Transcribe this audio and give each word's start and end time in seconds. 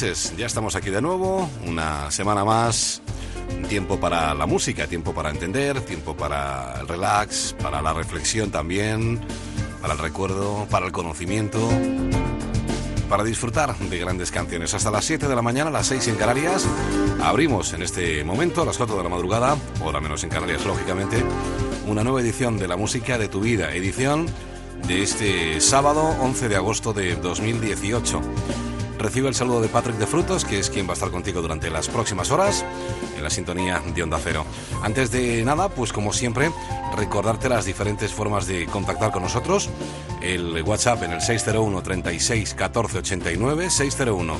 Ya 0.00 0.46
estamos 0.46 0.76
aquí 0.76 0.88
de 0.88 1.02
nuevo, 1.02 1.46
una 1.66 2.10
semana 2.10 2.42
más, 2.42 3.02
tiempo 3.68 4.00
para 4.00 4.32
la 4.32 4.46
música, 4.46 4.86
tiempo 4.86 5.12
para 5.12 5.28
entender, 5.28 5.82
tiempo 5.82 6.16
para 6.16 6.80
el 6.80 6.88
relax, 6.88 7.54
para 7.60 7.82
la 7.82 7.92
reflexión 7.92 8.50
también, 8.50 9.20
para 9.82 9.92
el 9.92 9.98
recuerdo, 9.98 10.66
para 10.70 10.86
el 10.86 10.92
conocimiento, 10.92 11.68
para 13.10 13.24
disfrutar 13.24 13.76
de 13.76 13.98
grandes 13.98 14.30
canciones. 14.30 14.72
Hasta 14.72 14.90
las 14.90 15.04
7 15.04 15.28
de 15.28 15.36
la 15.36 15.42
mañana, 15.42 15.70
las 15.70 15.88
6 15.88 16.08
en 16.08 16.14
Canarias, 16.14 16.66
abrimos 17.22 17.74
en 17.74 17.82
este 17.82 18.24
momento, 18.24 18.62
a 18.62 18.64
las 18.64 18.78
4 18.78 18.96
de 18.96 19.02
la 19.02 19.10
madrugada, 19.10 19.58
hora 19.82 20.00
menos 20.00 20.24
en 20.24 20.30
Canarias, 20.30 20.64
lógicamente, 20.64 21.22
una 21.86 22.02
nueva 22.02 22.22
edición 22.22 22.58
de 22.58 22.68
La 22.68 22.76
Música 22.76 23.18
de 23.18 23.28
tu 23.28 23.40
Vida, 23.40 23.74
edición 23.74 24.26
de 24.88 25.02
este 25.02 25.60
sábado 25.60 26.16
11 26.20 26.48
de 26.48 26.56
agosto 26.56 26.94
de 26.94 27.16
2018 27.16 28.22
recibe 29.10 29.26
el 29.26 29.34
saludo 29.34 29.60
de 29.60 29.66
Patrick 29.66 29.96
de 29.96 30.06
Frutos, 30.06 30.44
que 30.44 30.60
es 30.60 30.70
quien 30.70 30.86
va 30.86 30.90
a 30.90 30.94
estar 30.94 31.10
contigo 31.10 31.42
durante 31.42 31.68
las 31.68 31.88
próximas 31.88 32.30
horas 32.30 32.64
en 33.16 33.24
la 33.24 33.28
sintonía 33.28 33.82
de 33.92 34.04
Onda 34.04 34.20
Cero. 34.22 34.46
Antes 34.84 35.10
de 35.10 35.44
nada, 35.44 35.68
pues 35.68 35.92
como 35.92 36.12
siempre, 36.12 36.52
recordarte 36.96 37.48
las 37.48 37.64
diferentes 37.64 38.12
formas 38.12 38.46
de 38.46 38.66
contactar 38.66 39.10
con 39.10 39.24
nosotros. 39.24 39.68
El 40.22 40.62
WhatsApp 40.62 41.02
en 41.02 41.10
el 41.10 41.20
601 41.20 41.82
36 41.82 42.54
14 42.54 42.98
89, 42.98 43.70
601 43.70 44.36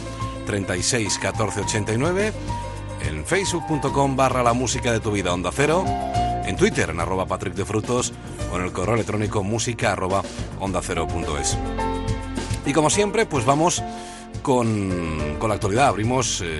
36 0.47 1.19
14 1.19 1.61
89, 1.63 2.33
en 3.09 3.25
facebook.com 3.25 4.15
barra 4.15 4.45
la 4.45 4.53
música 4.53 4.93
de 4.93 5.01
tu 5.01 5.11
vida 5.11 5.35
Onda 5.35 5.51
Cero, 5.53 5.85
en 6.45 6.57
Twitter 6.57 6.91
en 6.91 7.01
arroba 7.01 7.27
Patrick 7.27 7.55
de 7.55 7.65
Frutos 7.65 8.13
o 8.53 8.57
en 8.57 8.67
el 8.67 8.73
correo 8.73 8.95
electrónico 8.95 9.43
música 9.43 9.91
arroba 9.91 10.23
onda 10.61 10.81
cero 10.81 11.09
punto 11.09 11.37
es. 11.39 11.59
Y 12.65 12.73
como 12.73 12.89
siempre, 12.89 13.27
pues 13.27 13.45
vamos 13.45 13.83
con, 14.51 15.49
la 15.49 15.55
actualidad. 15.55 15.87
Abrimos 15.87 16.43
eh, 16.45 16.59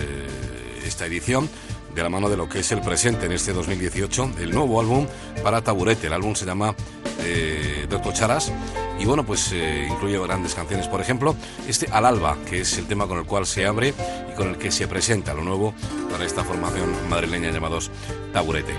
esta 0.87 1.07
edición 1.07 1.51
de 1.93 2.03
la 2.05 2.09
mano 2.09 2.29
de 2.29 2.37
lo 2.37 2.49
que 2.49 2.61
es 2.61 2.71
el 2.71 2.81
presente 2.83 3.27
en 3.27 3.33
este 3.33 3.53
2018, 3.53 4.31
el 4.39 4.53
nuevo 4.53 4.81
álbum 4.81 5.09
para 5.43 5.61
Taburete. 5.61 6.07
El 6.07 6.13
álbum 6.13 6.37
se 6.37 6.47
llama 6.47 6.77
eh, 7.25 7.87
Doctor 7.91 8.13
Charas 8.13 8.53
y 9.01 9.07
bueno, 9.07 9.27
pues 9.27 9.51
eh, 9.53 9.89
incluye 9.91 10.21
grandes 10.21 10.55
canciones. 10.55 10.87
Por 10.87 11.01
ejemplo, 11.01 11.35
este 11.67 11.89
Al 11.91 12.07
Alba, 12.07 12.37
que 12.49 12.61
es 12.61 12.79
el 12.79 12.87
tema 12.87 13.09
con 13.09 13.19
el 13.19 13.25
cual 13.25 13.45
se 13.45 13.67
abre 13.67 13.93
y 14.33 14.37
con 14.37 14.51
el 14.51 14.57
que 14.57 14.71
se 14.71 14.87
presenta 14.87 15.35
lo 15.35 15.43
nuevo 15.43 15.75
para 16.13 16.25
esta 16.25 16.45
formación 16.45 16.95
madrileña 17.09 17.51
llamados 17.51 17.91
Taburete. 18.33 18.75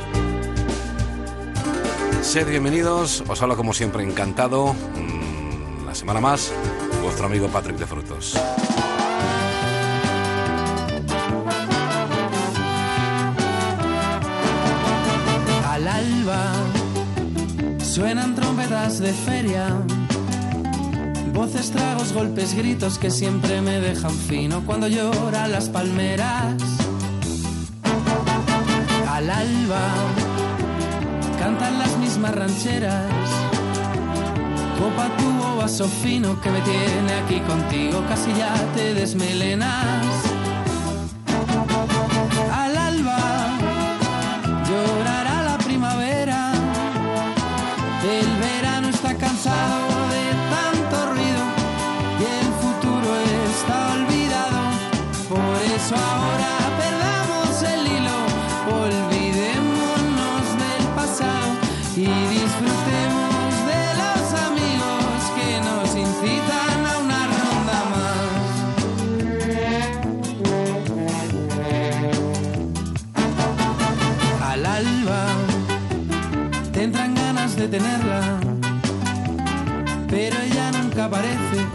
Sed 2.22 2.48
bienvenidos, 2.48 3.26
os 3.28 3.42
hablo 3.42 3.58
como 3.58 3.74
siempre 3.74 4.04
encantado. 4.04 4.74
Una 5.82 5.94
semana 5.94 6.22
más, 6.22 6.54
vuestro 7.04 7.26
amigo 7.26 7.50
Patrick 7.50 7.76
de 7.76 7.86
Frutos. 7.86 8.38
Suenan 17.92 18.36
trompetas 18.36 19.00
de 19.00 19.12
feria, 19.12 19.68
voces, 21.34 21.72
tragos, 21.72 22.14
golpes, 22.14 22.56
gritos 22.56 22.98
que 22.98 23.12
siempre 23.12 23.62
me 23.62 23.82
dejan 23.82 24.14
fino 24.14 24.66
cuando 24.66 24.88
lloran 24.88 25.52
las 25.52 25.68
palmeras. 25.68 26.56
Al 29.10 29.30
alba 29.30 29.82
cantan 31.38 31.80
las 31.80 31.98
mismas 31.98 32.34
rancheras. 32.34 33.12
Copa 34.80 35.10
tu 35.18 35.58
vaso 35.58 35.86
fino 35.90 36.40
que 36.40 36.50
me 36.50 36.62
tiene 36.62 37.14
aquí 37.26 37.42
contigo, 37.42 38.06
casi 38.08 38.34
ya 38.36 38.54
te 38.74 38.94
desmelenas. 38.94 40.11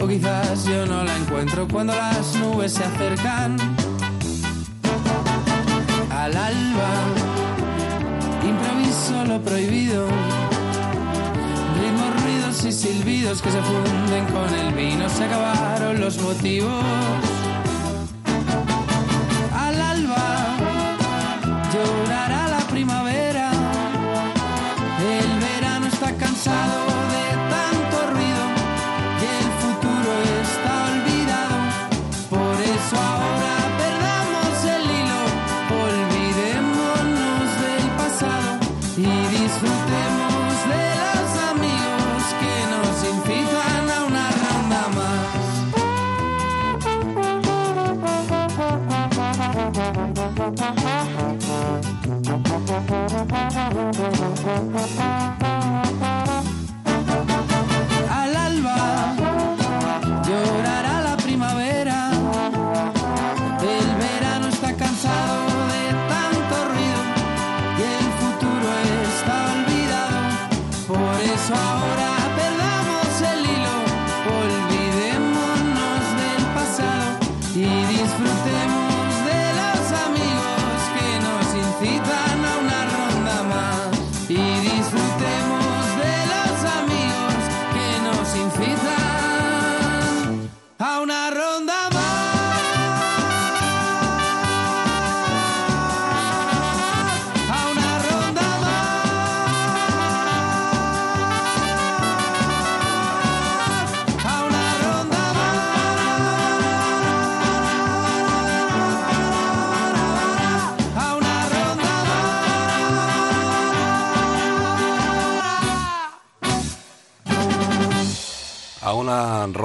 O 0.01 0.07
quizás 0.07 0.65
yo 0.65 0.87
no 0.87 1.05
la 1.05 1.17
encuentro 1.17 1.67
cuando 1.69 1.95
las 1.95 2.35
nubes 2.37 2.75
se 2.75 2.85
acercan 2.85 3.57
al 6.11 6.37
alba. 6.37 6.91
Improviso 8.47 9.25
lo 9.27 9.41
prohibido, 9.41 10.07
ritmos, 11.81 12.23
ruidos 12.23 12.65
y 12.65 12.73
silbidos 12.73 13.43
que 13.43 13.51
se 13.51 13.63
funden 13.63 14.25
con 14.27 14.55
el 14.55 14.75
vino, 14.75 15.09
se 15.09 15.25
acabaron 15.25 16.01
los 16.01 16.21
motivos. 16.21 17.26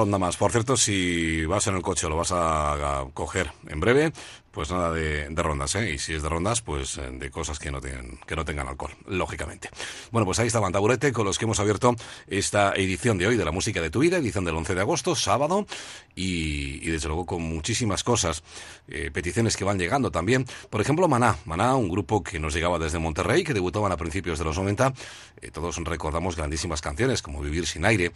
Ronda 0.02 0.18
más. 0.18 0.36
Por 0.36 0.50
cierto, 0.50 0.76
si 0.76 1.46
vas 1.46 1.66
en 1.68 1.76
el 1.76 1.82
coche 1.82 2.08
lo 2.08 2.16
vas 2.16 2.32
a 2.32 3.06
coger 3.14 3.52
en 3.68 3.78
breve, 3.78 4.12
pues 4.52 4.70
nada 4.70 4.92
de, 4.92 5.28
rondas, 5.36 5.74
¿eh? 5.76 5.92
Y 5.92 5.98
si 5.98 6.12
es 6.14 6.22
de 6.22 6.28
rondas, 6.28 6.60
pues 6.60 6.98
eh, 6.98 7.10
de 7.10 7.30
cosas 7.30 7.58
que 7.58 7.70
no, 7.70 7.80
tienen, 7.80 8.20
que 8.26 8.36
no 8.36 8.44
tengan 8.44 8.68
alcohol, 8.68 8.92
lógicamente. 9.06 9.70
Bueno, 10.10 10.26
pues 10.26 10.38
ahí 10.38 10.46
está 10.46 10.60
Taburete 10.70 11.12
con 11.12 11.24
los 11.24 11.38
que 11.38 11.46
hemos 11.46 11.58
abierto 11.58 11.96
esta 12.26 12.74
edición 12.74 13.18
de 13.18 13.26
hoy 13.26 13.36
de 13.36 13.44
la 13.44 13.50
música 13.50 13.80
de 13.80 13.90
tu 13.90 14.00
vida, 14.00 14.18
edición 14.18 14.44
del 14.44 14.54
11 14.54 14.74
de 14.74 14.80
agosto, 14.82 15.16
sábado, 15.16 15.66
y, 16.14 16.80
desde 16.90 17.08
luego 17.08 17.24
con 17.24 17.42
muchísimas 17.42 18.04
cosas, 18.04 18.42
eh, 18.88 19.10
peticiones 19.10 19.56
que 19.56 19.64
van 19.64 19.78
llegando 19.78 20.10
también. 20.10 20.46
Por 20.68 20.82
ejemplo, 20.82 21.08
Maná, 21.08 21.38
Maná, 21.46 21.74
un 21.74 21.88
grupo 21.88 22.22
que 22.22 22.38
nos 22.38 22.54
llegaba 22.54 22.78
desde 22.78 22.98
Monterrey, 22.98 23.44
que 23.44 23.54
debutaban 23.54 23.90
a 23.90 23.96
principios 23.96 24.38
de 24.38 24.44
los 24.44 24.58
90. 24.58 24.92
Eh, 25.40 25.50
todos 25.50 25.76
recordamos 25.78 26.36
grandísimas 26.36 26.82
canciones 26.82 27.22
como 27.22 27.40
Vivir 27.40 27.66
sin 27.66 27.86
aire, 27.86 28.12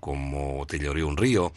como 0.00 0.66
Te 0.66 0.78
lloré 0.78 1.02
un 1.02 1.16
río. 1.16 1.52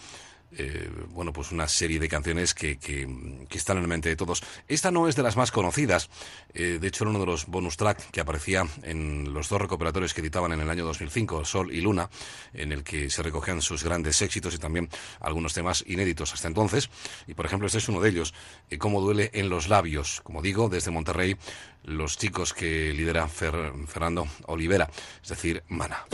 Eh, 0.58 0.90
bueno, 1.10 1.32
pues 1.32 1.52
una 1.52 1.68
serie 1.68 2.00
de 2.00 2.10
canciones 2.10 2.54
que, 2.54 2.78
que, 2.78 3.08
están 3.52 3.78
en 3.78 3.84
la 3.84 3.88
mente 3.88 4.10
de 4.10 4.16
todos. 4.16 4.44
Esta 4.68 4.92
no 4.92 5.08
es 5.08 5.16
de 5.16 5.24
las 5.24 5.38
más 5.38 5.52
conocidas, 5.52 6.10
eh, 6.54 6.78
de 6.82 6.88
hecho 6.88 7.04
era 7.04 7.12
uno 7.12 7.20
de 7.20 7.26
los 7.26 7.46
bonus 7.46 7.78
track 7.78 8.12
que 8.12 8.20
aparecía 8.20 8.66
en 8.84 9.34
los 9.34 9.50
dos 9.50 9.62
recuperatorios 9.62 10.14
que 10.14 10.22
editaban 10.22 10.52
en 10.52 10.60
el 10.60 10.70
año 10.70 10.84
2005, 10.86 11.46
Sol 11.46 11.74
y 11.74 11.82
Luna, 11.82 12.10
en 12.54 12.72
el 12.72 12.84
que 12.84 13.10
se 13.10 13.24
recogían 13.24 13.62
sus 13.62 13.84
grandes 13.84 14.22
éxitos 14.22 14.54
y 14.56 14.58
también 14.58 14.90
algunos 15.20 15.54
temas 15.54 15.84
inéditos 15.88 16.34
hasta 16.34 16.48
entonces. 16.48 16.90
Y 17.28 17.34
por 17.34 17.46
ejemplo, 17.46 17.68
este 17.68 17.78
es 17.78 17.88
uno 17.88 18.02
de 18.02 18.10
ellos, 18.10 18.34
eh, 18.70 18.78
Cómo 18.78 19.00
duele 19.00 19.30
en 19.34 19.50
los 19.50 19.70
labios, 19.70 20.22
como 20.22 20.42
digo, 20.42 20.68
desde 20.68 20.92
Monterrey, 20.92 21.38
los 21.84 22.18
chicos 22.18 22.54
que 22.54 22.92
lidera 22.94 23.28
Fernando 23.28 24.28
Olivera, 24.48 24.90
es 25.22 25.30
decir, 25.30 25.64
Mana. 25.68 26.06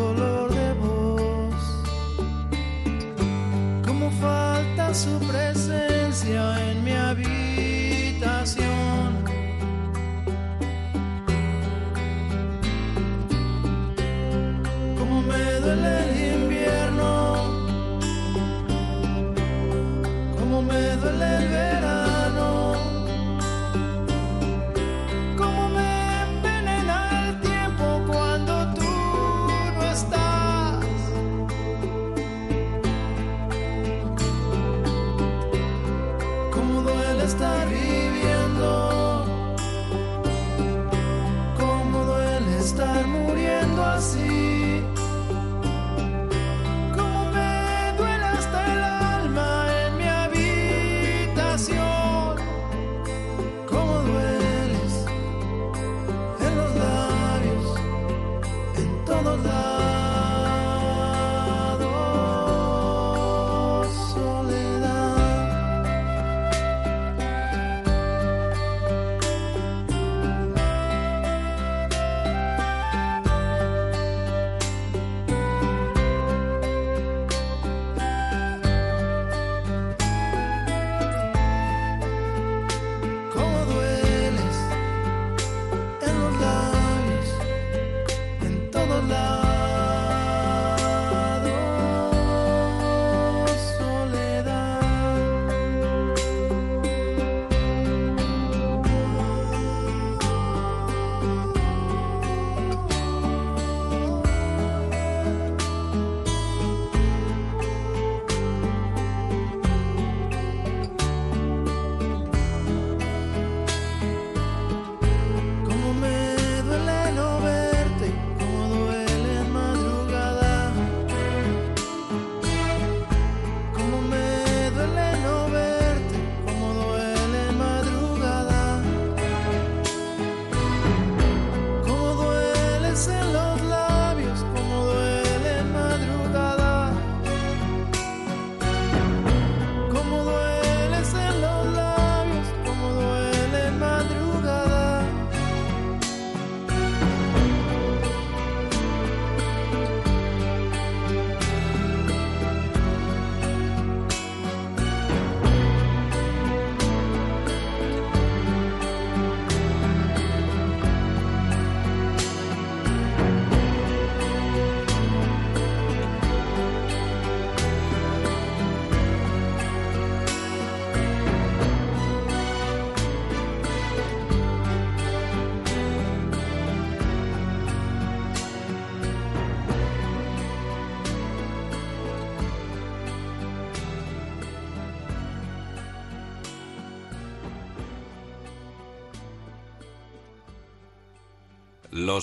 color. 0.00 0.29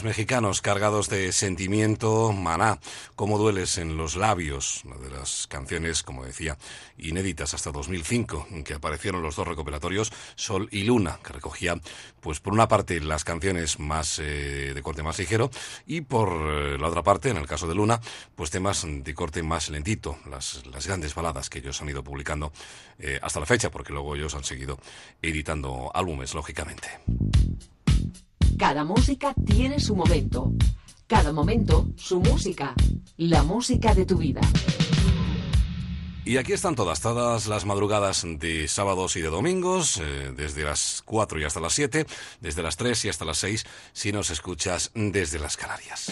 Mexicanos 0.07 0.61
cargados 0.61 1.09
de 1.09 1.33
sentimiento, 1.33 2.31
maná, 2.31 2.79
cómo 3.17 3.37
dueles 3.37 3.77
en 3.77 3.97
los 3.97 4.15
labios, 4.15 4.85
una 4.85 4.95
de 4.95 5.09
las 5.09 5.47
canciones, 5.47 6.01
como 6.01 6.23
decía, 6.23 6.57
inéditas 6.97 7.53
hasta 7.53 7.73
2005, 7.73 8.47
en 8.51 8.63
que 8.63 8.73
aparecieron 8.73 9.21
los 9.21 9.35
dos 9.35 9.45
recopilatorios, 9.45 10.13
Sol 10.35 10.69
y 10.71 10.85
Luna, 10.85 11.19
que 11.21 11.33
recogía, 11.33 11.75
pues 12.21 12.39
por 12.39 12.53
una 12.53 12.69
parte 12.69 13.01
las 13.01 13.25
canciones 13.25 13.79
más 13.79 14.19
eh, 14.19 14.71
de 14.73 14.81
corte 14.81 15.03
más 15.03 15.19
ligero 15.19 15.51
y 15.85 15.99
por 15.99 16.29
eh, 16.29 16.77
la 16.77 16.87
otra 16.87 17.03
parte, 17.03 17.29
en 17.29 17.35
el 17.37 17.45
caso 17.45 17.67
de 17.67 17.75
Luna, 17.75 17.99
pues 18.33 18.49
temas 18.49 18.85
de 18.87 19.13
corte 19.13 19.43
más 19.43 19.67
lentito, 19.69 20.19
las, 20.31 20.63
grandes 20.87 21.15
baladas 21.15 21.49
que 21.49 21.59
ellos 21.59 21.81
han 21.81 21.89
ido 21.89 22.01
publicando 22.01 22.53
eh, 22.97 23.19
hasta 23.21 23.41
la 23.41 23.45
fecha, 23.45 23.69
porque 23.69 23.91
luego 23.91 24.15
ellos 24.15 24.35
han 24.35 24.45
seguido 24.45 24.79
editando 25.21 25.91
álbumes, 25.93 26.33
lógicamente. 26.33 26.87
Cada 28.57 28.83
música 28.83 29.33
tiene 29.45 29.79
su 29.79 29.95
momento. 29.95 30.53
Cada 31.07 31.31
momento, 31.31 31.87
su 31.95 32.19
música. 32.19 32.73
La 33.17 33.43
música 33.43 33.93
de 33.93 34.05
tu 34.05 34.17
vida. 34.17 34.41
Y 36.25 36.35
aquí 36.35 36.51
están 36.51 36.75
todas, 36.75 36.99
todas 36.99 37.47
las 37.47 37.63
madrugadas 37.63 38.25
de 38.25 38.67
sábados 38.67 39.15
y 39.15 39.21
de 39.21 39.29
domingos, 39.29 39.97
eh, 39.97 40.33
desde 40.35 40.63
las 40.65 41.01
4 41.05 41.39
y 41.39 41.45
hasta 41.45 41.61
las 41.61 41.73
7, 41.73 42.05
desde 42.41 42.63
las 42.63 42.75
3 42.75 43.05
y 43.05 43.09
hasta 43.09 43.23
las 43.23 43.37
6, 43.37 43.65
si 43.93 44.11
nos 44.11 44.29
escuchas 44.29 44.91
desde 44.93 45.39
las 45.39 45.55
Canarias. 45.55 46.11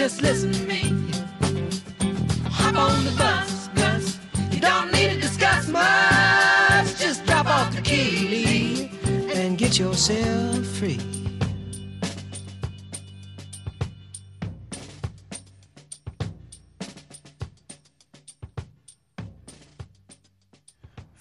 just 0.00 0.22
listen 0.22 0.50
to 0.50 0.64
me. 0.64 0.80
Hop 2.48 2.74
on 2.74 3.04
the 3.04 3.10
bus, 3.18 3.68
Gus. 3.74 4.18
You 4.50 4.58
don't 4.58 4.90
need 4.92 5.10
to 5.10 5.20
discuss 5.20 5.68
much. 5.68 6.98
Just 6.98 7.26
drop 7.26 7.44
off 7.44 7.76
the 7.76 7.82
key 7.82 8.90
and 9.34 9.58
get 9.58 9.78
yourself 9.78 10.64
free. 10.78 11.19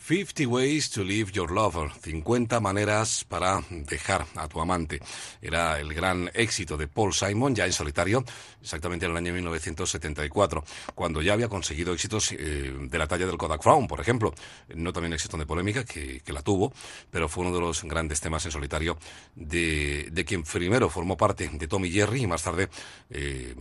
50 0.10 0.48
Ways 0.48 0.90
to 0.90 1.04
Leave 1.04 1.32
Your 1.34 1.52
Lover, 1.52 1.92
50 2.02 2.60
maneras 2.60 3.24
para 3.30 3.62
dejar 3.70 4.26
a 4.38 4.48
tu 4.48 4.60
amante. 4.60 5.00
Era 5.40 5.80
el 5.80 5.94
gran 5.94 6.32
éxito 6.34 6.78
de 6.78 6.88
Paul 6.88 7.14
Simon, 7.14 7.54
ya 7.54 7.68
en 7.68 7.74
solitario, 7.74 8.26
exactamente 8.60 9.06
en 9.06 9.12
el 9.12 9.18
año 9.18 9.34
1974, 9.34 10.64
cuando 10.96 11.22
ya 11.22 11.34
había 11.34 11.48
conseguido 11.48 11.94
éxitos 11.94 12.32
eh, 12.32 12.74
de 12.90 12.98
la 12.98 13.06
talla 13.06 13.28
del 13.28 13.38
Kodak 13.38 13.62
Frown, 13.62 13.88
por 13.88 14.00
ejemplo. 14.00 14.34
No 14.74 14.92
también 14.92 15.14
éxito 15.14 15.38
de 15.38 15.46
polémica, 15.46 15.84
que, 15.84 16.24
la 16.26 16.42
tuvo, 16.42 16.74
pero 17.12 17.30
fue 17.30 17.46
uno 17.46 17.54
de 17.54 17.62
los 17.62 17.84
grandes 17.84 18.20
temas 18.20 18.44
en 18.46 18.52
solitario 18.52 18.98
de, 19.36 20.10
de 20.12 20.26
quien 20.26 20.42
primero 20.42 20.90
formó 20.90 21.18
parte 21.18 21.52
de 21.54 21.68
Tommy 21.68 21.92
Jerry 21.92 22.24
y 22.24 22.28
más 22.28 22.42
tarde... 22.42 22.68
Eh, 23.12 23.54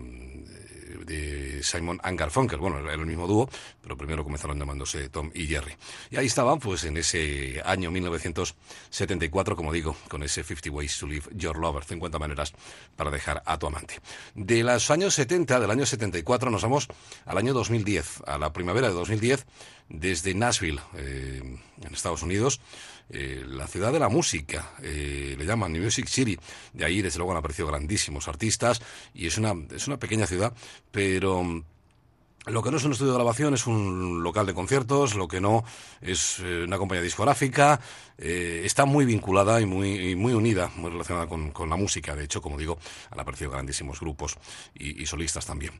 de 1.05 1.63
Simon 1.63 2.01
and 2.03 2.19
Garfunkel. 2.19 2.59
Bueno, 2.59 2.79
era 2.79 2.93
el 2.93 3.07
mismo 3.07 3.27
dúo, 3.27 3.49
pero 3.81 3.97
primero 3.97 4.25
comenzaron 4.25 4.59
llamándose 4.59 5.09
Tom 5.09 5.31
y 5.35 5.47
Jerry. 5.47 5.75
Y 6.11 6.17
ahí 6.17 6.27
estaban, 6.27 6.59
pues 6.59 6.85
en 6.85 6.97
ese 6.97 7.63
año 7.65 7.91
1974, 7.91 9.57
como 9.57 9.73
digo, 9.73 9.97
con 10.09 10.23
ese 10.23 10.43
50 10.43 10.71
Ways 10.71 10.99
to 10.99 11.07
Leave 11.07 11.27
Your 11.33 11.59
Lover, 11.59 11.85
50 11.85 12.19
maneras 12.19 12.53
para 12.97 13.11
dejar 13.11 13.43
a 13.45 13.59
tu 13.59 13.67
amante. 13.67 14.01
De 14.35 14.63
los 14.63 14.91
años 14.91 15.15
70, 15.15 15.61
del 15.61 15.71
año 15.71 15.87
74, 15.87 16.51
nos 16.51 16.63
vamos 16.63 16.89
al 17.25 17.39
año 17.39 17.55
2010, 17.55 18.23
a 18.27 18.39
la 18.39 18.53
primavera 18.53 18.89
de 18.89 18.95
2010, 18.95 19.47
desde 19.89 20.35
Nashville, 20.35 20.81
eh, 20.97 21.41
en 21.83 21.95
Estados 21.95 22.23
Unidos. 22.23 22.61
Eh, 23.11 23.45
la 23.49 23.67
ciudad 23.67 23.93
de 23.93 23.99
la 23.99 24.09
música, 24.09 24.73
eh, 24.83 25.35
le 25.39 25.45
llaman 25.47 25.73
New 25.73 25.83
Music 25.83 26.07
City. 26.09 26.39
De 26.73 26.85
ahí, 26.85 27.03
desde 27.03 27.19
luego, 27.19 27.33
han 27.33 27.39
aparecido 27.39 27.69
grandísimos 27.69 28.29
artistas 28.29 28.81
y 29.15 29.27
es 29.27 29.39
una, 29.39 29.55
es 29.75 29.87
una 29.87 29.99
pequeña 29.99 30.27
ciudad, 30.27 30.53
pero 30.91 31.65
lo 32.49 32.63
que 32.63 32.71
no 32.71 32.79
es 32.79 32.85
un 32.85 32.93
estudio 32.93 33.13
de 33.13 33.19
grabación 33.19 33.53
es 33.55 33.67
un 33.67 34.23
local 34.23 34.47
de 34.47 34.55
conciertos, 34.55 35.15
lo 35.15 35.29
que 35.29 35.41
no 35.41 35.65
es 36.01 36.39
eh, 36.41 36.65
una 36.65 36.79
compañía 36.79 37.03
discográfica, 37.03 37.81
eh, 38.17 38.63
está 38.65 38.87
muy 38.87 39.05
vinculada 39.05 39.61
y 39.61 39.67
muy, 39.67 40.17
muy 40.17 40.33
unida, 40.33 40.71
muy 40.77 40.91
relacionada 40.91 41.27
con, 41.27 41.53
la 41.69 41.77
música. 41.77 42.17
De 42.17 42.25
hecho, 42.25 42.41
como 42.41 42.57
digo, 42.57 42.79
han 43.11 43.21
aparecido 43.21 43.51
grandísimos 43.51 44.01
grupos 44.01 44.39
y, 44.75 45.05
solistas 45.05 45.45
también. 45.45 45.75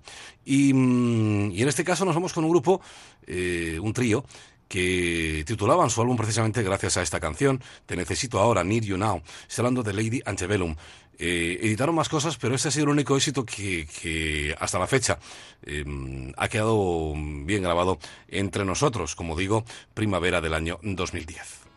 Mm, 0.45 1.51
y, 1.53 1.63
en 1.63 1.69
este 1.69 1.85
caso 1.85 2.05
nos 2.05 2.15
vamos 2.15 2.33
con 2.33 2.45
un 2.45 2.51
grupo, 2.51 2.81
eh, 3.27 3.79
un 3.81 3.93
trío, 3.93 4.25
que 4.69 5.43
titulaban 5.47 5.91
su 5.91 6.01
álbum 6.01 6.17
precisamente 6.17 6.63
gracias 6.63 6.97
a 6.99 7.03
esta 7.03 7.21
canción, 7.21 7.63
Te 7.87 7.97
necesito 7.97 8.39
ahora, 8.39 8.63
Need 8.63 8.85
You 8.85 8.99
Now. 8.99 9.23
Hablando 9.57 9.83
de 9.83 9.93
Lady 9.93 10.23
Antebellum. 10.25 10.77
Eh, 11.21 11.59
editaron 11.63 11.97
más 11.97 12.09
cosas, 12.09 12.37
pero 12.37 12.55
este 12.55 12.69
ha 12.69 12.71
sido 12.71 12.85
el 12.85 12.91
único 12.91 13.17
éxito 13.17 13.45
que, 13.45 14.55
hasta 14.61 14.79
la 14.79 14.87
fecha 14.87 15.19
em, 15.63 16.33
ha 16.37 16.49
quedado 16.49 17.13
bien 17.45 17.63
grabado 17.63 17.99
entre 18.29 18.65
nosotros, 18.65 19.17
como 19.17 19.35
digo, 19.35 19.65
primavera 19.95 20.41
del 20.41 20.55
año 20.55 20.79
2010. 20.83 21.68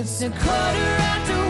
It's 0.00 0.22
a 0.22 0.30
quarter 0.30 0.46
after 0.46 1.47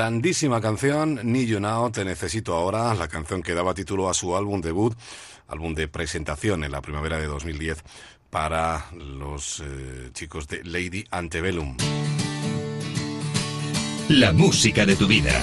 grandísima 0.00 0.62
canción, 0.62 1.20
Need 1.24 1.46
You 1.46 1.60
Now, 1.60 1.90
Te 1.90 2.06
Necesito 2.06 2.54
Ahora, 2.54 2.94
la 2.94 3.06
canción 3.06 3.42
que 3.42 3.52
daba 3.52 3.74
título 3.74 4.08
a 4.08 4.14
su 4.14 4.34
álbum 4.34 4.62
debut, 4.62 4.96
álbum 5.46 5.74
de 5.74 5.88
presentación 5.88 6.64
en 6.64 6.72
la 6.72 6.80
primavera 6.80 7.18
de 7.18 7.26
2010 7.26 7.84
para 8.30 8.86
los 8.92 9.60
eh, 9.60 10.08
chicos 10.14 10.48
de 10.48 10.64
Lady 10.64 11.04
Antebellum. 11.10 11.76
La 14.08 14.32
música 14.32 14.86
de 14.86 14.96
tu 14.96 15.06
vida. 15.06 15.38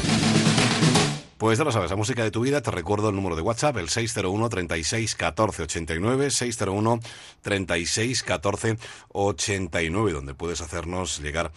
Pues 1.38 1.60
ya 1.60 1.63
lo 1.63 1.72
sabes, 1.72 1.91
la 1.91 1.96
música 1.96 2.24
de 2.24 2.32
tu 2.32 2.41
vida, 2.41 2.62
te 2.62 2.72
recuerdo 2.72 3.10
el 3.10 3.15
número 3.15 3.36
de 3.36 3.43
WhatsApp, 3.43 3.78
el 3.78 3.89
601 3.89 4.50
36 4.50 5.13
14 5.13 5.62
89, 5.62 6.32
601 6.32 7.00
36 7.43 8.24
14 8.24 8.78
89, 9.10 10.13
donde 10.13 10.34
puedes 10.34 10.62
hacernos 10.62 11.22
llegar 11.22 11.52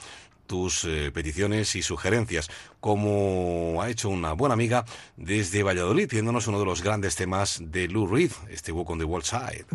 tus 0.50 0.84
eh, 0.84 1.12
peticiones 1.14 1.76
y 1.76 1.82
sugerencias, 1.82 2.50
como 2.80 3.80
ha 3.80 3.88
hecho 3.88 4.08
una 4.08 4.32
buena 4.32 4.54
amiga 4.54 4.84
desde 5.16 5.62
Valladolid, 5.62 6.08
pidiéndonos 6.08 6.48
uno 6.48 6.58
de 6.58 6.64
los 6.64 6.82
grandes 6.82 7.14
temas 7.14 7.60
de 7.64 7.86
Lou 7.86 8.08
Reed, 8.08 8.32
este 8.50 8.72
Walk 8.72 8.90
on 8.90 8.98
the 8.98 9.04
Wall 9.04 9.22
Side. 9.22 9.66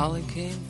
Holly 0.00 0.22
came 0.32 0.69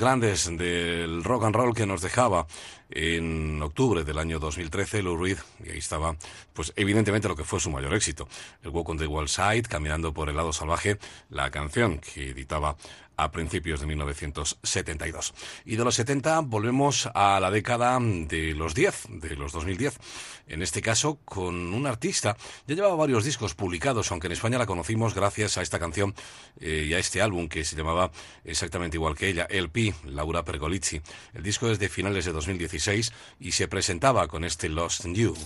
grandes 0.00 0.46
del 0.56 1.24
rock 1.24 1.44
and 1.44 1.54
roll 1.54 1.74
que 1.74 1.86
nos 1.86 2.02
dejaba 2.02 2.46
en 2.90 3.60
octubre 3.62 4.04
del 4.04 4.18
año 4.18 4.38
2013, 4.38 5.02
Lou 5.02 5.16
Reed, 5.16 5.38
y 5.64 5.70
ahí 5.70 5.78
estaba, 5.78 6.16
pues 6.52 6.72
evidentemente 6.76 7.28
lo 7.28 7.36
que 7.36 7.44
fue 7.44 7.60
su 7.60 7.70
mayor 7.70 7.94
éxito, 7.94 8.28
el 8.62 8.70
Walk 8.70 8.88
on 8.88 8.98
the 8.98 9.06
Wall 9.06 9.28
Side, 9.28 9.62
caminando 9.62 10.12
por 10.12 10.28
el 10.28 10.36
lado 10.36 10.52
salvaje, 10.52 10.98
la 11.30 11.50
canción 11.50 11.98
que 11.98 12.30
editaba 12.30 12.76
a 13.18 13.30
principios 13.30 13.80
de 13.80 13.86
1972. 13.86 15.34
Y 15.64 15.76
de 15.76 15.84
los 15.84 15.96
70 15.96 16.40
volvemos 16.40 17.10
a 17.14 17.38
la 17.40 17.50
década 17.50 17.98
de 18.00 18.54
los 18.54 18.74
10, 18.74 19.06
de 19.20 19.36
los 19.36 19.52
2010. 19.52 19.98
En 20.46 20.62
este 20.62 20.80
caso, 20.80 21.18
con 21.24 21.74
un 21.74 21.86
artista, 21.86 22.36
ya 22.66 22.74
llevaba 22.74 22.94
varios 22.94 23.24
discos 23.24 23.54
publicados, 23.54 24.10
aunque 24.10 24.28
en 24.28 24.32
España 24.32 24.56
la 24.56 24.66
conocimos 24.66 25.14
gracias 25.14 25.58
a 25.58 25.62
esta 25.62 25.78
canción 25.78 26.14
eh, 26.60 26.86
y 26.88 26.94
a 26.94 26.98
este 26.98 27.20
álbum 27.20 27.48
que 27.48 27.64
se 27.64 27.76
llamaba 27.76 28.10
exactamente 28.44 28.96
igual 28.96 29.16
que 29.16 29.28
ella, 29.28 29.46
LP, 29.50 29.94
Laura 30.06 30.44
Pergolizzi. 30.44 31.02
El 31.34 31.42
disco 31.42 31.68
es 31.70 31.78
de 31.78 31.88
finales 31.88 32.24
de 32.24 32.32
2016 32.32 33.12
y 33.40 33.52
se 33.52 33.68
presentaba 33.68 34.28
con 34.28 34.44
este 34.44 34.68
Lost 34.68 35.04
You. 35.06 35.36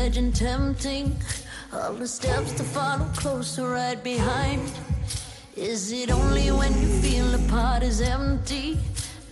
Edge 0.00 0.16
and 0.16 0.34
tempting. 0.34 1.14
All 1.72 1.92
the 1.92 2.08
steps 2.08 2.52
to 2.52 2.62
follow 2.62 3.06
closer 3.16 3.68
right 3.68 4.02
behind. 4.02 4.62
Is 5.56 5.92
it 5.92 6.10
only 6.10 6.50
when 6.50 6.72
you 6.80 6.88
feel 7.02 7.26
the 7.26 7.44
pot 7.50 7.82
is 7.82 8.00
empty 8.00 8.78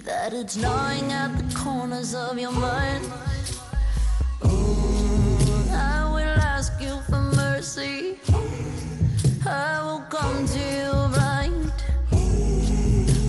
that 0.04 0.34
it's 0.34 0.56
gnawing 0.56 1.10
at 1.10 1.30
the 1.38 1.48
corners 1.54 2.14
of 2.14 2.38
your 2.38 2.52
mind? 2.52 3.04
Oh, 4.42 5.68
I 5.72 6.04
will 6.14 6.38
ask 6.56 6.72
you 6.80 6.94
for 7.08 7.22
mercy. 7.44 8.18
I 9.46 9.80
will 9.86 10.04
come 10.16 10.46
to 10.54 10.62
you 10.76 10.92
blind. 11.14 11.72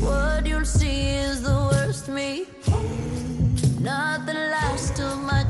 What 0.07 0.45
you'll 0.45 0.71
see 0.79 1.01
is 1.25 1.41
the 1.41 1.57
worst 1.71 2.09
me, 2.09 2.47
not 3.79 4.25
the 4.25 4.37
last 4.55 4.99
of 4.99 5.17
my 5.31 5.43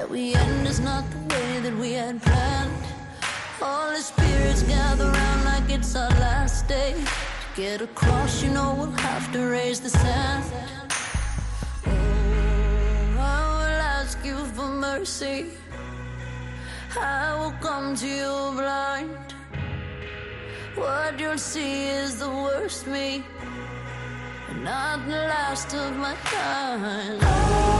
Where 0.00 0.08
we 0.08 0.34
end 0.34 0.66
is 0.66 0.80
not 0.80 1.04
the 1.10 1.34
way 1.34 1.60
that 1.60 1.76
we 1.76 1.92
had 1.92 2.22
planned. 2.22 2.72
All 3.60 3.90
the 3.90 4.00
spirits 4.00 4.62
gather 4.62 5.04
round 5.04 5.44
like 5.44 5.68
it's 5.68 5.94
our 5.94 6.08
last 6.20 6.66
day. 6.66 6.94
To 6.94 7.48
get 7.54 7.82
across, 7.82 8.42
you 8.42 8.50
know 8.50 8.74
we'll 8.78 8.98
have 9.08 9.30
to 9.32 9.40
raise 9.40 9.78
the 9.78 9.90
sand. 9.90 10.44
Oh, 11.86 13.18
I 13.18 13.40
will 13.58 13.80
ask 13.98 14.24
you 14.24 14.38
for 14.54 14.68
mercy. 14.68 15.50
I 16.98 17.36
will 17.38 17.56
come 17.60 17.94
to 17.96 18.08
you 18.08 18.34
blind. 18.56 19.34
What 20.76 21.20
you'll 21.20 21.36
see 21.36 21.88
is 21.88 22.18
the 22.18 22.30
worst 22.30 22.86
me 22.86 23.22
not 24.62 25.06
the 25.06 25.12
last 25.12 25.74
of 25.74 25.96
my 25.96 26.14
kind. 26.24 27.79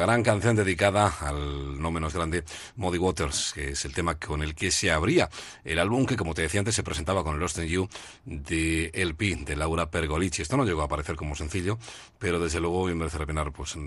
Gran 0.00 0.22
canción 0.22 0.56
dedicada 0.56 1.12
al 1.20 1.65
no 1.86 1.92
menos 1.92 2.14
grande 2.14 2.42
Muddy 2.74 2.98
Waters, 2.98 3.52
que 3.54 3.70
es 3.70 3.84
el 3.84 3.94
tema 3.94 4.16
con 4.16 4.42
el 4.42 4.56
que 4.56 4.72
se 4.72 4.90
abría 4.90 5.30
el 5.62 5.78
álbum 5.78 6.04
que, 6.04 6.16
como 6.16 6.34
te 6.34 6.42
decía 6.42 6.58
antes, 6.58 6.74
se 6.74 6.82
presentaba 6.82 7.22
con 7.22 7.38
Lost 7.38 7.58
in 7.58 7.66
You 7.66 7.88
de 8.24 8.90
LP, 8.92 9.36
de 9.44 9.54
Laura 9.54 9.88
Pergolici. 9.88 10.42
Esto 10.42 10.56
no 10.56 10.64
llegó 10.64 10.82
a 10.82 10.86
aparecer 10.86 11.14
como 11.14 11.36
sencillo, 11.36 11.78
pero 12.18 12.40
desde 12.40 12.58
luego 12.58 12.86
merece 12.86 13.20
la 13.20 13.26
pena 13.26 13.44
pues, 13.52 13.78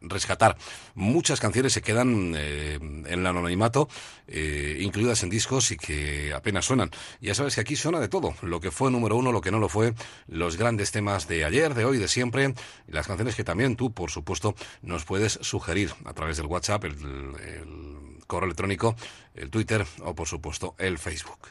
rescatar. 0.00 0.56
Muchas 0.94 1.40
canciones 1.40 1.74
se 1.74 1.82
quedan 1.82 2.32
eh, 2.34 2.78
en 2.80 3.06
el 3.06 3.26
anonimato, 3.26 3.86
eh, 4.28 4.78
incluidas 4.80 5.22
en 5.24 5.28
discos 5.28 5.72
y 5.72 5.76
que 5.76 6.32
apenas 6.32 6.64
suenan. 6.64 6.90
Ya 7.20 7.34
sabes 7.34 7.54
que 7.54 7.60
aquí 7.60 7.76
suena 7.76 8.00
de 8.00 8.08
todo, 8.08 8.34
lo 8.40 8.60
que 8.60 8.70
fue 8.70 8.90
número 8.90 9.16
uno, 9.16 9.30
lo 9.30 9.42
que 9.42 9.50
no 9.50 9.58
lo 9.58 9.68
fue, 9.68 9.92
los 10.26 10.56
grandes 10.56 10.90
temas 10.90 11.28
de 11.28 11.44
ayer, 11.44 11.74
de 11.74 11.84
hoy, 11.84 11.98
de 11.98 12.08
siempre, 12.08 12.54
las 12.86 13.06
canciones 13.06 13.34
que 13.34 13.44
también 13.44 13.76
tú, 13.76 13.92
por 13.92 14.10
supuesto, 14.10 14.54
nos 14.80 15.04
puedes 15.04 15.38
sugerir 15.42 15.92
a 16.04 16.14
través 16.14 16.38
del 16.38 16.46
WhatsApp, 16.46 16.84
el, 16.84 16.96
el 17.42 18.18
correo 18.26 18.46
electrónico, 18.46 18.96
el 19.34 19.50
Twitter 19.50 19.84
o, 20.04 20.14
por 20.14 20.26
supuesto, 20.26 20.74
el 20.78 20.98
Facebook. 20.98 21.48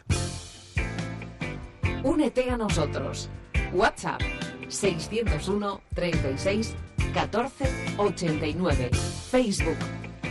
Únete 2.03 2.49
a 2.49 2.57
nosotros. 2.57 3.29
WhatsApp 3.73 4.21
601 4.67 5.81
36 5.93 6.75
14 7.13 7.95
89. 7.97 8.89
Facebook 9.29 9.77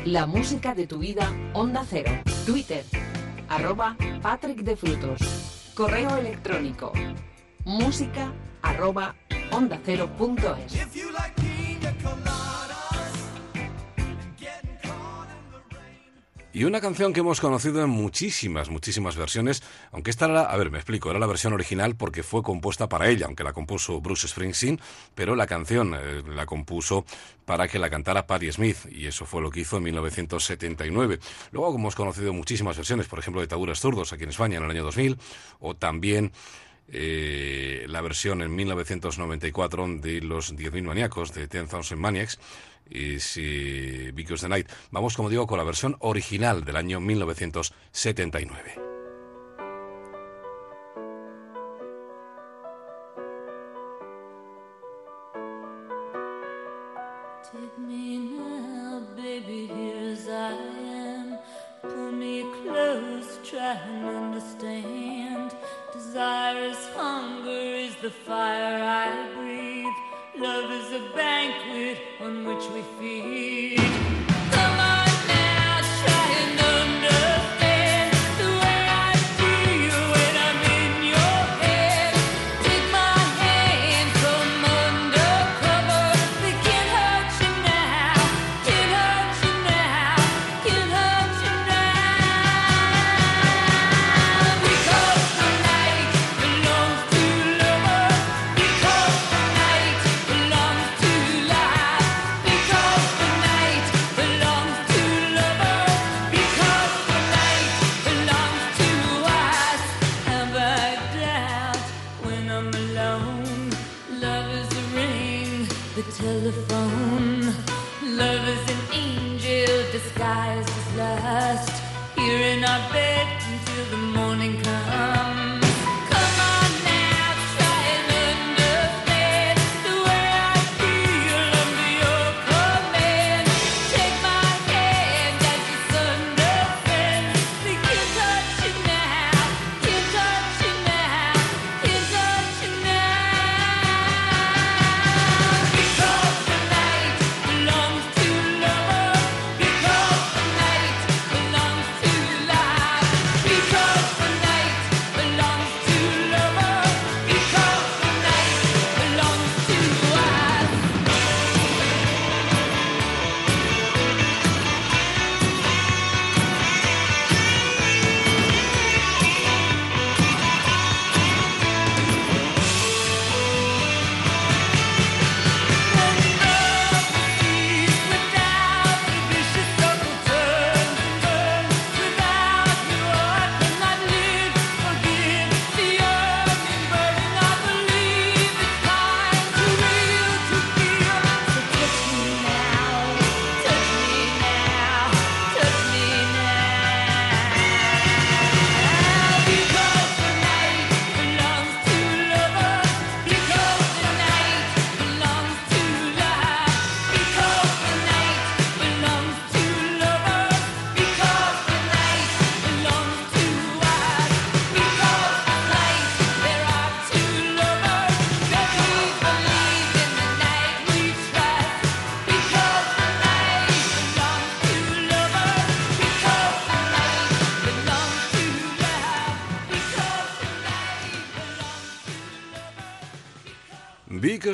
La 0.04 0.26
música 0.26 0.74
de 0.74 0.86
tu 0.86 0.98
vida 0.98 1.32
Onda 1.52 1.84
Cero. 1.88 2.10
Twitter 2.46 2.84
arroba 3.48 3.96
Patrick 4.22 4.58
de 4.58 4.76
Frutos. 4.76 5.72
Correo 5.74 6.16
electrónico 6.16 6.92
música 7.64 8.32
arroba 8.62 9.14
onda 9.52 9.78
cero 9.84 10.08
punto 10.16 10.56
es. 10.56 10.72
Y 16.52 16.64
una 16.64 16.80
canción 16.80 17.12
que 17.12 17.20
hemos 17.20 17.40
conocido 17.40 17.80
en 17.80 17.90
muchísimas, 17.90 18.70
muchísimas 18.70 19.16
versiones, 19.16 19.62
aunque 19.92 20.10
esta 20.10 20.24
era, 20.24 20.42
a 20.42 20.56
ver, 20.56 20.72
me 20.72 20.78
explico, 20.78 21.08
era 21.08 21.20
la 21.20 21.28
versión 21.28 21.52
original 21.52 21.94
porque 21.94 22.24
fue 22.24 22.42
compuesta 22.42 22.88
para 22.88 23.08
ella, 23.08 23.26
aunque 23.26 23.44
la 23.44 23.52
compuso 23.52 24.00
Bruce 24.00 24.26
Springsteen, 24.26 24.80
pero 25.14 25.36
la 25.36 25.46
canción 25.46 25.94
eh, 25.94 26.24
la 26.26 26.46
compuso 26.46 27.04
para 27.44 27.68
que 27.68 27.78
la 27.78 27.88
cantara 27.88 28.26
Patti 28.26 28.50
Smith, 28.50 28.78
y 28.90 29.06
eso 29.06 29.26
fue 29.26 29.42
lo 29.42 29.50
que 29.52 29.60
hizo 29.60 29.76
en 29.76 29.84
1979. 29.84 31.20
Luego 31.52 31.72
hemos 31.76 31.94
conocido 31.94 32.32
muchísimas 32.32 32.76
versiones, 32.76 33.06
por 33.06 33.20
ejemplo, 33.20 33.40
de 33.40 33.46
Taburas 33.46 33.78
Zurdos 33.78 34.12
aquí 34.12 34.24
en 34.24 34.30
España 34.30 34.56
en 34.56 34.64
el 34.64 34.70
año 34.70 34.82
2000, 34.82 35.18
o 35.60 35.76
también 35.76 36.32
eh, 36.92 37.86
la 37.88 38.00
versión 38.00 38.42
en 38.42 38.52
1994 38.56 39.86
de 40.00 40.20
los 40.20 40.56
10.000 40.56 40.82
maníacos 40.82 41.32
de 41.32 41.46
10,000 41.46 41.96
Maniacs 41.96 42.40
is 42.90 43.36
eh, 43.38 44.12
Because 44.14 44.42
the 44.42 44.48
Night. 44.48 44.68
Vamos, 44.90 45.16
como 45.16 45.30
digo, 45.30 45.46
con 45.46 45.58
la 45.58 45.64
versión 45.64 45.96
original 46.00 46.64
del 46.64 46.76
año 46.76 47.00
1979. 47.00 48.90
Desire 65.92 66.70
is 66.70 66.88
hunger, 66.96 67.76
is 67.86 67.94
the 68.02 68.10
fire 68.10 68.82
I 68.82 69.32
breathe. 69.34 70.42
Love 70.42 70.70
is 70.70 70.89
on 72.22 72.44
which 72.44 72.68
we 72.74 72.82
feed. 72.98 73.79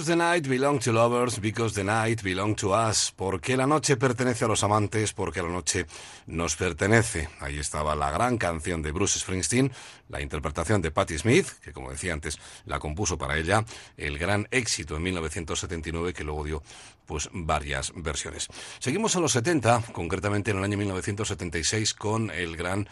The 0.07 0.15
night 0.15 0.49
belongs 0.49 0.85
to 0.85 0.93
lovers, 0.93 1.41
because 1.41 1.75
the 1.75 1.83
night 1.83 2.23
belongs 2.23 2.61
to 2.61 2.73
us. 2.73 3.13
Porque 3.17 3.57
la 3.57 3.67
noche 3.67 3.97
pertenece 3.97 4.45
a 4.45 4.49
los 4.49 4.63
amantes, 4.63 5.13
porque 5.13 5.43
la 5.43 5.49
noche 5.49 5.85
nos 6.27 6.55
pertenece. 6.55 7.29
Ahí 7.41 7.59
estaba 7.59 7.97
la 7.97 8.13
gran 8.13 8.39
canción 8.39 8.83
de 8.83 8.93
Bruce 8.93 9.19
Springsteen, 9.19 9.73
la 10.09 10.21
interpretación 10.21 10.81
de 10.81 10.93
Patti 10.93 11.19
Smith, 11.19 11.49
que 11.61 11.73
como 11.73 11.91
decía 11.91 12.13
antes, 12.13 12.39
la 12.67 12.79
compuso 12.79 13.19
para 13.19 13.37
ella, 13.37 13.65
el 13.97 14.17
gran 14.17 14.47
éxito 14.53 14.97
en 14.97 15.03
1979 15.03 16.13
que 16.13 16.23
luego 16.23 16.45
dio 16.45 16.63
pues 17.05 17.29
varias 17.33 17.93
versiones. 17.97 18.47
Seguimos 18.79 19.17
a 19.17 19.21
los 19.21 19.33
70, 19.33 19.87
concretamente 19.93 20.53
en 20.53 20.59
el 20.59 20.65
año 20.65 20.79
1976 20.79 21.95
con 21.95 22.31
el 22.31 22.57
gran 22.57 22.89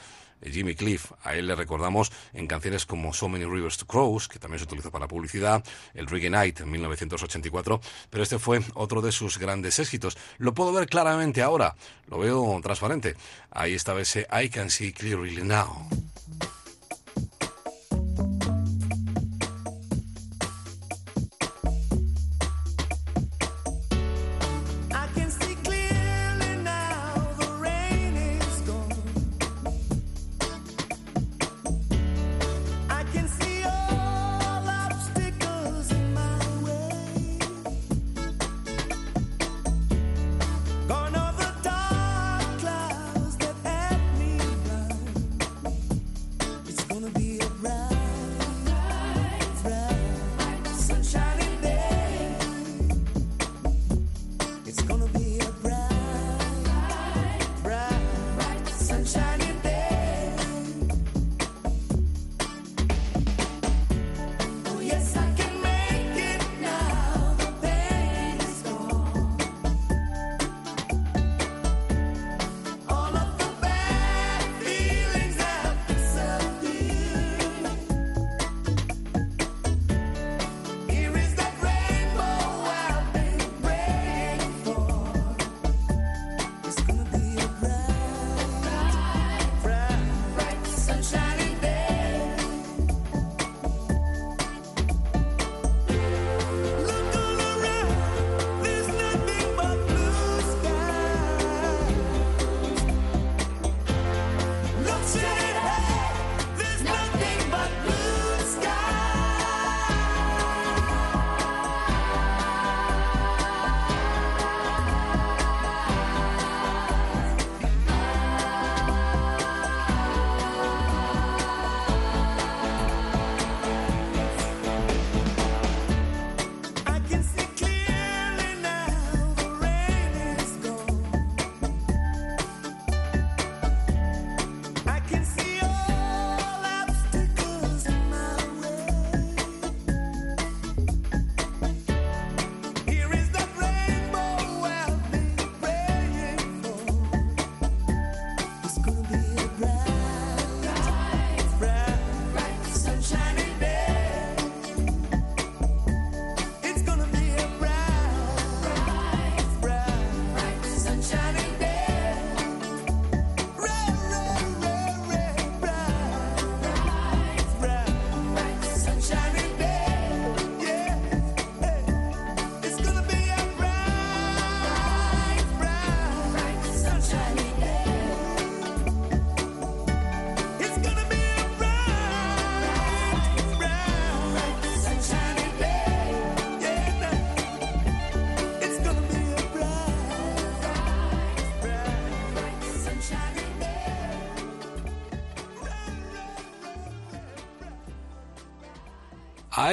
Jimmy 0.50 0.74
Cliff. 0.74 1.12
A 1.22 1.34
él 1.34 1.46
le 1.46 1.54
recordamos 1.54 2.12
en 2.32 2.46
canciones 2.46 2.86
como 2.86 3.12
So 3.12 3.28
Many 3.28 3.44
Rivers 3.44 3.78
to 3.78 3.86
Cross, 3.86 4.28
que 4.28 4.38
también 4.38 4.58
se 4.58 4.64
utilizó 4.64 4.90
para 4.90 5.08
publicidad, 5.08 5.64
el 5.94 6.06
Reggae 6.06 6.30
Night 6.30 6.60
en 6.60 6.70
1984, 6.70 7.80
pero 8.10 8.22
este 8.22 8.38
fue 8.38 8.60
otro 8.74 9.00
de 9.00 9.12
sus 9.12 9.38
grandes 9.38 9.78
éxitos. 9.78 10.16
Lo 10.38 10.54
puedo 10.54 10.72
ver 10.72 10.86
claramente 10.86 11.42
ahora, 11.42 11.74
lo 12.08 12.18
veo 12.18 12.60
transparente. 12.62 13.16
Ahí 13.50 13.74
estaba 13.74 14.00
ese 14.00 14.26
I 14.32 14.48
Can 14.48 14.70
See 14.70 14.92
Clearly 14.92 15.42
Now. 15.42 15.88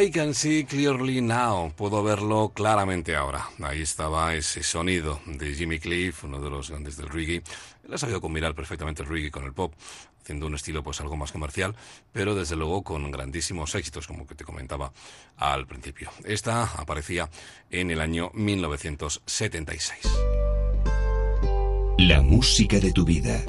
I 0.02 0.10
can 0.10 0.34
see 0.34 0.64
clearly 0.64 1.22
now. 1.22 1.72
Puedo 1.76 2.02
verlo 2.02 2.52
claramente 2.56 3.16
ahora. 3.16 3.48
Ahí 3.62 3.84
estaba 3.84 4.34
ese 4.34 4.64
sonido 4.64 5.22
de 5.28 5.54
Jimmy 5.54 5.78
Cliff, 5.78 6.24
uno 6.24 6.42
de 6.42 6.50
los 6.50 6.72
grandes 6.72 6.98
del 6.98 7.08
reggae. 7.08 7.44
Él 7.84 7.94
ha 7.94 8.00
sabido 8.00 8.20
combinar 8.20 8.56
perfectamente 8.56 9.04
el 9.04 9.10
reggae 9.10 9.30
con 9.30 9.44
el 9.44 9.54
pop, 9.54 9.76
haciendo 10.20 10.48
un 10.48 10.56
estilo 10.56 10.82
pues 10.82 11.00
algo 11.02 11.18
más 11.18 11.32
comercial, 11.32 11.76
pero 12.12 12.34
desde 12.34 12.56
luego 12.56 12.82
con 12.82 13.12
grandísimos 13.12 13.76
éxitos, 13.76 14.08
como 14.08 14.26
que 14.26 14.34
te 14.34 14.44
comentaba 14.44 14.92
al 15.38 15.68
principio. 15.68 16.10
Esta 16.24 16.64
aparecía 16.64 17.30
en 17.70 17.92
el 17.92 18.02
año 18.02 18.32
1976. 18.34 20.00
La 22.00 22.22
música 22.22 22.80
de 22.80 22.92
tu 22.92 23.06
vida. 23.06 23.44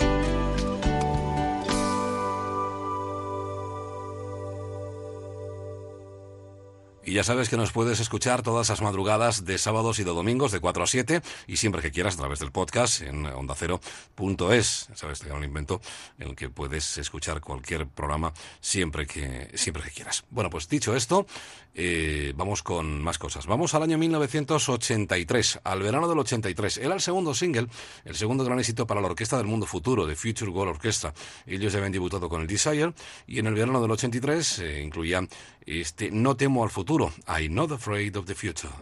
Ya 7.12 7.24
sabes 7.24 7.50
que 7.50 7.58
nos 7.58 7.72
puedes 7.72 8.00
escuchar 8.00 8.40
todas 8.40 8.70
las 8.70 8.80
madrugadas 8.80 9.44
de 9.44 9.58
sábados 9.58 9.98
y 9.98 10.02
de 10.04 10.10
domingos 10.10 10.50
de 10.50 10.60
4 10.60 10.82
a 10.82 10.86
7 10.86 11.20
y 11.46 11.58
siempre 11.58 11.82
que 11.82 11.90
quieras 11.90 12.14
a 12.14 12.18
través 12.20 12.38
del 12.38 12.52
podcast 12.52 13.02
en 13.02 13.26
ondacero.es. 13.26 14.88
Sabes, 14.94 15.18
te 15.18 15.30
un 15.30 15.44
invento 15.44 15.82
en 16.18 16.30
el 16.30 16.36
que 16.36 16.48
puedes 16.48 16.96
escuchar 16.96 17.42
cualquier 17.42 17.86
programa 17.86 18.32
siempre 18.62 19.06
que, 19.06 19.50
siempre 19.54 19.82
que 19.82 19.90
quieras. 19.90 20.24
Bueno, 20.30 20.48
pues 20.48 20.70
dicho 20.70 20.96
esto, 20.96 21.26
eh, 21.74 22.32
vamos 22.36 22.62
con 22.62 23.02
más 23.02 23.18
cosas. 23.18 23.46
Vamos 23.46 23.74
al 23.74 23.82
año 23.82 23.98
1983, 23.98 25.60
al 25.64 25.82
verano 25.82 26.08
del 26.08 26.18
83. 26.18 26.78
Era 26.78 26.94
el 26.94 27.00
segundo 27.00 27.34
single, 27.34 27.68
el 28.04 28.14
segundo 28.14 28.44
gran 28.44 28.58
éxito 28.58 28.86
para 28.86 29.00
la 29.00 29.08
Orquesta 29.08 29.38
del 29.38 29.46
Mundo 29.46 29.66
Futuro, 29.66 30.06
de 30.06 30.16
Future 30.16 30.50
World 30.50 30.76
Orchestra. 30.76 31.14
Ellos 31.46 31.72
ya 31.72 31.78
habían 31.78 31.92
debutado 31.92 32.28
con 32.28 32.42
el 32.42 32.46
Desire 32.46 32.92
y 33.26 33.38
en 33.38 33.46
el 33.46 33.54
verano 33.54 33.80
del 33.80 33.90
83 33.90 34.58
eh, 34.58 34.82
incluía 34.82 35.26
este 35.64 36.10
No 36.10 36.36
temo 36.36 36.64
al 36.64 36.70
futuro, 36.70 37.12
I'm 37.26 37.54
not 37.54 37.72
afraid 37.72 38.16
of 38.16 38.26
the 38.26 38.34
future. 38.34 38.72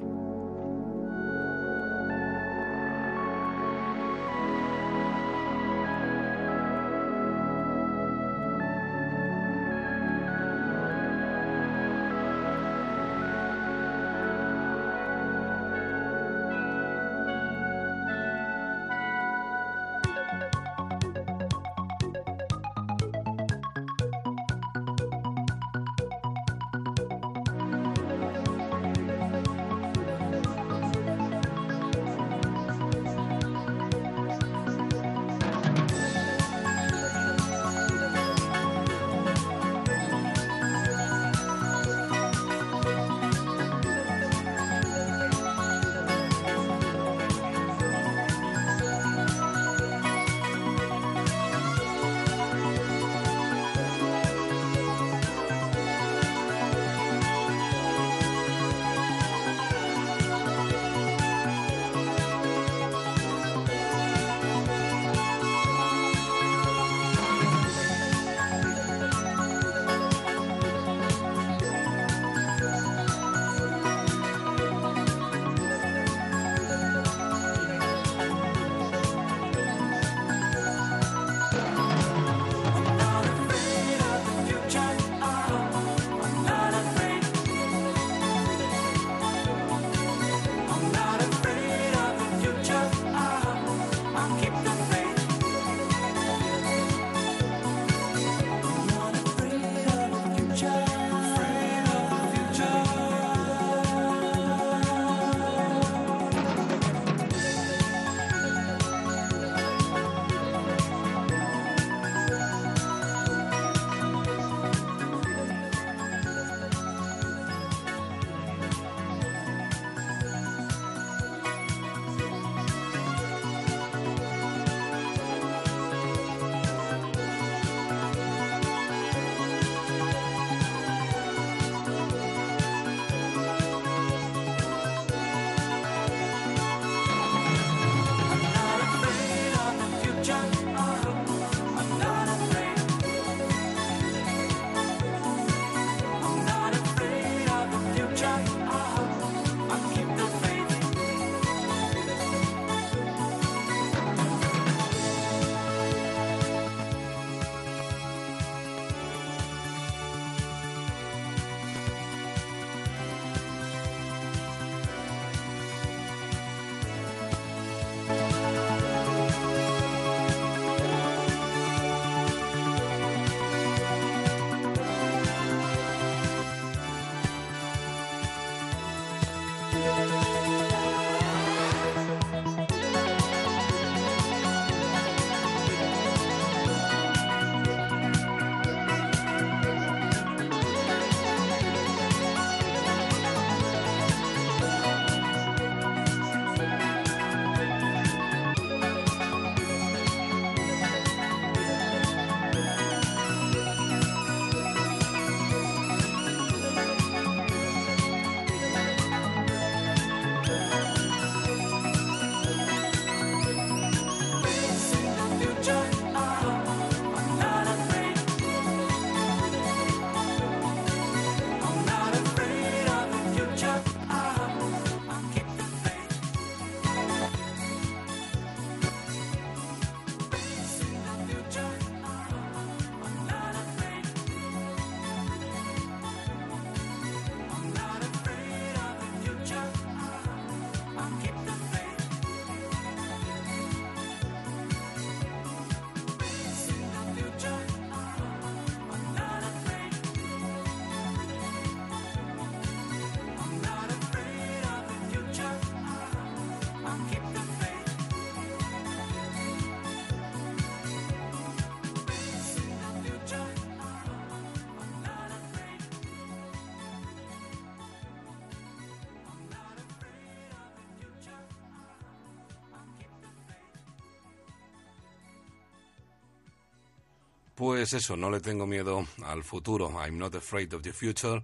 Pues 277.61 277.93
eso, 277.93 278.17
no 278.17 278.31
le 278.31 278.41
tengo 278.41 278.67
miedo 278.67 279.07
al 279.23 279.45
futuro. 279.45 279.91
I'm 280.03 280.17
not 280.17 280.35
afraid 280.35 280.73
of 280.73 280.81
the 280.81 280.95
future 280.95 281.43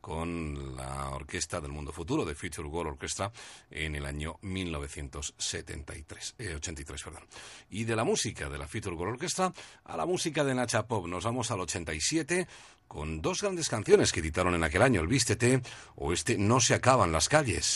con 0.00 0.74
la 0.74 1.10
Orquesta 1.10 1.60
del 1.60 1.72
Mundo 1.72 1.92
Futuro 1.92 2.24
de 2.24 2.34
Future 2.34 2.66
World 2.66 2.92
Orchestra 2.92 3.30
en 3.70 3.94
el 3.94 4.06
año 4.06 4.38
1973, 4.40 6.36
83, 6.56 7.00
eh, 7.00 7.04
perdón. 7.04 7.22
Y 7.68 7.84
de 7.84 7.94
la 7.94 8.04
música 8.04 8.48
de 8.48 8.56
la 8.56 8.66
Future 8.66 8.96
World 8.96 9.16
Orchestra 9.16 9.52
a 9.84 9.94
la 9.98 10.06
música 10.06 10.42
de 10.42 10.54
Nacha 10.54 10.86
Pop 10.86 11.06
nos 11.06 11.24
vamos 11.24 11.50
al 11.50 11.60
87 11.60 12.48
con 12.86 13.20
dos 13.20 13.42
grandes 13.42 13.68
canciones 13.68 14.10
que 14.10 14.20
editaron 14.20 14.54
en 14.54 14.64
aquel 14.64 14.80
año, 14.80 15.02
el 15.02 15.06
Vístete 15.06 15.60
o 15.96 16.14
este 16.14 16.38
No 16.38 16.60
se 16.60 16.72
acaban 16.72 17.12
las 17.12 17.28
calles. 17.28 17.74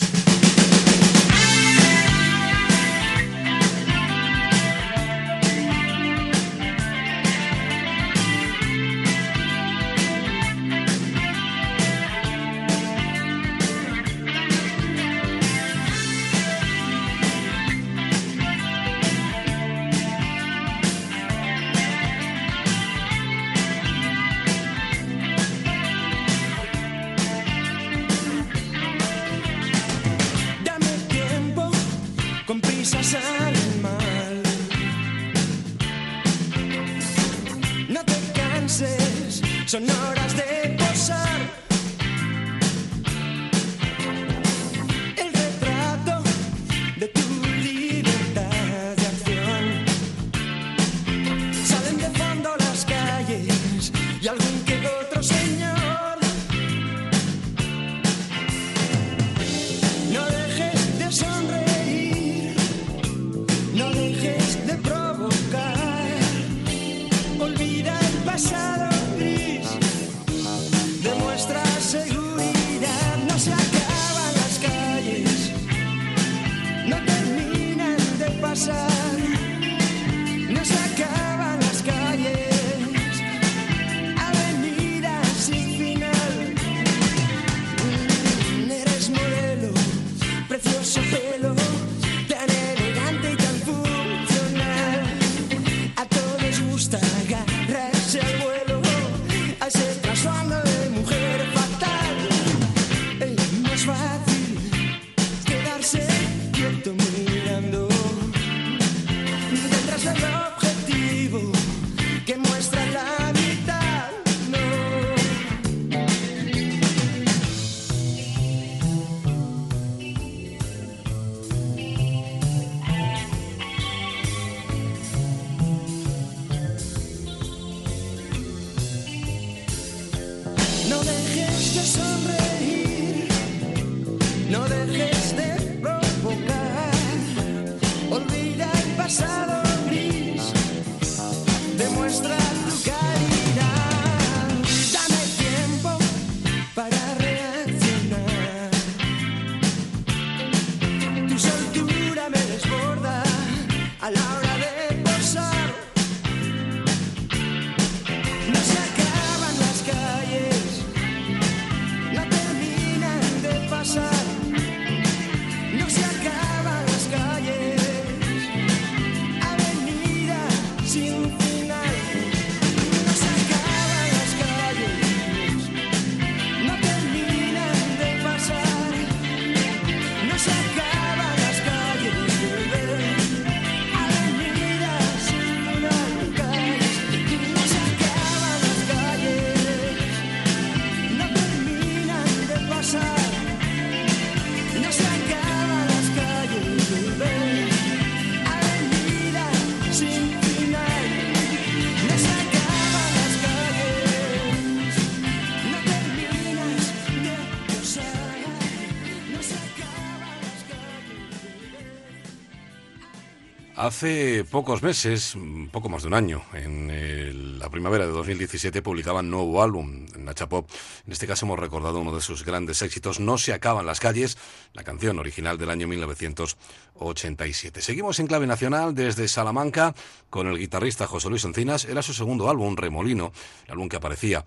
Hace 214.03 214.43
pocos 214.43 214.83
meses, 214.83 215.37
poco 215.71 215.87
más 215.87 216.01
de 216.01 216.09
un 216.09 216.13
año, 216.13 216.41
en 216.51 217.57
la 217.57 217.69
primavera 217.69 218.05
de 218.05 218.11
2017 218.11 218.81
publicaban 218.81 219.29
nuevo 219.29 219.63
álbum, 219.63 220.05
Nacha 220.17 220.49
Pop. 220.49 220.69
En 221.07 221.13
este 221.13 221.25
caso 221.25 221.45
hemos 221.45 221.57
recordado 221.57 222.01
uno 222.01 222.13
de 222.13 222.19
sus 222.19 222.43
grandes 222.43 222.81
éxitos, 222.81 223.21
No 223.21 223.37
se 223.37 223.53
acaban 223.53 223.85
las 223.85 224.01
calles, 224.01 224.37
la 224.73 224.83
canción 224.83 225.19
original 225.19 225.57
del 225.57 225.69
año 225.69 225.87
1987. 225.87 227.81
Seguimos 227.81 228.19
en 228.19 228.27
clave 228.27 228.45
nacional 228.45 228.93
desde 228.93 229.29
Salamanca 229.29 229.95
con 230.29 230.47
el 230.47 230.57
guitarrista 230.57 231.07
José 231.07 231.29
Luis 231.29 231.45
Encinas. 231.45 231.85
Era 231.85 232.01
su 232.01 232.13
segundo 232.13 232.49
álbum, 232.49 232.75
Remolino, 232.75 233.31
el 233.67 233.71
álbum 233.71 233.87
que 233.87 233.95
aparecía 233.95 234.43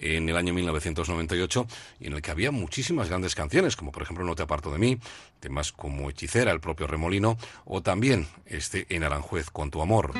en 0.00 0.28
el 0.28 0.36
año 0.36 0.52
1998 0.54 1.66
y 2.00 2.06
en 2.08 2.14
el 2.14 2.22
que 2.22 2.30
había 2.30 2.50
muchísimas 2.50 3.08
grandes 3.08 3.34
canciones, 3.34 3.76
como 3.76 3.92
por 3.92 4.02
ejemplo 4.02 4.24
No 4.24 4.34
te 4.34 4.42
aparto 4.42 4.72
de 4.72 4.78
mí, 4.78 4.98
temas 5.38 5.72
como 5.72 6.10
Hechicera, 6.10 6.52
el 6.52 6.60
propio 6.60 6.86
Remolino, 6.86 7.36
o 7.64 7.82
también 7.82 8.26
este 8.46 8.86
En 8.88 9.04
Aranjuez 9.04 9.50
con 9.50 9.70
tu 9.70 9.82
amor. 9.82 10.12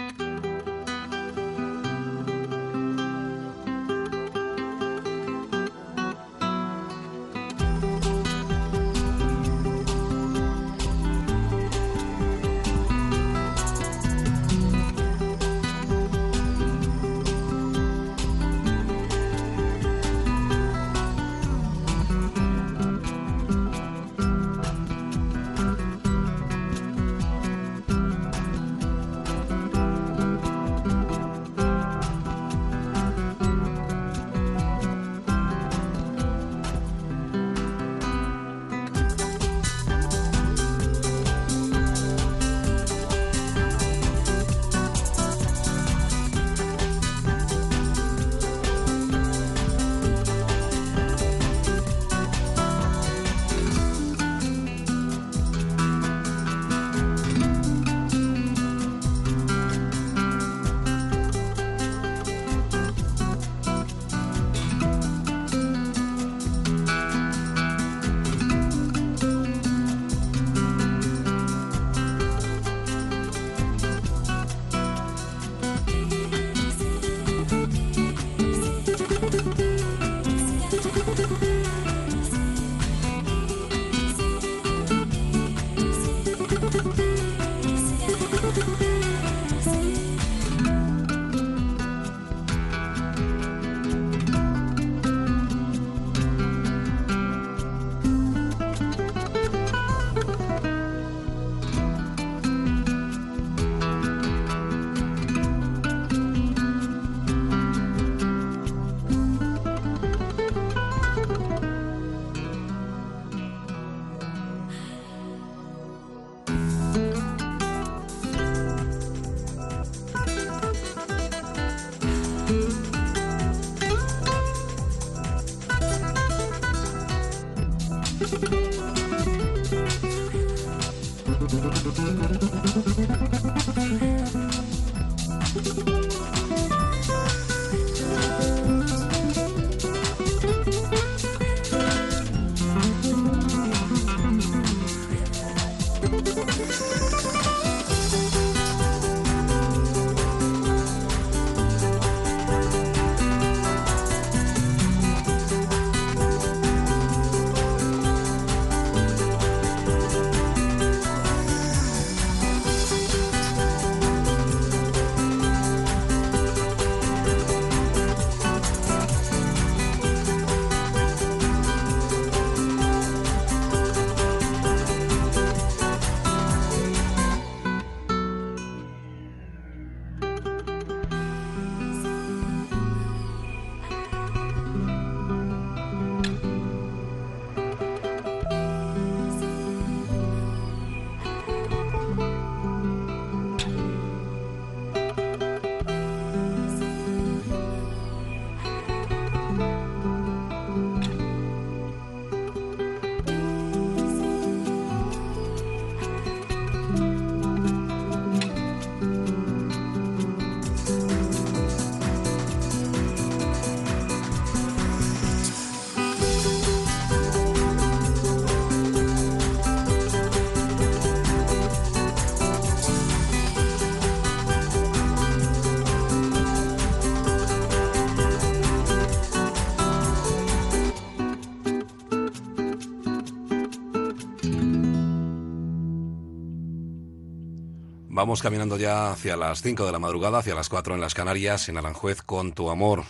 Vamos 238.20 238.42
caminando 238.42 238.76
ya 238.76 239.12
hacia 239.12 239.34
las 239.34 239.62
5 239.62 239.86
de 239.86 239.92
la 239.92 239.98
madrugada, 239.98 240.40
hacia 240.40 240.54
las 240.54 240.68
4 240.68 240.94
en 240.94 241.00
las 241.00 241.14
Canarias, 241.14 241.70
en 241.70 241.78
Aranjuez 241.78 242.20
con 242.20 242.52
tu 242.52 242.68
amor 242.68 243.04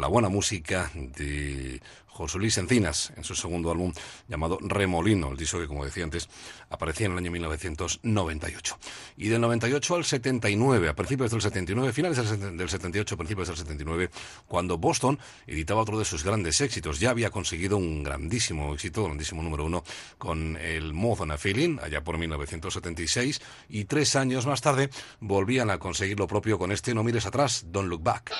la 0.00 0.08
buena 0.08 0.28
música 0.28 0.90
de 0.94 1.80
José 2.12 2.38
Luis 2.38 2.58
Encinas 2.58 3.12
en 3.16 3.24
su 3.24 3.34
segundo 3.34 3.70
álbum 3.70 3.92
llamado 4.28 4.58
Remolino, 4.60 5.30
el 5.30 5.36
disco 5.36 5.58
que, 5.58 5.66
como 5.66 5.84
decía 5.84 6.04
antes, 6.04 6.28
aparecía 6.68 7.06
en 7.06 7.12
el 7.12 7.18
año 7.18 7.30
1998. 7.30 8.78
Y 9.16 9.28
del 9.28 9.40
98 9.40 9.94
al 9.94 10.04
79, 10.04 10.88
a 10.88 10.94
principios 10.94 11.30
del 11.30 11.40
79, 11.40 11.92
finales 11.92 12.18
del 12.40 12.68
78, 12.68 13.16
principios 13.16 13.48
del 13.48 13.56
79, 13.56 14.10
cuando 14.46 14.76
Boston 14.76 15.18
editaba 15.46 15.80
otro 15.80 15.98
de 15.98 16.04
sus 16.04 16.22
grandes 16.22 16.60
éxitos. 16.60 17.00
Ya 17.00 17.10
había 17.10 17.30
conseguido 17.30 17.78
un 17.78 18.02
grandísimo 18.02 18.74
éxito, 18.74 19.04
grandísimo 19.04 19.42
número 19.42 19.64
uno, 19.64 19.82
con 20.18 20.58
el 20.58 20.92
More 20.92 21.32
a 21.32 21.38
Feeling, 21.38 21.78
allá 21.82 22.04
por 22.04 22.18
1976, 22.18 23.40
y 23.70 23.84
tres 23.84 24.16
años 24.16 24.44
más 24.46 24.60
tarde 24.60 24.90
volvían 25.20 25.70
a 25.70 25.78
conseguir 25.78 26.18
lo 26.18 26.26
propio 26.26 26.58
con 26.58 26.72
este 26.72 26.94
No 26.94 27.02
mires 27.02 27.24
atrás, 27.24 27.64
Don't 27.68 27.88
Look 27.88 28.02
Back. 28.02 28.32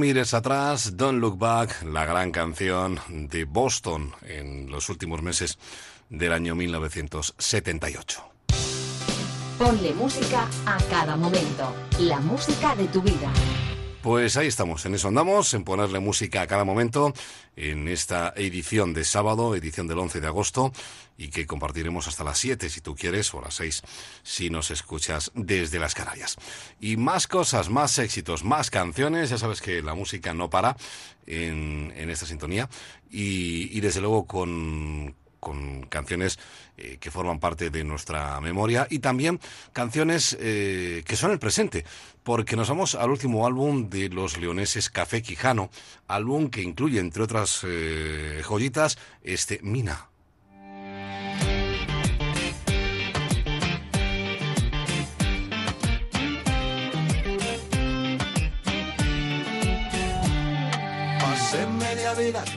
Mires 0.00 0.32
atrás, 0.32 0.96
Don't 0.96 1.20
Look 1.20 1.38
Back, 1.38 1.82
la 1.84 2.06
gran 2.06 2.32
canción 2.32 2.98
de 3.08 3.44
Boston 3.44 4.12
en 4.22 4.70
los 4.70 4.88
últimos 4.88 5.20
meses 5.22 5.58
del 6.08 6.32
año 6.32 6.54
1978. 6.54 8.24
Ponle 9.58 9.92
música 9.92 10.48
a 10.64 10.78
cada 10.88 11.16
momento, 11.16 11.74
la 11.98 12.18
música 12.18 12.74
de 12.76 12.88
tu 12.88 13.02
vida. 13.02 13.30
Pues 14.02 14.38
ahí 14.38 14.46
estamos, 14.46 14.86
en 14.86 14.94
eso 14.94 15.08
andamos, 15.08 15.52
en 15.52 15.62
ponerle 15.62 16.00
música 16.00 16.40
a 16.40 16.46
cada 16.46 16.64
momento, 16.64 17.12
en 17.54 17.86
esta 17.86 18.32
edición 18.34 18.94
de 18.94 19.04
sábado, 19.04 19.54
edición 19.54 19.88
del 19.88 19.98
11 19.98 20.22
de 20.22 20.26
agosto, 20.26 20.72
y 21.18 21.28
que 21.28 21.46
compartiremos 21.46 22.08
hasta 22.08 22.24
las 22.24 22.38
7 22.38 22.70
si 22.70 22.80
tú 22.80 22.96
quieres, 22.96 23.34
o 23.34 23.42
las 23.42 23.56
6 23.56 23.82
si 24.22 24.48
nos 24.48 24.70
escuchas 24.70 25.30
desde 25.34 25.78
las 25.78 25.94
Canarias. 25.94 26.38
Y 26.80 26.96
más 26.96 27.26
cosas, 27.26 27.68
más 27.68 27.98
éxitos, 27.98 28.42
más 28.42 28.70
canciones, 28.70 29.28
ya 29.28 29.36
sabes 29.36 29.60
que 29.60 29.82
la 29.82 29.94
música 29.94 30.32
no 30.32 30.48
para 30.48 30.78
en, 31.26 31.92
en 31.94 32.08
esta 32.08 32.24
sintonía, 32.24 32.70
y, 33.10 33.76
y 33.76 33.80
desde 33.80 34.00
luego 34.00 34.24
con, 34.24 35.14
con 35.40 35.82
canciones 35.86 36.38
eh, 36.76 36.98
que 37.00 37.10
forman 37.10 37.40
parte 37.40 37.70
de 37.70 37.82
nuestra 37.82 38.40
memoria 38.40 38.86
y 38.90 39.00
también 39.00 39.40
canciones 39.72 40.36
eh, 40.38 41.02
que 41.06 41.16
son 41.16 41.32
el 41.32 41.38
presente, 41.38 41.84
porque 42.22 42.56
nos 42.56 42.68
vamos 42.68 42.94
al 42.94 43.10
último 43.10 43.46
álbum 43.46 43.88
de 43.88 44.10
los 44.10 44.38
leoneses 44.38 44.90
Café 44.90 45.22
Quijano, 45.22 45.70
álbum 46.06 46.50
que 46.50 46.62
incluye, 46.62 47.00
entre 47.00 47.22
otras 47.22 47.62
eh, 47.66 48.42
joyitas, 48.46 48.98
este 49.24 49.58
Mina. 49.62 50.09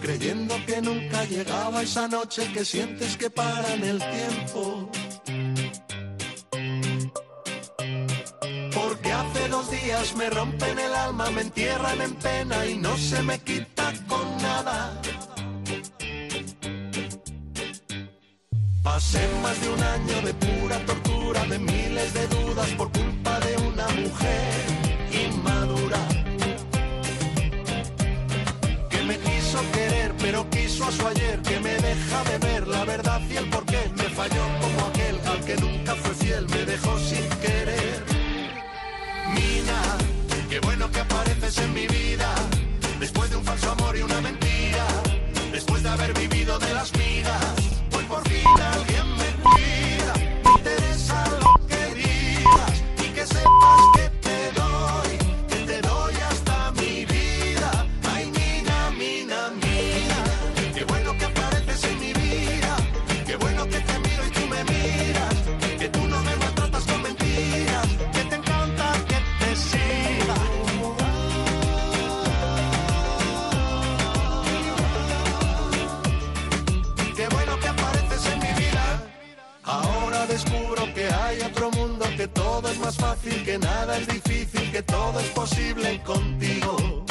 Creyendo 0.02 0.56
que 0.66 0.82
nunca 0.82 1.24
llegaba 1.26 1.82
esa 1.82 2.08
noche 2.08 2.52
que 2.54 2.66
sientes 2.66 3.16
que 3.16 3.30
para 3.30 3.74
en 3.74 3.84
el 3.84 4.00
tiempo. 4.00 4.90
Porque 8.74 9.12
hace 9.12 9.48
dos 9.48 9.72
días 9.72 10.16
me 10.16 10.30
rompen 10.30 10.78
el 10.78 10.94
alma, 10.94 11.32
me 11.32 11.42
entierran 11.42 12.02
en 12.02 12.14
pena 12.16 12.66
y 12.66 12.78
no 12.78 12.98
se 12.98 13.24
me 13.24 13.40
quita 13.40 13.94
con 14.08 14.38
nada. 14.42 15.02
Pasé 18.84 19.26
más 19.42 19.62
de 19.62 19.70
un 19.70 19.82
año 19.82 20.22
de 20.28 20.34
pura 20.34 20.86
tortura, 20.86 21.46
de 21.46 21.60
miles 21.60 22.14
de 22.14 22.28
dudas 22.28 22.70
por 22.72 22.92
culpa 22.92 23.40
de 23.40 23.58
una 23.70 23.88
mujer 23.88 24.66
inmadura. 25.26 26.13
Quiso 29.54 29.72
querer, 29.72 30.16
pero 30.20 30.50
quiso 30.50 30.84
a 30.86 30.92
su 30.92 31.08
ayer, 31.08 31.40
que 31.44 31.60
me 31.60 31.76
deja 31.76 32.24
de 32.24 32.38
ver 32.40 32.68
la 32.68 32.86
verdad 32.86 33.22
y 33.30 33.38
el 33.38 33.48
porqué. 33.50 33.92
Me 33.96 34.06
falló 34.06 34.44
como 34.60 34.88
aquel 34.88 35.20
al 35.28 35.46
que 35.46 35.56
nunca 35.58 35.96
fue 35.96 36.14
fiel, 36.16 36.48
me 36.50 36.66
dejó 36.66 36.98
sin 36.98 37.30
querer. 37.40 38.04
Mina, 39.36 39.82
qué 40.50 40.60
bueno 40.60 40.90
que 40.92 41.00
apareces 41.02 41.58
en 41.60 41.74
mi 41.74 41.86
vida, 41.86 42.34
después 43.00 43.30
de 43.30 43.36
un 43.36 43.44
falso 43.44 43.72
amor 43.72 43.96
y 43.96 44.02
una 44.02 44.22
mentira, 44.22 44.86
después 45.52 45.84
de 45.84 45.90
haber 45.90 46.14
vivido 46.14 46.58
de 46.58 46.74
las 46.74 46.92
migas. 46.98 47.56
Hoy 47.96 48.06
por 48.06 48.28
fin 48.28 48.73
otro 81.64 81.80
mundo, 81.80 82.06
que 82.18 82.28
todo 82.28 82.70
es 82.70 82.80
más 82.80 82.96
fácil, 82.96 83.44
que 83.44 83.58
nada 83.58 83.98
es 83.98 84.08
difícil, 84.08 84.72
que 84.72 84.82
todo 84.84 85.20
es 85.20 85.28
posible 85.30 86.02
contigo. 86.04 87.06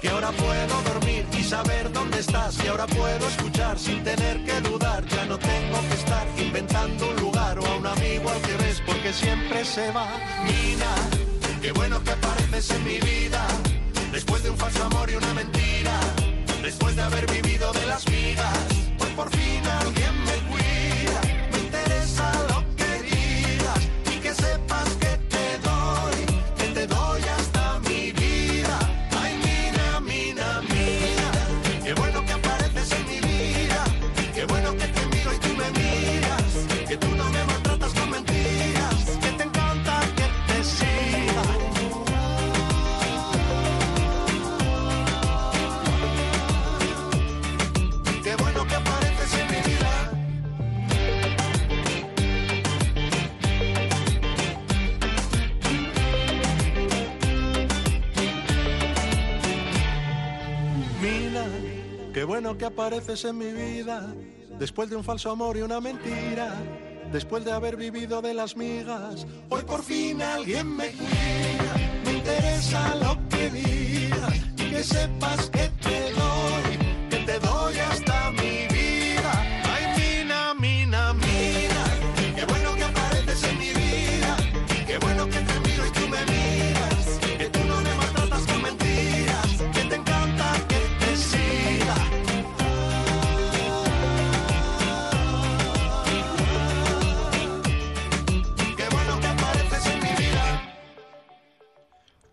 Que 0.00 0.08
ahora 0.08 0.30
puedo 0.30 0.82
dormir 0.82 1.26
y 1.38 1.42
saber 1.42 1.92
dónde 1.92 2.20
estás, 2.20 2.56
que 2.56 2.68
ahora 2.68 2.86
puedo 2.86 3.28
escuchar 3.28 3.78
sin 3.78 4.02
tener 4.04 4.44
que 4.44 4.60
dudar. 4.60 5.04
Ya 5.06 5.26
no 5.26 5.38
tengo 5.38 5.80
que 5.88 5.94
estar 5.94 6.26
inventando 6.38 7.10
un 7.10 7.16
lugar 7.16 7.58
o 7.58 7.66
a 7.66 7.76
un 7.76 7.86
amigo 7.86 8.30
al 8.30 8.40
que 8.42 8.56
ves, 8.56 8.82
porque 8.86 9.12
siempre 9.12 9.64
se 9.64 9.90
va. 9.90 10.08
Mina, 10.44 10.94
qué 11.60 11.72
bueno 11.72 12.02
que 12.02 12.10
apareces 12.10 12.70
en 12.70 12.84
mi 12.84 12.98
vida, 13.00 13.46
después 14.12 14.42
de 14.42 14.50
un 14.50 14.56
falso 14.56 14.84
amor 14.84 15.10
y 15.10 15.16
una 15.16 15.34
mentira. 15.34 16.00
Después 16.62 16.96
de 16.96 17.02
haber 17.02 17.26
vivido 17.30 17.72
de 17.72 17.86
las 17.86 18.06
migas, 18.08 18.58
hoy 19.00 19.10
por 19.16 19.30
fin 19.30 19.62
alguien 19.66 20.17
bueno 62.40 62.56
que 62.56 62.66
apareces 62.66 63.24
en 63.24 63.36
mi 63.36 63.50
vida. 63.50 64.14
Después 64.60 64.88
de 64.88 64.94
un 64.94 65.02
falso 65.02 65.28
amor 65.32 65.56
y 65.56 65.62
una 65.62 65.80
mentira. 65.80 66.54
Después 67.10 67.44
de 67.44 67.50
haber 67.50 67.76
vivido 67.76 68.22
de 68.22 68.32
las 68.32 68.56
migas. 68.56 69.26
Hoy 69.48 69.62
por 69.62 69.82
fin 69.82 70.22
alguien 70.22 70.76
me 70.76 70.88
cuida. 70.92 71.74
Me 72.04 72.12
interesa 72.12 72.94
lo 72.94 73.18
que 73.28 73.50
digas. 73.50 74.34
Y 74.56 74.70
que 74.70 74.84
sepas 74.84 75.50
que 75.50 75.68
te 75.82 76.12
doy. 76.12 77.08
Que 77.10 77.16
te 77.26 77.40
doy 77.40 77.76
hasta 77.78 78.07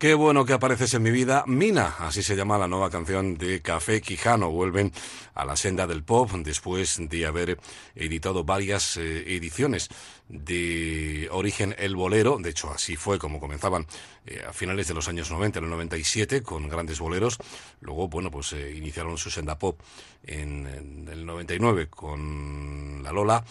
Qué 0.06 0.14
bueno 0.14 0.46
que 0.46 0.54
apareces 0.54 0.94
en 0.94 1.02
mi 1.02 1.10
vida, 1.10 1.44
Mina, 1.48 1.96
así 1.98 2.22
se 2.22 2.36
llama 2.36 2.60
la 2.60 2.68
nueva 2.68 2.92
canción 2.92 3.40
de 3.40 3.64
Café 3.64 4.02
Quijano. 4.02 4.52
Vuelven 4.52 4.92
a 5.34 5.46
la 5.46 5.56
senda 5.56 5.88
del 5.88 6.04
pop 6.04 6.30
después 6.44 7.00
de 7.10 7.26
haber 7.26 7.58
editado 7.96 8.44
varias 8.44 8.98
eh, 8.98 9.36
ediciones 9.36 9.90
de 10.30 11.28
Origen 11.32 11.74
El 11.80 11.96
Bolero. 11.96 12.38
De 12.38 12.52
hecho, 12.52 12.70
así 12.70 12.96
fue 12.96 13.18
como 13.18 13.40
comenzaban 13.40 13.88
eh, 14.28 14.44
a 14.48 14.54
finales 14.54 14.88
de 14.88 14.94
los 14.94 15.08
años 15.08 15.32
90, 15.32 15.58
en 15.58 15.66
el 15.66 15.72
97, 15.72 16.44
con 16.44 16.70
grandes 16.70 17.00
boleros. 17.00 17.40
Luego, 17.82 18.08
bueno, 18.08 18.30
pues 18.30 18.54
eh, 18.54 18.76
iniciaron 18.76 19.18
su 19.18 19.32
senda 19.32 19.58
pop 19.58 19.82
en, 20.24 20.68
en 20.68 21.08
el 21.12 21.26
99 21.26 21.88
con 21.88 23.02
La 23.02 23.12
Lola 23.12 23.44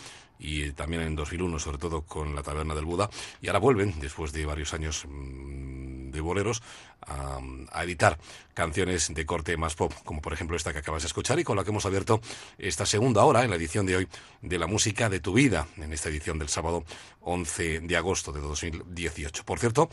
y 0.45 0.73
también 0.73 1.01
en 1.01 1.17
2001, 1.17 1.59
sobre 1.59 1.79
todo 1.79 2.03
con 2.03 2.35
La 2.35 2.43
Taberna 2.43 2.75
del 2.75 2.85
Buda, 2.85 3.09
y 3.41 3.47
ahora 3.47 3.61
vuelven, 3.61 3.95
después 3.99 4.31
de 4.33 4.45
varios 4.45 4.75
años 4.75 5.07
mm, 5.09 6.11
de 6.11 6.21
boleros, 6.21 6.63
a, 7.07 7.83
editar 7.83 8.19
canciones 8.53 9.13
de 9.13 9.27
corte 9.27 9.57
más 9.57 9.75
pop, 9.75 9.93
como 10.05 10.21
por 10.21 10.33
ejemplo 10.33 10.57
esta 10.57 10.73
que 10.73 10.79
acabas 10.79 11.03
de 11.03 11.09
escuchar 11.09 11.39
y 11.39 11.45
con 11.45 11.57
la 11.57 11.65
que 11.65 11.71
hemos 11.71 11.87
abierto 11.87 12.21
esta 12.59 12.87
segunda 12.87 13.25
hora 13.25 13.43
en 13.43 13.51
la 13.51 13.57
edición 13.57 13.87
de 13.87 13.97
hoy 13.97 14.09
de 14.43 14.59
la 14.59 14.67
música 14.67 15.09
de 15.09 15.21
tu 15.21 15.33
vida, 15.33 15.67
en 15.77 15.93
esta 15.93 16.11
edición 16.11 16.39
del 16.39 16.49
sábado 16.49 16.85
11 17.23 17.81
de 17.81 17.97
agosto 17.97 18.33
de 18.33 18.41
2018. 18.41 19.45
Por 19.45 19.59
cierto, 19.59 19.89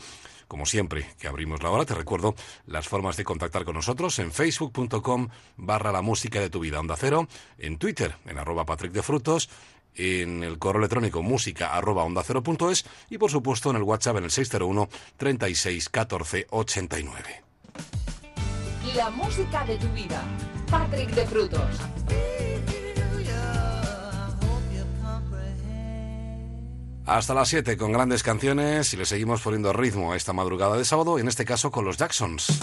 como 0.52 0.66
siempre 0.66 1.06
que 1.18 1.28
abrimos 1.28 1.62
la 1.62 1.70
hora, 1.70 1.86
te 1.86 1.94
recuerdo 1.94 2.34
las 2.66 2.86
formas 2.86 3.16
de 3.16 3.24
contactar 3.24 3.64
con 3.64 3.74
nosotros 3.74 4.18
en 4.18 4.30
facebook.com 4.32 5.28
barra 5.56 5.92
la 5.92 6.02
música 6.02 6.40
de 6.40 6.50
tu 6.50 6.60
vida 6.60 6.78
onda 6.78 6.94
cero, 6.94 7.26
en 7.56 7.78
Twitter 7.78 8.16
en 8.26 8.36
arroba 8.36 8.66
Patrick 8.66 8.92
de 8.92 9.02
Frutos, 9.02 9.48
en 9.94 10.42
el 10.42 10.58
correo 10.58 10.80
electrónico 10.80 11.22
música 11.22 11.74
arroba 11.74 12.04
onda 12.04 12.22
cero 12.24 12.42
punto 12.42 12.70
es 12.70 12.84
y 13.10 13.18
por 13.18 13.30
supuesto 13.30 13.70
en 13.70 13.76
el 13.76 13.82
WhatsApp 13.82 14.18
en 14.18 14.24
el 14.24 14.30
601 14.30 14.88
36 15.16 15.88
14 15.88 16.46
89. 16.50 17.42
La 18.96 19.10
música 19.10 19.64
de 19.64 19.76
tu 19.78 19.88
vida. 19.88 20.22
Patrick 20.70 21.10
de 21.10 21.26
Frutos. 21.26 21.80
Hasta 27.04 27.34
las 27.34 27.48
7 27.48 27.76
con 27.76 27.92
grandes 27.92 28.22
canciones 28.22 28.94
y 28.94 28.96
le 28.96 29.04
seguimos 29.04 29.42
poniendo 29.42 29.72
ritmo 29.72 30.12
a 30.12 30.16
esta 30.16 30.32
madrugada 30.32 30.76
de 30.76 30.84
sábado, 30.84 31.18
en 31.18 31.28
este 31.28 31.44
caso 31.44 31.70
con 31.70 31.84
los 31.84 31.96
Jacksons. 31.96 32.60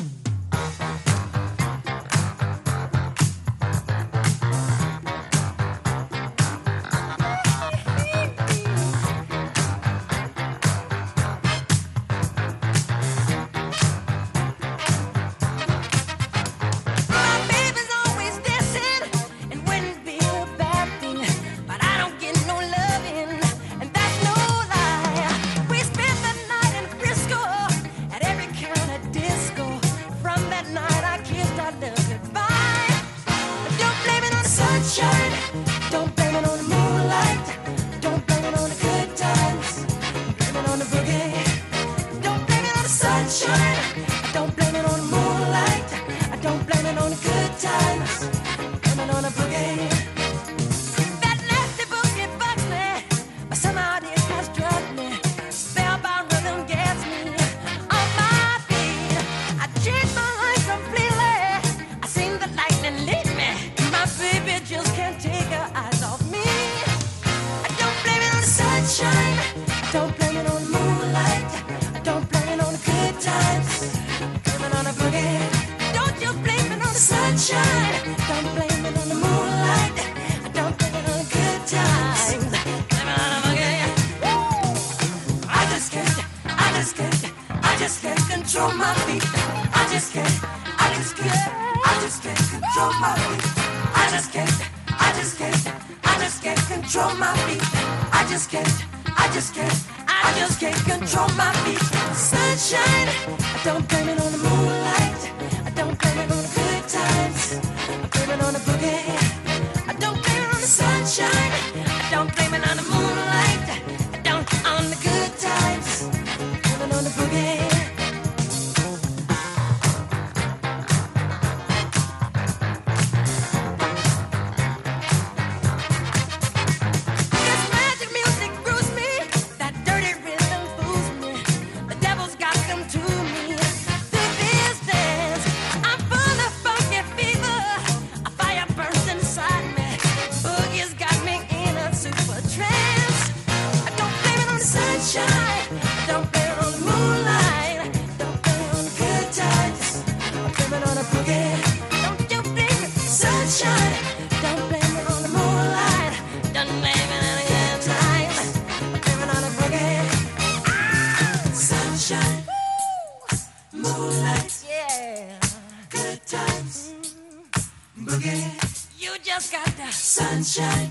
sunshine. 170.49 170.88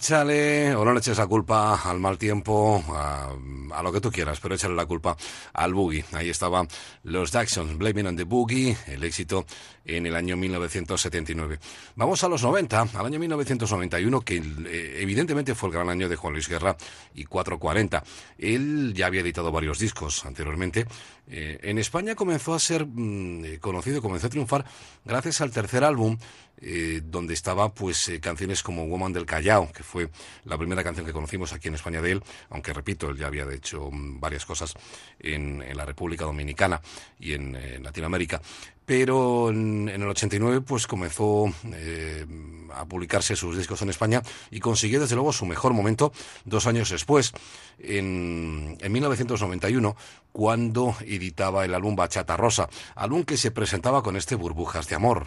Échale 0.00 0.74
o 0.74 0.82
no 0.82 0.94
le 0.94 1.00
eches 1.00 1.18
la 1.18 1.26
culpa 1.26 1.78
al 1.84 2.00
mal 2.00 2.16
tiempo, 2.16 2.82
a, 2.88 3.36
a, 3.72 3.82
lo 3.82 3.92
que 3.92 4.00
tú 4.00 4.10
quieras, 4.10 4.40
pero 4.40 4.54
échale 4.54 4.74
la 4.74 4.86
culpa 4.86 5.14
al 5.52 5.74
boogie. 5.74 6.06
Ahí 6.12 6.30
estaban 6.30 6.66
los 7.04 7.30
Jacksons, 7.30 7.76
Blaming 7.76 8.06
on 8.06 8.16
the 8.16 8.24
Boogie, 8.24 8.74
el 8.86 9.04
éxito 9.04 9.44
en 9.84 10.06
el 10.06 10.16
año 10.16 10.38
1979. 10.38 11.58
Vamos 11.96 12.24
a 12.24 12.28
los 12.28 12.42
90, 12.42 12.80
al 12.94 13.06
año 13.06 13.18
1991, 13.18 14.20
que 14.22 14.36
eh, 14.36 14.98
evidentemente 15.00 15.54
fue 15.54 15.68
el 15.68 15.74
gran 15.74 15.90
año 15.90 16.08
de 16.08 16.16
Juan 16.16 16.32
Luis 16.32 16.48
Guerra 16.48 16.76
y 17.14 17.24
440. 17.24 18.02
Él 18.38 18.94
ya 18.94 19.06
había 19.06 19.20
editado 19.20 19.52
varios 19.52 19.78
discos 19.78 20.24
anteriormente. 20.24 20.86
Eh, 21.28 21.58
en 21.62 21.78
España 21.78 22.14
comenzó 22.14 22.54
a 22.54 22.58
ser 22.58 22.86
mm, 22.86 23.58
conocido, 23.60 24.00
comenzó 24.00 24.28
a 24.28 24.30
triunfar 24.30 24.64
gracias 25.04 25.40
al 25.40 25.50
tercer 25.50 25.84
álbum 25.84 26.18
eh, 26.62 27.00
donde 27.02 27.32
estaba 27.34 27.72
pues 27.72 28.08
eh, 28.08 28.20
canciones 28.20 28.62
como 28.62 28.86
Woman 28.86 29.14
del 29.14 29.24
Callao, 29.24 29.72
que 29.72 29.82
fue 29.82 30.10
la 30.44 30.58
primera 30.58 30.84
canción 30.84 31.06
que 31.06 31.12
conocimos 31.12 31.52
aquí 31.54 31.68
en 31.68 31.74
España 31.74 32.02
de 32.02 32.12
él, 32.12 32.22
aunque 32.50 32.74
repito, 32.74 33.08
él 33.08 33.16
ya 33.16 33.28
había 33.28 33.50
hecho 33.50 33.90
mm, 33.90 34.20
varias 34.20 34.44
cosas 34.44 34.74
en, 35.18 35.64
la 35.74 35.86
República 35.86 36.24
Dominicana 36.24 36.80
y 37.18 37.32
en, 37.32 37.82
Latinoamérica. 37.82 38.42
Pero 38.84 39.50
en, 39.50 39.88
el 39.88 40.02
89 40.02 40.60
pues 40.60 40.86
comenzó 40.86 41.46
eh, 41.72 42.26
a 42.74 42.84
publicarse 42.84 43.36
sus 43.36 43.56
discos 43.56 43.80
en 43.82 43.88
España 43.88 44.22
y 44.50 44.60
consiguió 44.60 45.00
desde 45.00 45.14
luego 45.14 45.32
su 45.32 45.46
mejor 45.46 45.72
momento 45.72 46.12
dos 46.44 46.66
años 46.66 46.90
después, 46.90 47.32
en, 47.78 48.76
en 48.80 48.92
1991, 48.92 49.96
cuando 50.32 50.94
editaba 51.06 51.64
el 51.64 51.74
álbum 51.74 51.96
Bachata 51.96 52.36
Rosa, 52.36 52.68
álbum 52.94 53.24
que 53.24 53.36
se 53.36 53.50
presentaba 53.50 54.02
con 54.02 54.16
este 54.16 54.34
Burbujas 54.34 54.88
de 54.88 54.96
Amor. 54.96 55.26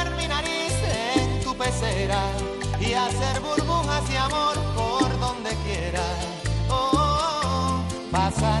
y 2.79 2.93
hacer 2.93 3.41
burbujas 3.41 4.03
y 4.11 4.15
amor 4.15 4.55
por 4.75 5.19
donde 5.19 5.49
quiera. 5.65 6.03
Oh, 6.69 7.83
pasar 8.11 8.60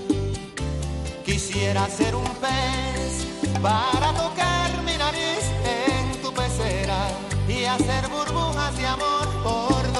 Quisiera 1.43 1.89
ser 1.89 2.13
un 2.13 2.23
pez 2.35 3.25
para 3.63 4.13
tocar 4.13 4.69
mi 4.85 4.95
nariz 4.95 5.43
en 5.65 6.21
tu 6.21 6.31
pecera 6.31 7.07
y 7.47 7.65
hacer 7.65 8.07
burbujas 8.09 8.77
de 8.77 8.85
amor 8.85 9.27
por 9.41 9.90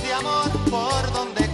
de 0.00 0.12
amor 0.14 0.50
por 0.70 1.12
donde 1.12 1.51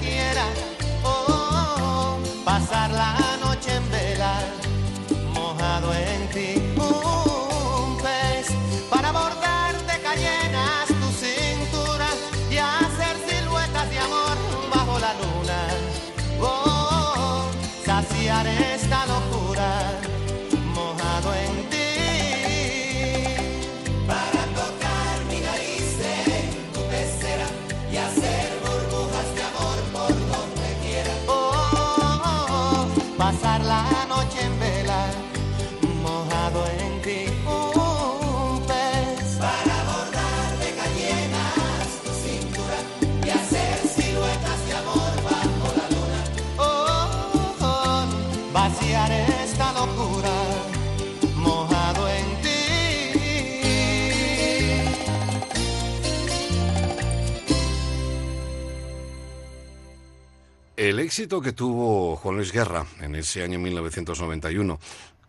éxito 61.09 61.41
que 61.41 61.55
tuvo 61.55 62.17
Juan 62.17 62.37
Luis 62.37 62.53
Guerra 62.53 62.85
en 63.01 63.15
ese 63.15 63.43
año 63.43 63.59
1991 63.59 64.79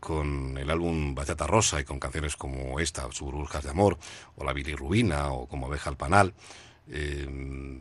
con 0.02 0.58
el 0.58 0.70
álbum 0.70 1.16
Bachata 1.16 1.48
Rosa 1.48 1.80
y 1.80 1.86
con 1.86 2.02
canciones 2.02 2.36
como 2.36 2.82
esta, 2.82 3.10
Suburbujas 3.14 3.64
de 3.64 3.70
Amor, 3.70 3.98
o 4.36 4.44
La 4.44 4.52
Bilirrubina, 4.52 5.32
o 5.32 5.48
Como 5.48 5.68
Abeja 5.68 5.90
al 5.90 5.96
Panal, 5.96 6.34
eh, 6.90 7.80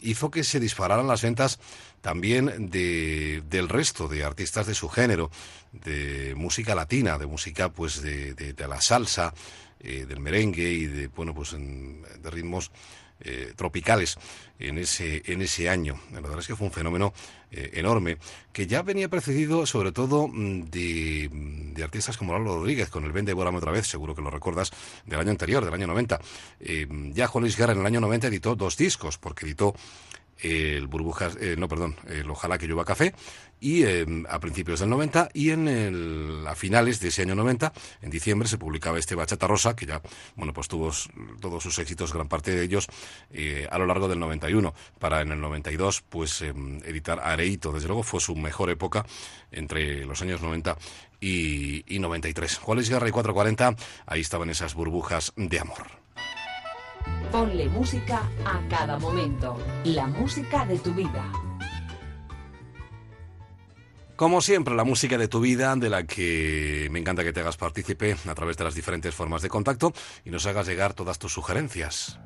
hizo 0.00 0.30
que 0.30 0.44
se 0.44 0.60
dispararan 0.60 1.08
las 1.08 1.22
ventas 1.22 1.58
también 2.02 2.68
de, 2.68 3.42
del 3.48 3.70
resto 3.70 4.06
de 4.06 4.22
artistas 4.22 4.66
de 4.66 4.74
su 4.74 4.90
género, 4.90 5.30
de 5.72 6.34
música 6.36 6.74
latina, 6.74 7.16
de 7.16 7.26
música 7.26 7.70
pues 7.70 8.02
de, 8.02 8.34
de 8.34 8.68
la 8.68 8.82
salsa, 8.82 9.32
eh, 9.80 10.04
del 10.06 10.20
merengue 10.20 10.70
y 10.72 10.84
de, 10.84 11.06
bueno, 11.06 11.34
pues 11.34 11.52
de 11.52 12.30
ritmos 12.30 12.70
eh, 13.22 13.52
tropicales 13.54 14.16
en 14.60 14.78
ese, 14.78 15.22
en 15.26 15.42
ese 15.42 15.68
año. 15.68 16.00
La 16.12 16.20
verdad 16.20 16.38
es 16.38 16.46
que 16.46 16.54
fue 16.54 16.66
un 16.66 16.72
fenómeno 16.72 17.12
eh, 17.50 17.70
enorme 17.74 18.18
que 18.52 18.66
ya 18.66 18.82
venía 18.82 19.08
precedido 19.08 19.66
sobre 19.66 19.92
todo 19.92 20.28
mm, 20.28 20.70
de, 20.70 21.28
de 21.74 21.82
artistas 21.82 22.16
como 22.16 22.32
Lalo 22.32 22.58
Rodríguez 22.58 22.90
con 22.90 23.04
el 23.04 23.12
Vende 23.12 23.32
Bórame 23.32 23.58
otra 23.58 23.72
vez, 23.72 23.86
seguro 23.86 24.14
que 24.14 24.22
lo 24.22 24.30
recuerdas, 24.30 24.70
del 25.06 25.18
año 25.20 25.30
anterior, 25.30 25.64
del 25.64 25.74
año 25.74 25.86
90. 25.86 26.20
ya 27.12 27.26
Juan 27.26 27.42
Luis 27.42 27.56
Guerra 27.56 27.72
en 27.72 27.80
el 27.80 27.86
año 27.86 28.00
90 28.00 28.28
editó 28.28 28.54
dos 28.54 28.76
discos, 28.76 29.18
porque 29.18 29.46
editó 29.46 29.74
el 30.42 30.86
burbujas, 30.86 31.36
eh, 31.40 31.56
no, 31.58 31.68
perdón, 31.68 31.96
el 32.08 32.30
Ojalá 32.30 32.58
que 32.58 32.66
llueva 32.66 32.84
café, 32.84 33.14
y 33.60 33.84
em, 33.84 34.24
a 34.28 34.40
principios 34.40 34.80
del 34.80 34.88
90 34.88 35.28
y 35.34 35.50
en 35.50 35.68
el, 35.68 36.44
a 36.46 36.54
finales 36.54 36.98
de 37.00 37.08
ese 37.08 37.22
año 37.22 37.34
90, 37.34 37.72
en 38.02 38.10
diciembre, 38.10 38.48
se 38.48 38.58
publicaba 38.58 38.98
este 38.98 39.14
Bachata 39.14 39.46
Rosa, 39.46 39.76
que 39.76 39.86
ya, 39.86 40.00
bueno, 40.36 40.52
pues 40.52 40.68
tuvo 40.68 40.90
todos 41.40 41.62
sus 41.62 41.78
éxitos, 41.78 42.12
gran 42.12 42.28
parte 42.28 42.52
de 42.52 42.64
ellos, 42.64 42.88
eh, 43.30 43.68
a 43.70 43.78
lo 43.78 43.86
largo 43.86 44.08
del 44.08 44.18
91, 44.18 44.74
para 44.98 45.20
en 45.20 45.32
el 45.32 45.40
92, 45.40 46.02
pues 46.08 46.42
em, 46.42 46.78
editar 46.84 47.20
Areito, 47.20 47.72
desde 47.72 47.88
luego 47.88 48.02
fue 48.02 48.20
su 48.20 48.34
mejor 48.34 48.70
época 48.70 49.04
entre 49.52 50.06
los 50.06 50.22
años 50.22 50.40
90 50.40 50.76
y, 51.20 51.84
y 51.94 51.98
93. 51.98 52.58
Juan 52.58 52.76
Luis 52.76 52.88
Guerra 52.88 53.08
y 53.08 53.12
440, 53.12 53.76
ahí 54.06 54.20
estaban 54.20 54.48
esas 54.48 54.74
burbujas 54.74 55.32
de 55.36 55.60
amor. 55.60 55.99
Ponle 57.30 57.68
música 57.68 58.22
a 58.44 58.60
cada 58.68 58.98
momento. 58.98 59.56
La 59.84 60.06
música 60.06 60.66
de 60.66 60.78
tu 60.78 60.92
vida. 60.92 61.30
Como 64.16 64.42
siempre, 64.42 64.74
la 64.74 64.84
música 64.84 65.16
de 65.16 65.28
tu 65.28 65.40
vida, 65.40 65.74
de 65.76 65.88
la 65.88 66.02
que 66.04 66.88
me 66.90 66.98
encanta 66.98 67.24
que 67.24 67.32
te 67.32 67.40
hagas 67.40 67.56
partícipe 67.56 68.16
a 68.28 68.34
través 68.34 68.56
de 68.58 68.64
las 68.64 68.74
diferentes 68.74 69.14
formas 69.14 69.40
de 69.40 69.48
contacto 69.48 69.94
y 70.26 70.30
nos 70.30 70.44
hagas 70.44 70.66
llegar 70.66 70.92
todas 70.92 71.18
tus 71.18 71.32
sugerencias. 71.32 72.20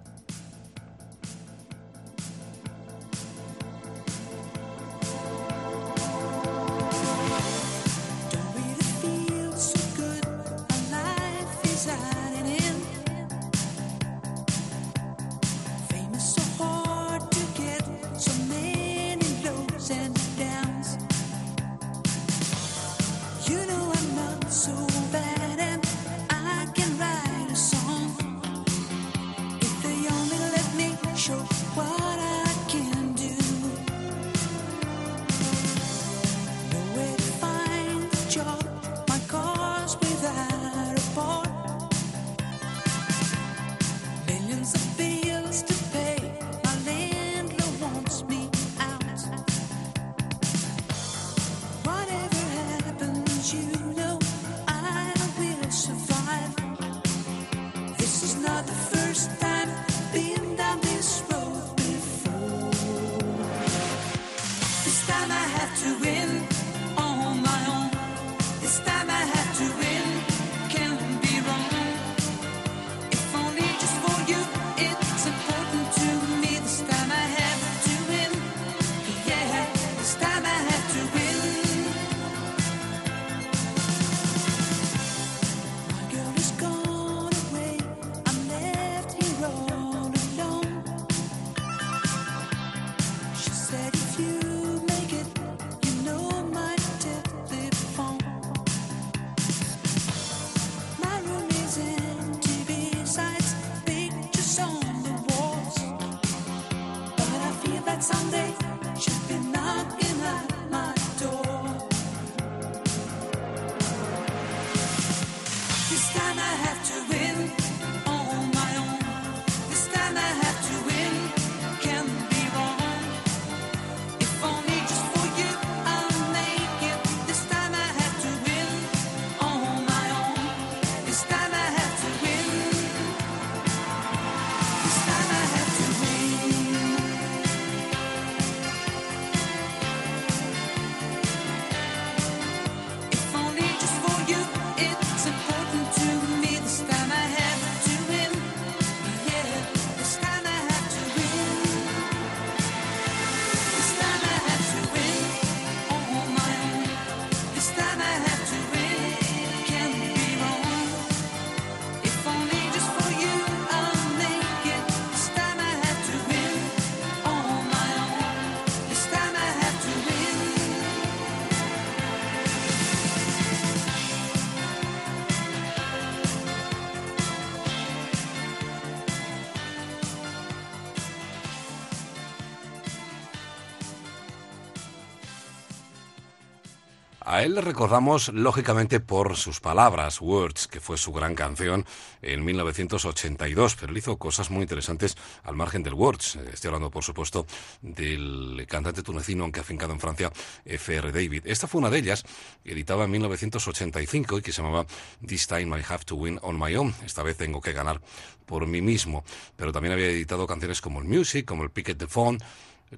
Él 187.45 187.55
le 187.55 187.61
recordamos 187.61 188.31
lógicamente 188.33 189.01
por 189.01 189.37
sus 189.37 189.61
palabras, 189.61 190.23
Words, 190.23 190.67
que 190.67 190.81
fue 190.81 190.97
su 190.97 191.13
gran 191.13 191.35
canción 191.35 191.85
en 192.23 192.43
1982, 192.43 193.77
pero 193.77 193.93
él 193.93 193.99
hizo 193.99 194.17
cosas 194.17 194.51
muy 194.51 194.63
interesantes 194.63 195.15
al 195.43 195.55
margen 195.55 195.83
del 195.83 195.93
Words. 195.93 196.37
Estoy 196.51 196.69
hablando, 196.69 196.91
por 196.91 197.05
supuesto, 197.05 197.47
del 197.83 198.65
cantante 198.67 199.03
tunecino, 199.03 199.45
aunque 199.45 199.61
afincado 199.61 199.93
en 199.93 200.01
Francia, 200.01 200.33
F.R. 200.65 201.13
David. 201.13 201.43
Esta 201.45 201.67
fue 201.67 201.81
una 201.81 201.91
de 201.91 201.99
ellas, 201.99 202.25
editada 202.65 203.05
en 203.05 203.11
1985 203.11 204.39
y 204.39 204.43
que 204.43 204.51
se 204.51 204.63
llamaba 204.63 204.87
This 205.27 205.47
Time 205.47 205.79
I 205.79 205.83
Have 205.87 206.05
to 206.07 206.17
Win 206.17 206.39
on 206.41 206.59
My 206.59 206.75
Own. 206.77 206.95
Esta 207.05 207.23
vez 207.23 207.37
tengo 207.37 207.61
que 207.61 207.75
ganar 207.75 208.01
por 208.47 208.67
mí 208.67 208.81
mismo. 208.81 209.23
Pero 209.55 209.71
también 209.71 209.93
había 209.93 210.07
editado 210.07 210.47
canciones 210.47 210.81
como 210.81 211.01
el 211.01 211.07
Music, 211.07 211.45
como 211.45 211.63
el 211.63 211.71
Picket 211.71 211.99
the 211.99 212.07
Phone, 212.07 212.39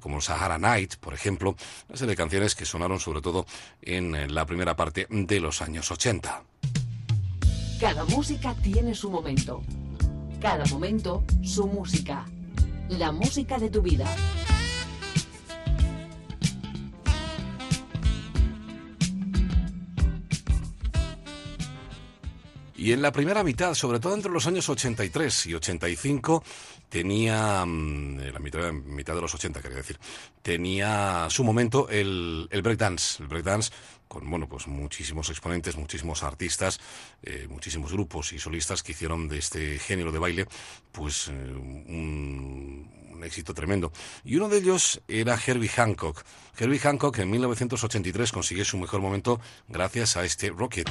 como 0.01 0.20
Sahara 0.20 0.59
Night, 0.59 0.97
por 0.97 1.14
ejemplo, 1.14 1.56
una 1.89 1.97
serie 1.97 2.12
de 2.12 2.16
canciones 2.16 2.55
que 2.55 2.64
sonaron 2.64 3.01
sobre 3.01 3.20
todo 3.20 3.47
en 3.82 4.14
eh, 4.14 4.28
la 4.28 4.47
primera 4.47 4.77
parte 4.77 5.06
de 5.10 5.40
los 5.40 5.62
años 5.62 5.90
80. 5.90 6.43
Cada 7.81 8.05
música 8.05 8.55
tiene 8.62 8.94
su 8.94 9.10
momento. 9.10 9.62
Cada 10.40 10.64
momento 10.66 11.24
su 11.43 11.66
música. 11.66 12.24
La 12.89 13.12
música 13.12 13.59
de 13.59 13.68
tu 13.68 13.82
vida. 13.82 14.06
Y 22.86 22.93
en 22.93 23.02
la 23.02 23.10
primera 23.10 23.43
mitad, 23.43 23.74
sobre 23.74 23.98
todo 23.98 24.14
entre 24.14 24.31
los 24.31 24.47
años 24.47 24.68
83 24.68 25.47
y 25.47 25.55
85, 25.55 26.44
tenía, 26.89 27.65
mm, 27.65 28.19
la 28.33 28.39
mitad, 28.39 28.73
mitad 28.73 29.15
de 29.15 29.21
los 29.21 29.35
80 29.35 29.61
quería 29.61 29.79
decir, 29.79 29.99
tenía 30.43 31.27
su 31.31 31.45
momento 31.45 31.89
el, 31.89 32.49
el 32.51 32.63
breakdance. 32.63 33.23
El 33.23 33.29
breakdance 33.29 33.71
con 34.09 34.29
bueno 34.31 34.49
pues 34.49 34.67
muchísimos 34.69 35.31
exponentes, 35.31 35.77
muchísimos 35.77 36.23
artistas, 36.23 36.81
eh, 37.23 37.47
muchísimos 37.51 37.93
grupos 37.93 38.33
y 38.33 38.39
solistas 38.39 38.83
que 38.83 38.93
hicieron 38.93 39.29
de 39.29 39.39
este 39.39 39.79
género 39.79 40.13
de 40.13 40.19
baile 40.19 40.47
pues 40.93 41.29
eh, 41.29 41.33
un, 41.33 42.89
un 43.17 43.25
éxito 43.25 43.55
tremendo. 43.55 43.93
Y 44.25 44.37
uno 44.37 44.49
de 44.49 44.59
ellos 44.59 45.01
era 45.09 45.39
Herbie 45.45 45.69
Hancock. 45.69 46.25
Herbie 46.59 46.79
Hancock 46.79 47.19
en 47.19 47.31
1983 47.31 48.33
consiguió 48.33 48.65
su 48.65 48.79
mejor 48.79 49.01
momento 49.01 49.41
gracias 49.69 50.17
a 50.17 50.25
este 50.25 50.51
Rocket. 50.51 50.89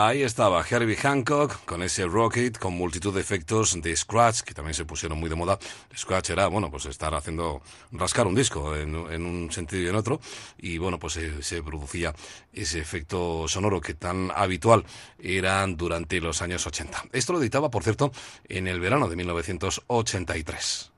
Ahí 0.00 0.22
estaba 0.22 0.64
Herbie 0.64 0.94
Hancock 0.94 1.64
con 1.64 1.82
ese 1.82 2.06
Rocket, 2.06 2.56
con 2.56 2.72
multitud 2.72 3.12
de 3.12 3.20
efectos 3.20 3.82
de 3.82 3.96
Scratch, 3.96 4.42
que 4.42 4.54
también 4.54 4.72
se 4.72 4.84
pusieron 4.84 5.18
muy 5.18 5.28
de 5.28 5.34
moda. 5.34 5.58
Scratch 5.92 6.30
era, 6.30 6.46
bueno, 6.46 6.70
pues 6.70 6.86
estar 6.86 7.12
haciendo, 7.16 7.62
rascar 7.90 8.28
un 8.28 8.36
disco 8.36 8.76
en, 8.76 8.94
un 8.94 9.50
sentido 9.50 9.82
y 9.82 9.88
en 9.88 9.96
otro, 9.96 10.20
y 10.56 10.78
bueno, 10.78 11.00
pues 11.00 11.14
se, 11.14 11.42
se, 11.42 11.64
producía 11.64 12.14
ese 12.52 12.78
efecto 12.78 13.48
sonoro 13.48 13.80
que 13.80 13.94
tan 13.94 14.30
habitual 14.32 14.84
eran 15.18 15.76
durante 15.76 16.20
los 16.20 16.42
años 16.42 16.64
80. 16.64 17.06
Esto 17.10 17.32
lo 17.32 17.40
editaba, 17.40 17.68
por 17.68 17.82
cierto, 17.82 18.12
en 18.48 18.68
el 18.68 18.78
verano 18.78 19.08
de 19.08 19.16
1983. 19.16 20.92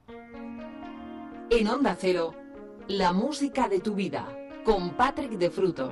En 1.49 1.69
Onda 1.69 1.97
Cero, 1.99 2.35
la 2.87 3.15
música 3.15 3.67
de 3.67 3.81
tu 3.81 3.95
vida, 3.95 4.29
con 4.63 4.91
Patrick 4.91 5.39
de 5.39 5.51
Frutos. 5.51 5.89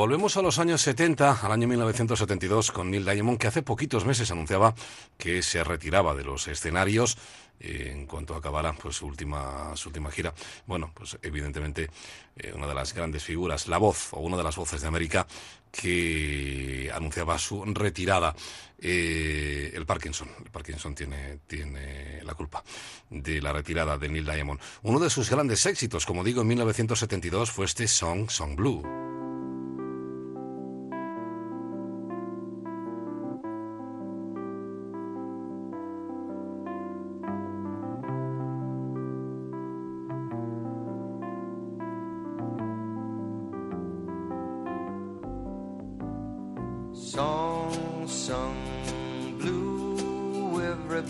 Volvemos 0.00 0.38
a 0.38 0.40
los 0.40 0.58
años 0.58 0.80
70, 0.80 1.40
al 1.42 1.52
año 1.52 1.68
1972, 1.68 2.72
con 2.72 2.90
Neil 2.90 3.04
Diamond, 3.04 3.36
que 3.36 3.48
hace 3.48 3.62
poquitos 3.62 4.06
meses 4.06 4.30
anunciaba 4.30 4.74
que 5.18 5.42
se 5.42 5.62
retiraba 5.62 6.14
de 6.14 6.24
los 6.24 6.48
escenarios 6.48 7.18
eh, 7.60 7.90
en 7.92 8.06
cuanto 8.06 8.34
acabara 8.34 8.72
pues, 8.72 8.96
su, 8.96 9.06
última, 9.06 9.76
su 9.76 9.90
última 9.90 10.10
gira. 10.10 10.32
Bueno, 10.64 10.90
pues 10.94 11.18
evidentemente 11.20 11.90
eh, 12.34 12.50
una 12.56 12.66
de 12.66 12.74
las 12.74 12.94
grandes 12.94 13.24
figuras, 13.24 13.68
la 13.68 13.76
voz 13.76 14.14
o 14.14 14.20
una 14.20 14.38
de 14.38 14.42
las 14.42 14.56
voces 14.56 14.80
de 14.80 14.88
América 14.88 15.26
que 15.70 16.90
anunciaba 16.94 17.36
su 17.38 17.62
retirada. 17.66 18.34
Eh, 18.78 19.70
el 19.74 19.84
Parkinson. 19.84 20.30
El 20.42 20.50
Parkinson 20.50 20.94
tiene, 20.94 21.40
tiene 21.46 22.24
la 22.24 22.32
culpa 22.32 22.64
de 23.10 23.42
la 23.42 23.52
retirada 23.52 23.98
de 23.98 24.08
Neil 24.08 24.24
Diamond. 24.24 24.60
Uno 24.80 24.98
de 24.98 25.10
sus 25.10 25.28
grandes 25.28 25.66
éxitos, 25.66 26.06
como 26.06 26.24
digo, 26.24 26.40
en 26.40 26.48
1972 26.48 27.50
fue 27.50 27.66
este 27.66 27.86
Song, 27.86 28.30
Song 28.30 28.56
Blue. 28.56 29.29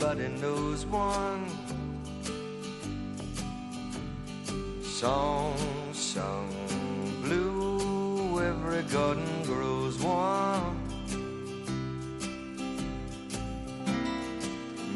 everybody 0.02 0.28
knows 0.40 0.86
one 0.86 1.46
song 4.82 5.54
sung 5.92 6.48
blue. 7.22 8.40
Every 8.40 8.82
garden 8.84 9.42
grows 9.44 9.98
one. 9.98 10.78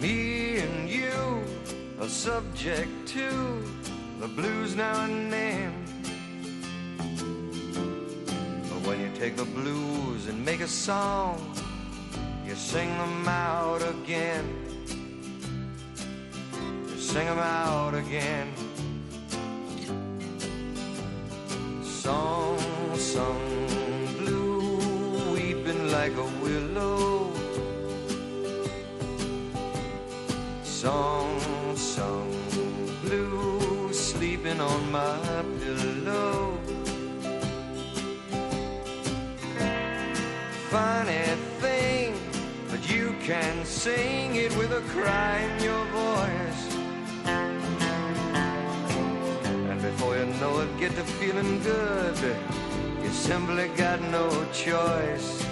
Me 0.00 0.58
and 0.58 0.88
you 0.88 1.44
are 2.00 2.08
subject 2.08 3.06
to 3.08 3.28
the 4.20 4.28
blues 4.28 4.74
now 4.74 5.04
and 5.04 5.30
then. 5.30 5.84
But 8.70 8.80
when 8.86 9.00
you 9.00 9.10
take 9.14 9.36
the 9.36 9.44
blues 9.44 10.28
and 10.28 10.42
make 10.42 10.60
a 10.60 10.68
song, 10.68 11.54
you 12.46 12.54
sing 12.54 12.88
them 12.88 13.28
out 13.28 13.82
again 13.82 14.73
sing 17.14 17.26
them 17.26 17.38
out 17.38 17.94
again. 17.94 18.52
Song 21.84 22.58
sung 22.96 23.68
blue, 24.18 25.32
weeping 25.32 25.92
like 25.92 26.16
a 26.16 26.28
willow. 26.42 27.30
Song 30.64 31.38
sung 31.76 32.32
blue, 33.02 33.92
sleeping 33.92 34.60
on 34.60 34.90
my 34.90 35.44
pillow. 35.60 36.58
Funny 40.68 41.26
thing, 41.62 42.12
but 42.68 42.82
you 42.90 43.14
can 43.22 43.64
sing 43.64 44.34
it 44.34 44.50
with 44.56 44.72
a 44.72 44.82
cry 44.94 45.38
in 45.38 45.62
your 45.62 45.84
voice. 45.92 46.13
know 50.40 50.60
I 50.60 50.66
get 50.80 50.94
to 50.96 51.04
feeling 51.04 51.62
good. 51.62 52.36
You 53.02 53.10
simply 53.10 53.68
got 53.76 54.00
no 54.00 54.28
choice. 54.52 55.43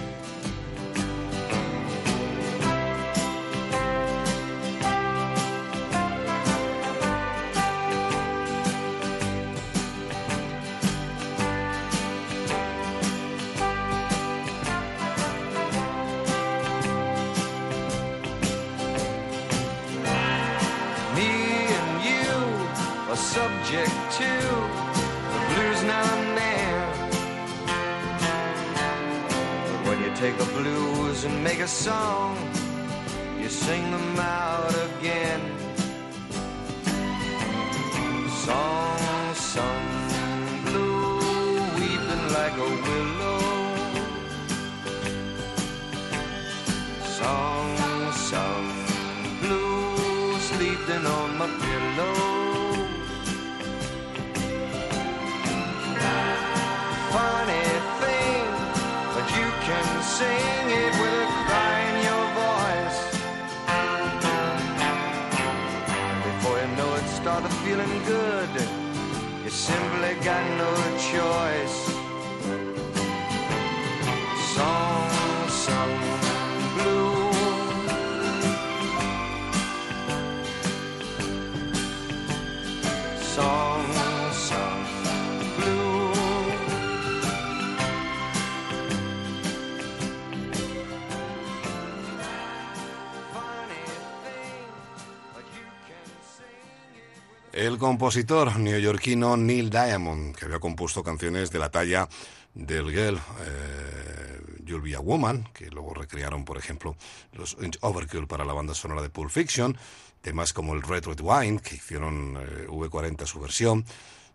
Compositor 97.93 98.57
neoyorquino 98.57 99.37
Neil 99.37 99.69
Diamond, 99.69 100.35
que 100.35 100.45
había 100.45 100.59
compuesto 100.59 101.03
canciones 101.03 101.51
de 101.51 101.59
la 101.59 101.69
talla 101.69 102.09
del 102.55 102.89
Girl, 102.89 103.21
eh, 103.41 104.41
You'll 104.65 104.81
Be 104.81 104.95
a 104.95 104.99
Woman, 104.99 105.47
que 105.53 105.69
luego 105.69 105.93
recrearon, 105.93 106.43
por 106.43 106.57
ejemplo, 106.57 106.95
los 107.33 107.55
Overkill 107.81 108.25
para 108.25 108.45
la 108.45 108.53
banda 108.53 108.73
sonora 108.73 109.03
de 109.03 109.11
Pulp 109.11 109.29
Fiction, 109.29 109.77
temas 110.23 110.53
como 110.53 110.73
el 110.73 110.81
Red 110.81 111.05
Red 111.05 111.19
Wine, 111.21 111.59
que 111.59 111.75
hicieron 111.75 112.35
eh, 112.35 112.65
V40 112.67 113.27
su 113.27 113.39
versión, 113.39 113.85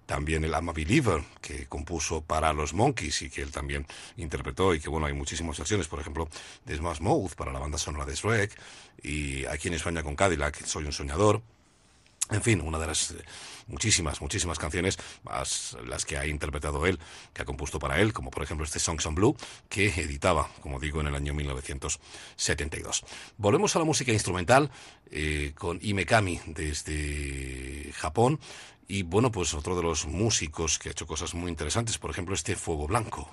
también 0.07 0.45
el 0.45 0.53
I'm 0.53 0.69
a 0.69 0.73
Believer, 0.73 1.21
que 1.41 1.67
compuso 1.67 2.21
para 2.21 2.53
los 2.53 2.75
Monkeys 2.75 3.23
y 3.23 3.29
que 3.29 3.43
él 3.43 3.51
también 3.51 3.89
interpretó, 4.19 4.73
y 4.73 4.79
que 4.79 4.89
bueno, 4.89 5.07
hay 5.07 5.15
muchísimas 5.15 5.59
versiones, 5.59 5.89
por 5.89 5.99
ejemplo, 5.99 6.29
de 6.65 6.77
Smash 6.77 7.01
Mouth 7.01 7.35
para 7.35 7.53
la 7.53 7.59
banda 7.59 7.77
sonora 7.77 8.05
de 8.05 8.15
Shrek, 8.15 8.57
y 9.03 9.45
aquí 9.47 9.67
en 9.67 9.75
España 9.75 10.05
con 10.05 10.15
Cadillac, 10.15 10.65
Soy 10.65 10.85
un 10.85 10.93
Soñador, 10.93 11.43
En 12.31 12.43
fin, 12.43 12.61
una 12.61 12.79
de 12.79 12.87
las 12.87 13.15
muchísimas, 13.69 14.21
muchísimas 14.21 14.59
canciones, 14.59 14.99
las 15.87 16.05
que 16.05 16.17
ha 16.17 16.27
interpretado 16.27 16.87
él, 16.87 16.99
que 17.33 17.43
ha 17.43 17.45
compuesto 17.45 17.79
para 17.79 18.01
él, 18.01 18.13
como 18.13 18.31
por 18.31 18.43
ejemplo 18.43 18.65
este 18.65 18.79
Songs 18.79 19.07
on 19.07 19.15
Blue, 19.15 19.37
que 19.69 19.87
editaba, 19.87 20.49
como 20.61 20.81
digo, 20.81 21.01
en 21.01 21.07
el 21.07 21.15
año 21.15 21.35
1972. 21.35 23.05
Volvemos 23.37 23.77
a 23.77 23.79
la 23.79 23.85
música 23.85 24.13
instrumental 24.13 24.71
eh, 25.11 25.53
con 25.57 25.79
Imekami 25.81 26.41
desde 26.47 27.93
Japón. 27.95 28.41
Y 28.91 29.03
bueno, 29.03 29.31
pues 29.31 29.53
otro 29.53 29.77
de 29.77 29.83
los 29.83 30.07
músicos 30.07 30.79
que 30.79 30.89
ha 30.89 30.93
hecho 30.93 31.07
cosas 31.07 31.35
muy 31.35 31.51
interesantes, 31.51 31.99
por 31.99 32.11
ejemplo, 32.11 32.35
este 32.35 32.57
Fuego 32.57 32.87
Blanco. 32.87 33.29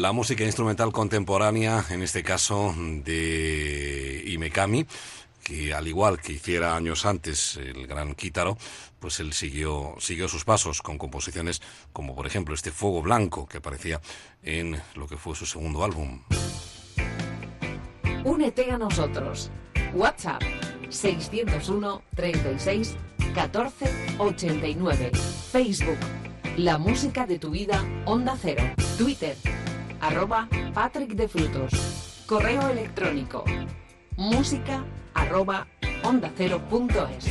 La 0.00 0.12
música 0.12 0.44
instrumental 0.44 0.92
contemporánea, 0.92 1.84
en 1.90 2.02
este 2.02 2.22
caso 2.22 2.74
de 2.76 4.22
Imekami, 4.28 4.86
que 5.44 5.74
al 5.74 5.88
igual 5.88 6.20
que 6.20 6.32
hiciera 6.32 6.74
años 6.74 7.04
antes 7.04 7.56
el 7.56 7.86
gran 7.86 8.14
Kitaro, 8.14 8.56
pues 8.98 9.20
él 9.20 9.34
siguió, 9.34 9.94
siguió 9.98 10.26
sus 10.26 10.44
pasos 10.44 10.80
con 10.80 10.96
composiciones 10.96 11.60
como 11.92 12.14
por 12.14 12.26
ejemplo 12.26 12.54
este 12.54 12.70
Fuego 12.70 13.02
Blanco 13.02 13.46
que 13.46 13.58
aparecía 13.58 14.00
en 14.42 14.80
lo 14.94 15.06
que 15.06 15.18
fue 15.18 15.36
su 15.36 15.44
segundo 15.44 15.84
álbum. 15.84 16.22
Únete 18.24 18.70
a 18.70 18.78
nosotros. 18.78 19.50
WhatsApp 19.92 20.42
601 20.88 22.02
36 22.16 22.96
14 23.34 24.16
89. 24.18 25.10
Facebook 25.52 25.98
La 26.56 26.78
música 26.78 27.26
de 27.26 27.38
tu 27.38 27.50
vida 27.50 27.84
Onda 28.06 28.36
Cero. 28.40 28.62
Twitter 28.96 29.36
arroba 30.00 30.48
Patrick 30.74 31.12
de 31.12 31.28
Frutos. 31.28 32.24
Correo 32.26 32.68
electrónico 32.68 33.44
música 34.16 34.84
arroba 35.14 35.66
onda 36.04 36.30
cero 36.36 36.60
punto 36.68 37.08
es. 37.08 37.24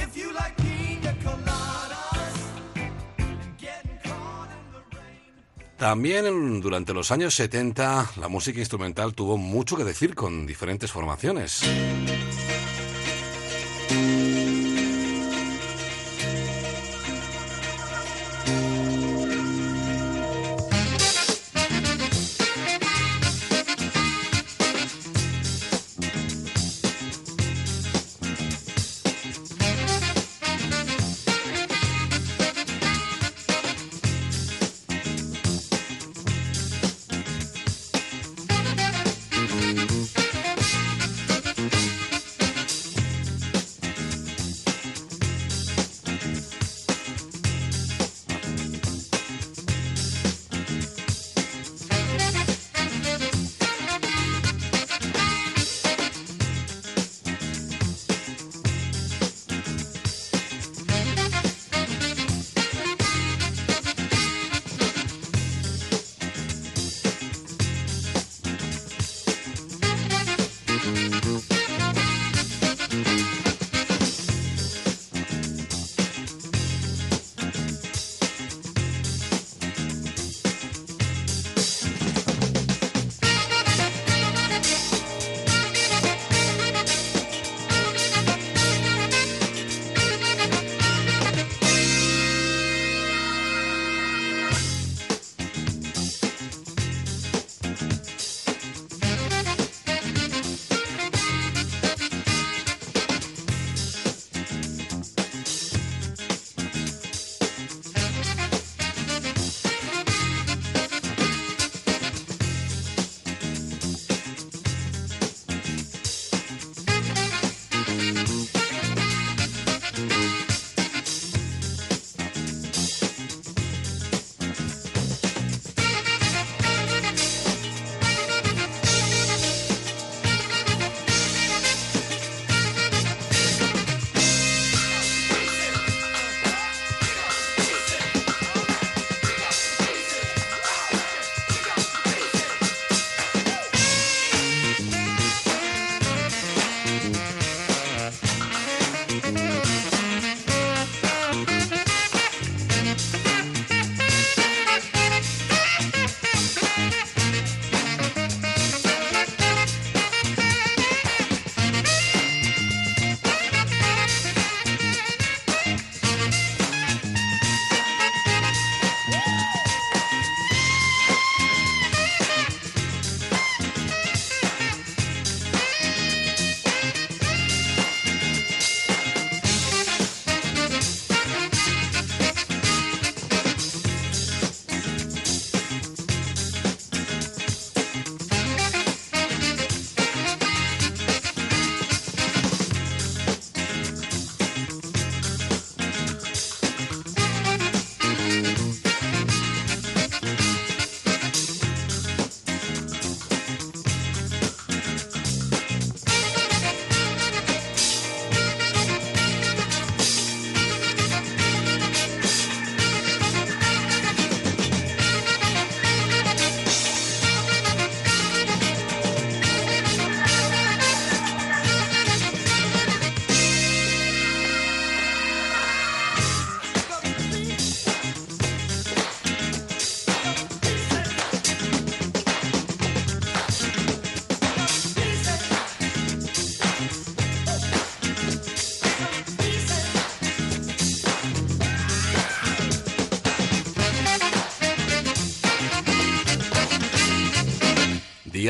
También 5.78 6.60
durante 6.60 6.94
los 6.94 7.12
años 7.12 7.34
70 7.36 8.12
la 8.18 8.28
música 8.28 8.60
instrumental 8.60 9.14
tuvo 9.14 9.38
mucho 9.38 9.78
que 9.78 9.84
decir 9.86 10.14
con 10.14 10.46
diferentes 10.46 10.92
formaciones. 10.92 11.62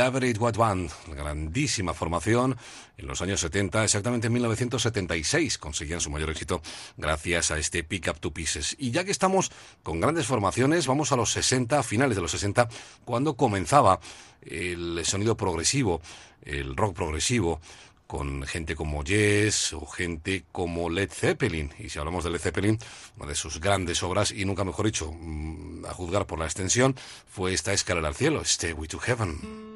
Average 0.10 0.40
White 0.40 0.58
Band, 0.58 0.90
grandísima 1.08 1.94
formación 1.94 2.58
en 2.98 3.06
los 3.06 3.22
años 3.22 3.42
70, 3.42 3.84
exactamente 3.84 4.26
en 4.26 4.34
1976 4.34 5.60
conseguían 5.60 6.02
su 6.02 6.10
mayor 6.10 6.32
éxito 6.32 6.64
gracias 6.98 7.52
a 7.52 7.60
este 7.60 7.84
Pick 7.84 8.08
Up 8.08 8.20
Two 8.20 8.34
Pieces. 8.34 8.76
Y 8.80 8.90
ya 8.90 9.04
que 9.04 9.12
estamos 9.12 9.52
con 9.84 10.02
grandes 10.02 10.26
formaciones, 10.26 10.88
vamos 10.88 11.12
a 11.12 11.16
los 11.16 11.32
60, 11.32 11.84
finales 11.84 12.16
de 12.16 12.24
los 12.24 12.32
60, 12.32 12.70
cuando 13.06 13.36
comenzaba 13.36 14.00
el 14.42 15.00
sonido 15.06 15.38
progresivo, 15.38 16.02
el 16.42 16.76
rock 16.76 16.96
progresivo 16.96 17.62
con 18.08 18.42
gente 18.48 18.76
como 18.76 19.04
Yes 19.04 19.74
o 19.74 19.86
gente 19.86 20.44
como 20.52 20.90
Led 20.90 21.12
Zeppelin. 21.12 21.72
Y 21.78 21.90
si 21.90 22.00
hablamos 22.00 22.24
de 22.24 22.32
Led 22.32 22.40
Zeppelin, 22.40 22.80
una 23.18 23.28
de 23.28 23.36
sus 23.36 23.60
grandes 23.60 24.02
obras, 24.02 24.32
y 24.32 24.46
nunca 24.46 24.64
mejor 24.64 24.88
dicho, 24.88 25.12
mm, 25.12 25.86
a 25.86 25.94
juzgar 25.94 26.26
por 26.26 26.40
la 26.40 26.46
extensión, 26.46 26.96
fue 27.28 27.54
esta 27.54 27.74
escalera 27.74 28.08
al 28.08 28.16
cielo, 28.16 28.44
Stairway 28.44 28.88
to 28.88 28.98
Heaven. 28.98 29.69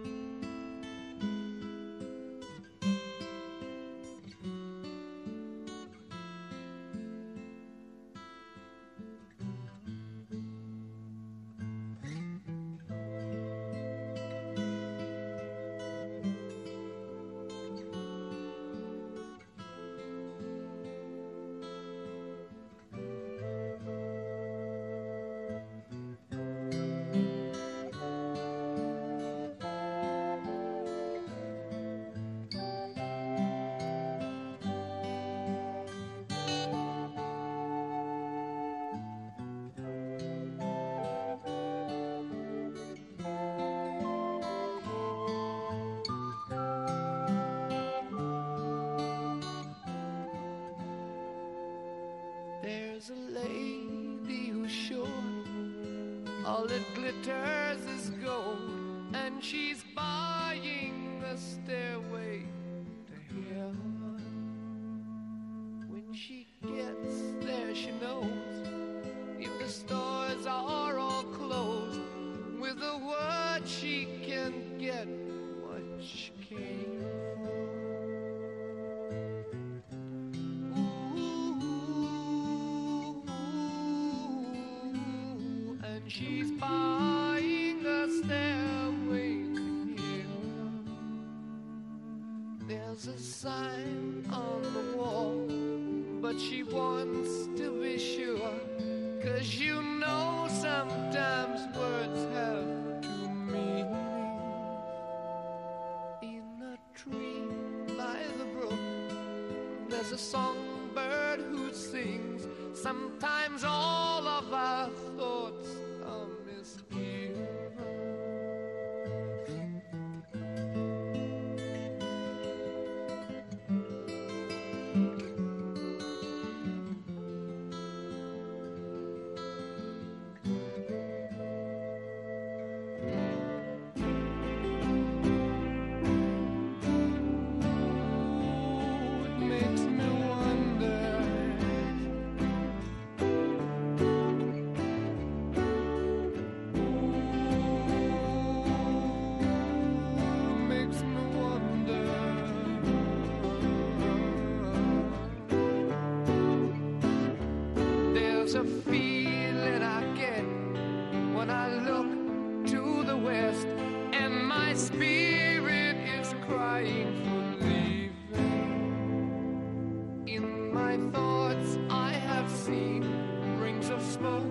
smoke 174.03 174.43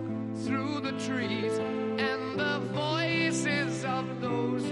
through 0.45 0.81
the 0.81 0.93
trees 0.93 1.59
and 1.99 2.39
the 2.39 2.59
voices 2.73 3.85
of 3.85 4.21
those 4.21 4.63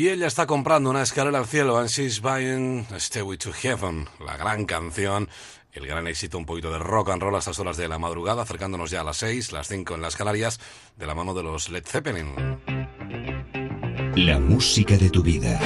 Y 0.00 0.08
ella 0.08 0.28
está 0.28 0.46
comprando 0.46 0.88
una 0.88 1.02
escalera 1.02 1.40
al 1.40 1.46
cielo, 1.46 1.76
and 1.76 1.90
she's 1.90 2.22
buying 2.22 2.86
Stairway 2.96 3.36
to 3.36 3.52
Heaven, 3.52 4.08
la 4.24 4.38
gran 4.38 4.64
canción, 4.64 5.28
el 5.74 5.86
gran 5.86 6.06
éxito, 6.06 6.38
un 6.38 6.46
poquito 6.46 6.72
de 6.72 6.78
rock 6.78 7.10
and 7.10 7.20
roll 7.20 7.34
a 7.34 7.40
estas 7.40 7.58
horas 7.58 7.76
de 7.76 7.86
la 7.86 7.98
madrugada, 7.98 8.40
acercándonos 8.40 8.90
ya 8.90 9.02
a 9.02 9.04
las 9.04 9.18
6, 9.18 9.52
las 9.52 9.68
5 9.68 9.96
en 9.96 10.00
las 10.00 10.16
Canarias, 10.16 10.58
de 10.96 11.06
la 11.06 11.14
mano 11.14 11.34
de 11.34 11.42
los 11.42 11.68
Led 11.68 11.84
Zeppelin. 11.86 12.34
La 14.16 14.40
música 14.40 14.96
de 14.96 15.10
tu 15.10 15.22
vida. 15.22 15.60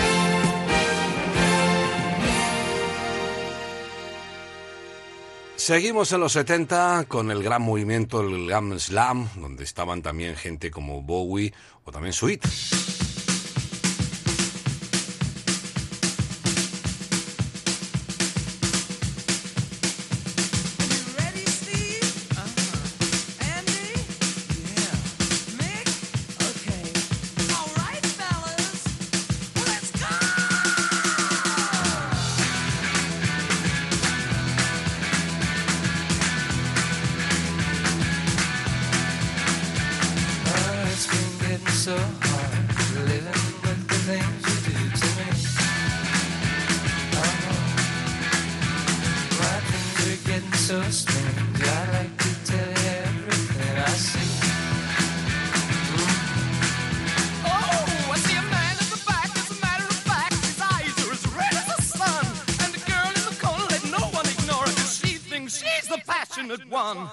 Seguimos 5.54 6.10
en 6.10 6.18
los 6.18 6.32
70 6.32 7.04
con 7.06 7.30
el 7.30 7.40
gran 7.40 7.62
movimiento, 7.62 8.20
el 8.20 8.46
Glam 8.46 8.80
Slam, 8.80 9.28
donde 9.36 9.62
estaban 9.62 10.02
también 10.02 10.34
gente 10.34 10.72
como 10.72 11.02
Bowie 11.02 11.54
o 11.84 11.92
también 11.92 12.12
Sweet. 12.12 12.44
one 66.84 67.08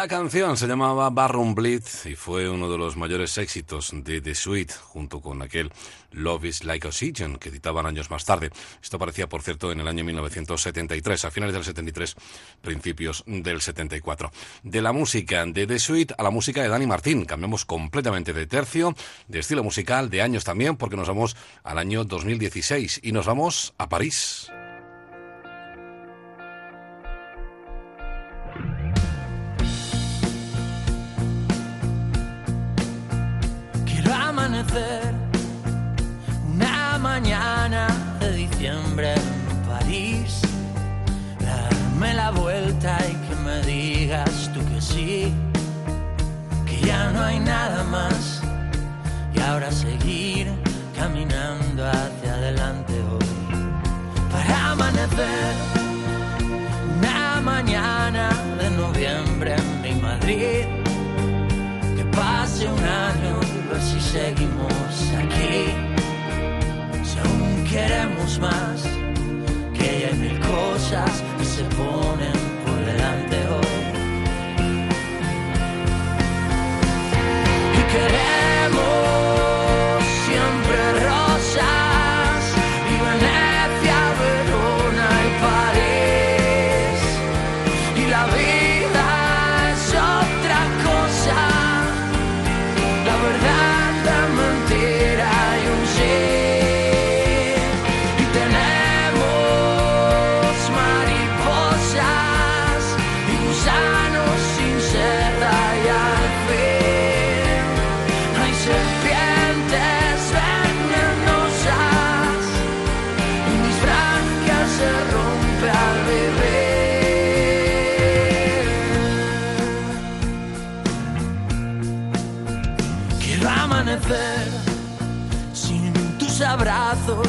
La 0.00 0.08
canción 0.08 0.56
se 0.56 0.66
llamaba 0.66 1.10
Barroom 1.10 1.54
Bleed 1.54 1.82
y 2.06 2.14
fue 2.14 2.48
uno 2.48 2.72
de 2.72 2.78
los 2.78 2.96
mayores 2.96 3.36
éxitos 3.36 3.90
de 3.92 4.22
The 4.22 4.34
Sweet, 4.34 4.72
junto 4.72 5.20
con 5.20 5.42
aquel 5.42 5.70
Love 6.12 6.46
is 6.46 6.64
Like 6.64 6.88
Oxygen, 6.88 7.36
que 7.36 7.50
editaban 7.50 7.84
años 7.84 8.10
más 8.10 8.24
tarde. 8.24 8.48
Esto 8.82 8.96
aparecía, 8.96 9.28
por 9.28 9.42
cierto, 9.42 9.70
en 9.70 9.80
el 9.80 9.86
año 9.86 10.02
1973, 10.02 11.26
a 11.26 11.30
finales 11.30 11.52
del 11.52 11.64
73, 11.64 12.16
principios 12.62 13.24
del 13.26 13.60
74. 13.60 14.32
De 14.62 14.80
la 14.80 14.92
música 14.92 15.44
de 15.44 15.66
The 15.66 15.78
Sweet 15.78 16.12
a 16.16 16.22
la 16.22 16.30
música 16.30 16.62
de 16.62 16.70
Dani 16.70 16.86
Martín. 16.86 17.26
Cambiamos 17.26 17.66
completamente 17.66 18.32
de 18.32 18.46
tercio, 18.46 18.96
de 19.28 19.40
estilo 19.40 19.62
musical, 19.62 20.08
de 20.08 20.22
años 20.22 20.44
también, 20.44 20.78
porque 20.78 20.96
nos 20.96 21.08
vamos 21.08 21.36
al 21.62 21.76
año 21.76 22.04
2016 22.04 23.00
y 23.02 23.12
nos 23.12 23.26
vamos 23.26 23.74
a 23.76 23.90
París. 23.90 24.50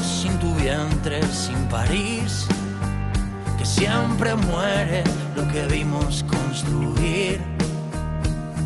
Sin 0.01 0.37
tu 0.37 0.53
vientre, 0.55 1.21
sin 1.31 1.57
París, 1.67 2.45
que 3.57 3.65
siempre 3.65 4.35
muere 4.35 5.03
lo 5.35 5.47
que 5.51 5.65
vimos 5.65 6.23
construir. 6.23 7.41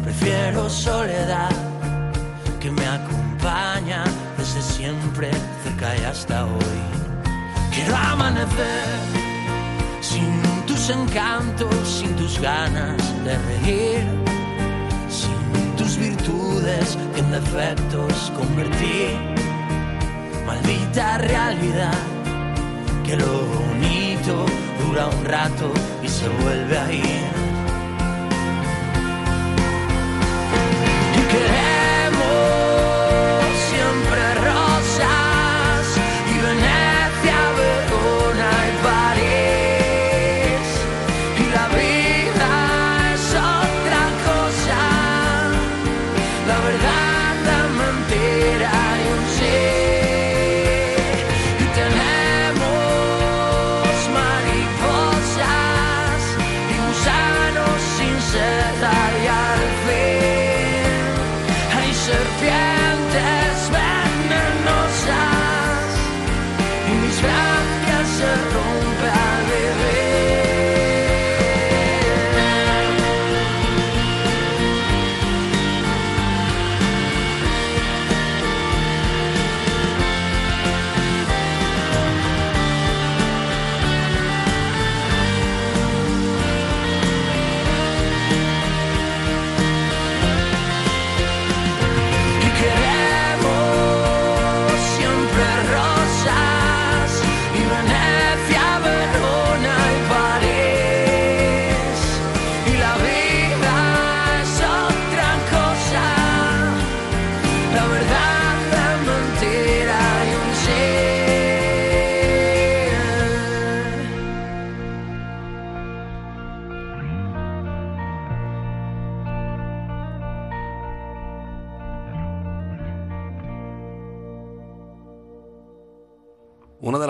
Prefiero 0.04 0.70
soledad 0.70 1.52
que 2.60 2.70
me 2.70 2.86
acompaña 2.86 4.04
desde 4.38 4.62
siempre, 4.62 5.32
cerca 5.64 5.96
y 5.96 6.04
hasta 6.04 6.46
hoy. 6.46 6.82
Quiero 7.74 7.96
amanecer 7.96 9.00
sin 10.02 10.42
tus 10.68 10.90
encantos, 10.90 11.88
sin 11.88 12.14
tus 12.16 12.40
ganas 12.40 13.02
de 13.24 13.38
reír, 13.50 14.04
sin 15.10 15.76
tus 15.78 15.98
virtudes 15.98 16.98
que 17.14 17.20
en 17.22 17.32
defectos 17.32 18.32
convertí. 18.38 19.35
Maldita 20.96 21.18
realidad, 21.18 21.94
que 23.04 23.18
lo 23.18 23.26
bonito 23.26 24.46
dura 24.80 25.08
un 25.08 25.26
rato 25.26 25.74
y 26.02 26.08
se 26.08 26.30
vuelve 26.30 26.78
a 26.78 26.94
ir. 26.94 27.25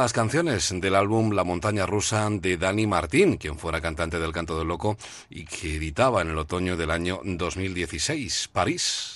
Las 0.06 0.14
canciones 0.14 0.72
del 0.72 0.94
álbum 0.94 1.32
La 1.32 1.44
montaña 1.44 1.88
rusa 1.88 2.30
de 2.30 2.58
Dani 2.58 2.86
Martín, 2.86 3.38
quien 3.38 3.58
fuera 3.58 3.82
cantante 3.82 4.20
del 4.20 4.32
Canto 4.32 4.56
del 4.56 4.68
Loco 4.68 5.00
y 5.32 5.46
que 5.46 5.78
editaba 5.78 6.22
en 6.22 6.30
el 6.30 6.38
otoño 6.38 6.78
del 6.78 6.92
año 6.92 7.22
2016, 7.24 8.52
París. 8.54 9.16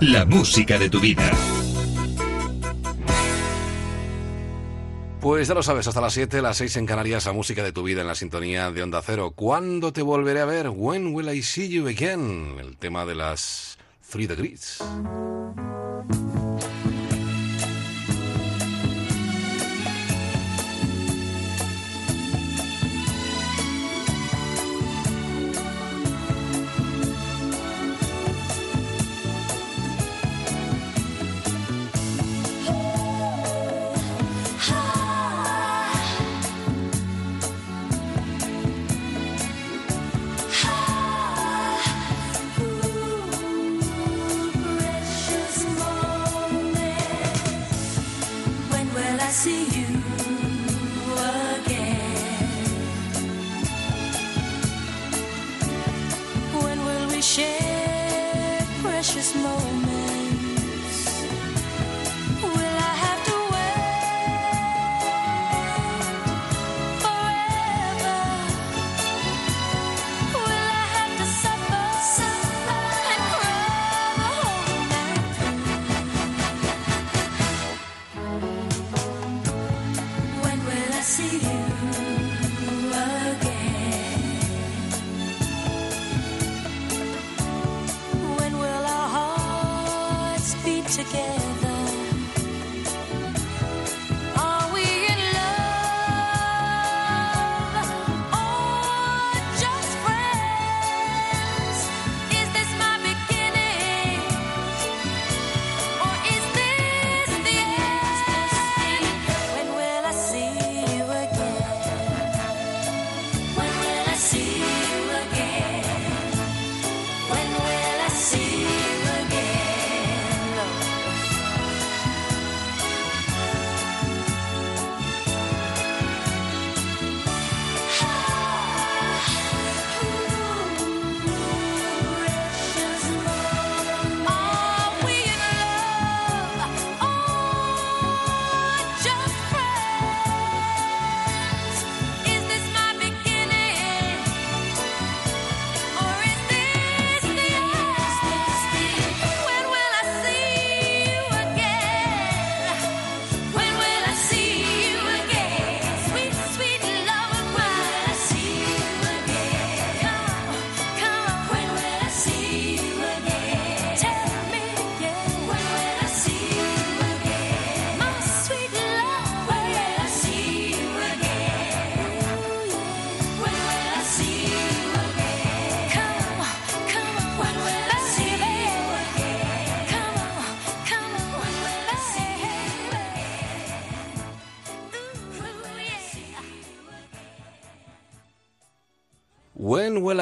La 0.00 0.24
música 0.24 0.78
de 0.78 0.88
tu 0.88 1.00
vida. 1.00 1.30
Pues 5.20 5.48
ya 5.48 5.52
lo 5.52 5.62
sabes, 5.62 5.86
hasta 5.86 6.00
las 6.00 6.14
7, 6.14 6.40
las 6.40 6.56
6 6.56 6.78
en 6.78 6.86
Canarias, 6.86 7.26
la 7.26 7.34
música 7.34 7.62
de 7.62 7.72
tu 7.72 7.82
vida 7.82 8.00
en 8.00 8.06
la 8.06 8.14
sintonía 8.14 8.70
de 8.70 8.82
Onda 8.82 9.02
Cero. 9.04 9.34
¿Cuándo 9.36 9.92
te 9.92 10.00
volveré 10.00 10.40
a 10.40 10.46
ver? 10.46 10.70
When 10.70 11.14
will 11.14 11.28
I 11.28 11.42
see 11.42 11.68
you 11.68 11.88
again? 11.88 12.56
El 12.58 12.78
tema 12.78 13.04
de 13.04 13.16
las 13.16 13.76
Three 14.10 14.26
Degrees. 14.26 14.82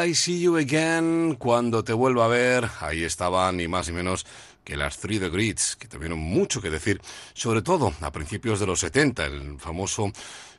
I 0.05 0.15
See 0.15 0.41
You 0.41 0.57
Again? 0.57 1.37
Cuando 1.37 1.83
te 1.83 1.95
vuelva 1.95 2.27
a 2.27 2.29
ver, 2.29 2.69
ahí 2.81 3.05
estaban 3.05 3.57
ni 3.57 3.69
más 3.69 3.89
ni 3.89 3.95
menos 3.95 4.27
que 4.63 4.77
las 4.77 4.99
Three 4.99 5.19
Degrees, 5.19 5.77
que 5.77 5.89
tuvieron 5.89 6.19
mucho 6.19 6.61
que 6.61 6.69
decir, 6.69 7.01
sobre 7.33 7.63
todo 7.63 7.93
a 8.01 8.13
principios 8.13 8.61
de 8.61 8.67
los 8.67 8.81
70, 8.81 9.25
el 9.25 9.59
famoso 9.59 10.13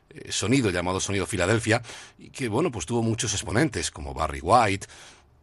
eh, 0.10 0.32
sonido 0.32 0.72
llamado 0.72 1.00
sonido 1.00 1.28
Filadelfia, 1.28 1.82
y 2.18 2.30
que 2.30 2.48
bueno, 2.48 2.72
pues 2.72 2.88
tuvo 2.88 3.04
muchos 3.04 3.34
exponentes 3.34 3.92
como 3.92 4.16
Barry 4.16 4.40
White, 4.42 4.88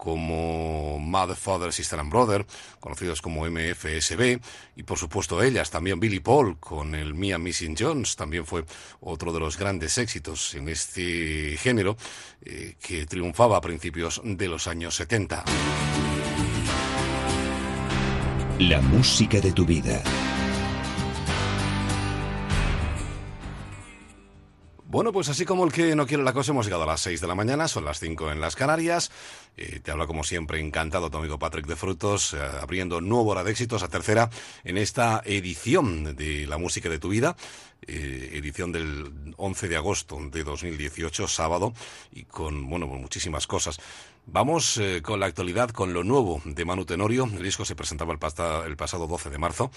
como 0.02 0.98
Mother, 0.98 1.36
Father, 1.36 1.72
Sister 1.72 2.00
and 2.00 2.10
Brother, 2.10 2.44
conocidos 2.80 3.22
como 3.22 3.46
MFSB, 3.48 4.40
y 4.74 4.82
por 4.82 4.98
supuesto 4.98 5.40
ellas, 5.40 5.70
también 5.70 6.00
Billy 6.00 6.18
Paul 6.18 6.58
con 6.58 6.96
el 6.96 7.14
Mia 7.14 7.38
Missing 7.38 7.76
Jones, 7.78 8.16
también 8.16 8.44
fue 8.44 8.64
otro 8.98 9.32
de 9.32 9.38
los 9.38 9.56
grandes 9.56 9.98
éxitos 9.98 10.54
en 10.54 10.68
este 10.68 11.56
género 11.56 11.96
eh, 12.44 12.74
que 12.82 13.06
triunfaba 13.06 13.58
a 13.58 13.60
principios 13.60 14.20
de 14.24 14.48
los 14.48 14.66
años 14.66 14.96
70. 14.96 15.44
La 18.58 18.80
música 18.80 19.40
de 19.40 19.52
tu 19.52 19.64
vida. 19.64 20.02
Bueno, 24.92 25.10
pues 25.10 25.30
así 25.30 25.46
como 25.46 25.64
el 25.64 25.72
que 25.72 25.96
no 25.96 26.06
quiere 26.06 26.22
la 26.22 26.34
cosa, 26.34 26.52
hemos 26.52 26.66
llegado 26.66 26.82
a 26.82 26.86
las 26.86 27.00
6 27.00 27.22
de 27.22 27.26
la 27.26 27.34
mañana, 27.34 27.66
son 27.66 27.86
las 27.86 27.98
5 27.98 28.30
en 28.30 28.42
las 28.42 28.56
Canarias. 28.56 29.10
Eh, 29.56 29.80
te 29.80 29.90
habla 29.90 30.06
como 30.06 30.24
siempre 30.24 30.60
encantado 30.60 31.10
tu 31.10 31.18
amigo 31.18 31.38
Patrick 31.38 31.66
de 31.66 31.76
Frutos, 31.76 32.32
eh, 32.32 32.40
abriendo 32.60 33.00
nueva 33.00 33.32
hora 33.32 33.44
de 33.44 33.50
éxitos, 33.50 33.82
a 33.82 33.88
tercera 33.88 34.30
en 34.64 34.78
esta 34.78 35.22
edición 35.26 36.16
de 36.16 36.46
La 36.46 36.56
Música 36.56 36.88
de 36.88 36.98
tu 36.98 37.10
Vida, 37.10 37.36
eh, 37.86 38.30
edición 38.34 38.72
del 38.72 39.34
11 39.36 39.68
de 39.68 39.76
agosto 39.76 40.18
de 40.30 40.44
2018, 40.44 41.28
sábado, 41.28 41.74
y 42.12 42.24
con, 42.24 42.68
bueno, 42.70 42.86
muchísimas 42.86 43.46
cosas. 43.46 43.78
Vamos 44.24 44.80
con 45.02 45.18
la 45.18 45.26
actualidad, 45.26 45.70
con 45.70 45.92
lo 45.92 46.04
nuevo 46.04 46.40
de 46.44 46.64
Manu 46.64 46.84
Tenorio. 46.84 47.24
El 47.24 47.42
disco 47.42 47.64
se 47.64 47.74
presentaba 47.74 48.12
el, 48.12 48.20
el 48.70 48.76
pasado 48.76 49.08
12 49.08 49.30
de 49.30 49.38
marzo, 49.38 49.72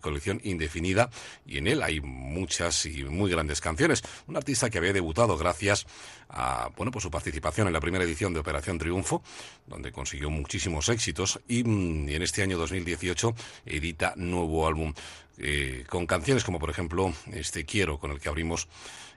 colección 0.00 0.40
indefinida, 0.42 1.10
y 1.44 1.58
en 1.58 1.66
él 1.66 1.82
hay 1.82 2.00
muchas 2.00 2.86
y 2.86 3.04
muy 3.04 3.30
grandes 3.30 3.60
canciones. 3.60 4.02
Un 4.26 4.38
artista 4.38 4.70
que 4.70 4.78
había 4.78 4.94
debutado 4.94 5.36
gracias 5.36 5.86
a 6.28 6.70
bueno, 6.76 6.92
pues 6.92 7.02
su 7.02 7.10
participación 7.10 7.66
en 7.66 7.72
la 7.72 7.80
primera 7.80 8.04
edición 8.04 8.32
de 8.32 8.40
Operación 8.40 8.78
Triunfo, 8.78 9.22
donde 9.66 9.92
consiguió 9.92 10.30
muchísimos 10.30 10.88
éxitos, 10.88 11.40
y, 11.48 11.64
mm, 11.64 12.08
en 12.08 12.22
este 12.22 12.42
año 12.42 12.58
2018 12.58 13.34
edita 13.66 14.14
nuevo 14.16 14.66
álbum 14.66 14.92
eh, 15.38 15.84
con 15.88 16.06
canciones 16.06 16.42
como 16.42 16.58
por 16.58 16.70
ejemplo 16.70 17.12
este 17.32 17.64
Quiero, 17.64 17.98
con 17.98 18.10
el 18.10 18.20
que 18.20 18.28
abrimos 18.28 18.68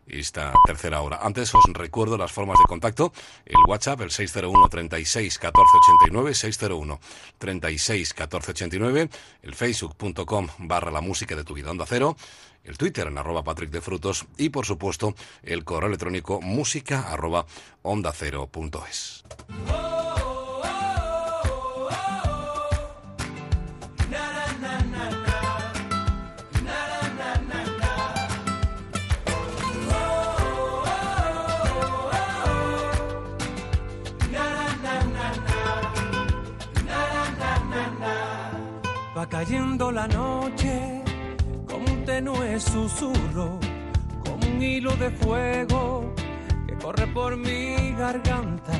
esta 0.07 0.53
tercera 0.65 1.01
hora. 1.01 1.19
Antes 1.21 1.53
os 1.55 1.63
recuerdo 1.73 2.17
las 2.17 2.31
formas 2.31 2.57
de 2.59 2.67
contacto, 2.67 3.13
el 3.45 3.57
WhatsApp, 3.67 4.01
el 4.01 4.11
601 4.11 4.69
36 4.69 5.39
14 5.39 5.63
89, 6.05 6.33
601 6.33 6.99
36 7.37 8.13
14 8.13 8.51
89, 8.51 9.09
el 9.43 9.55
facebook.com 9.55 10.47
barra 10.59 10.91
la 10.91 11.01
música 11.01 11.35
de 11.35 11.43
tu 11.43 11.53
vida 11.53 11.71
onda 11.71 11.85
cero, 11.87 12.15
el 12.63 12.77
Twitter 12.77 13.07
en 13.07 13.17
arroba 13.17 13.43
Patrick 13.43 13.71
de 13.71 13.81
Frutos 13.81 14.25
y 14.37 14.49
por 14.49 14.65
supuesto 14.65 15.15
el 15.43 15.63
correo 15.63 15.87
electrónico 15.87 16.41
música 16.41 17.11
arroba 17.11 17.45
onda 17.81 18.11
cero 18.13 18.47
punto 18.51 18.83
cayendo 39.29 39.91
la 39.91 40.07
noche 40.07 40.30
un 42.21 42.25
tenue 42.25 42.59
susurro, 42.59 43.59
como 44.23 44.45
un 44.47 44.61
hilo 44.61 44.95
de 44.97 45.09
fuego 45.11 46.13
que 46.67 46.75
corre 46.75 47.07
por 47.07 47.35
mi 47.35 47.93
garganta 47.97 48.73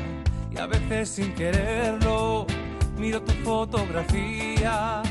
y 0.50 0.58
a 0.58 0.66
veces 0.66 1.08
sin 1.08 1.34
quererlo 1.34 2.46
miro 2.96 3.20
tu 3.22 3.32
fotografía. 3.44 5.02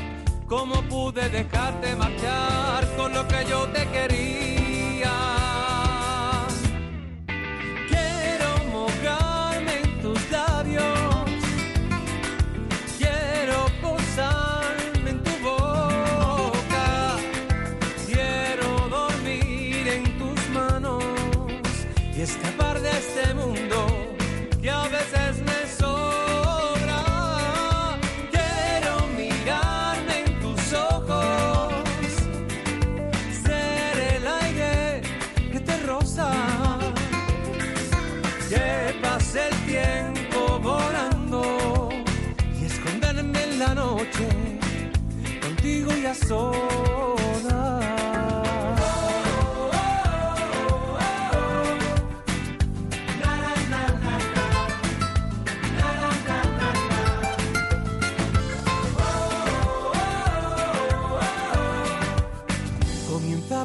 ¿Cómo 0.46 0.82
pude 0.82 1.28
dejarte 1.30 1.96
marchar 1.96 2.86
con 2.96 3.12
lo 3.14 3.26
que 3.26 3.44
yo 3.48 3.66
te 3.68 3.86
quería? 3.88 5.61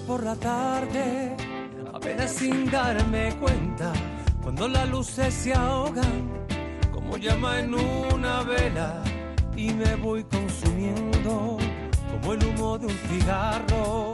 Por 0.07 0.23
la 0.23 0.35
tarde, 0.35 1.35
apenas 1.93 2.31
sin 2.31 2.69
darme 2.71 3.35
cuenta, 3.39 3.91
cuando 4.41 4.67
las 4.67 4.87
luces 4.89 5.33
se 5.33 5.53
ahogan, 5.53 6.45
como 6.93 7.17
llama 7.17 7.59
en 7.59 7.73
una 7.73 8.43
vela, 8.43 9.03
y 9.55 9.73
me 9.73 9.95
voy 9.95 10.23
consumiendo 10.23 11.57
el 12.33 12.45
humo 12.45 12.77
de 12.77 12.87
un 12.87 12.97
cigarro, 13.09 14.13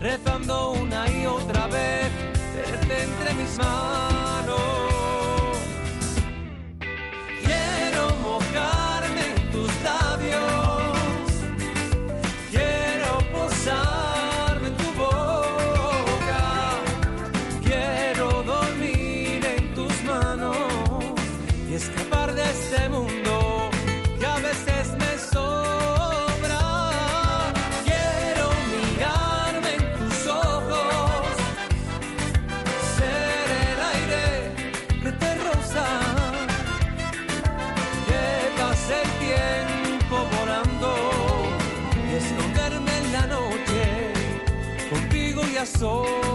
rezando 0.00 0.72
una 0.72 1.10
y 1.10 1.26
otra 1.26 1.66
vez, 1.66 2.10
tenerte 2.54 3.02
entre 3.02 3.34
mis 3.34 3.58
manos. 3.58 4.60
Quiero 7.44 8.10
mojarme 8.22 8.87
contigo 45.78 46.27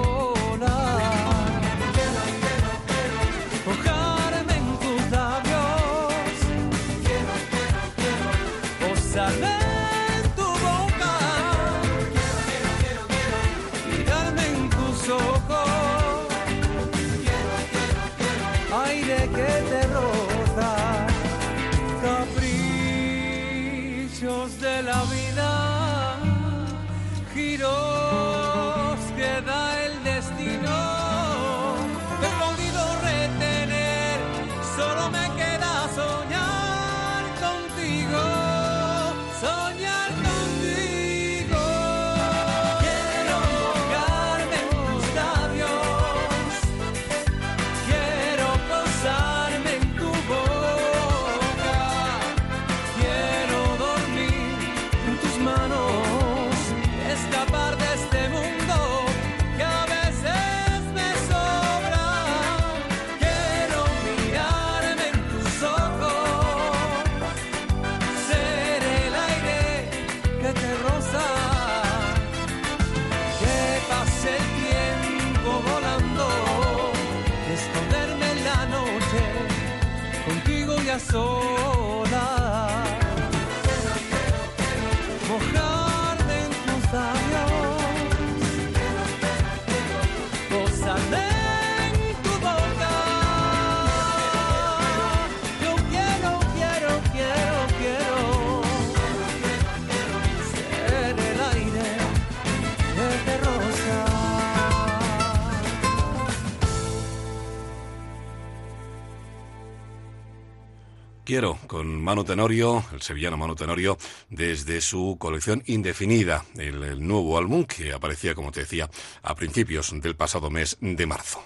Manu 112.04 112.24
Tenorio, 112.26 112.84
el 112.94 113.02
sevillano 113.02 113.38
Manu 113.38 113.56
Tenorio, 113.56 113.98
desde 114.30 114.82
su 114.82 115.16
colección 115.18 115.64
indefinida, 115.66 116.46
el, 116.58 116.84
el 116.84 117.08
nuevo 117.08 117.38
álbum 117.38 117.64
que 117.64 117.94
aparecía, 117.94 118.36
como 118.36 118.52
te 118.52 118.60
decía, 118.60 118.90
a 119.22 119.34
principios 119.36 119.94
del 120.02 120.16
pasado 120.16 120.50
mes 120.50 120.78
de 120.82 121.06
marzo. 121.06 121.42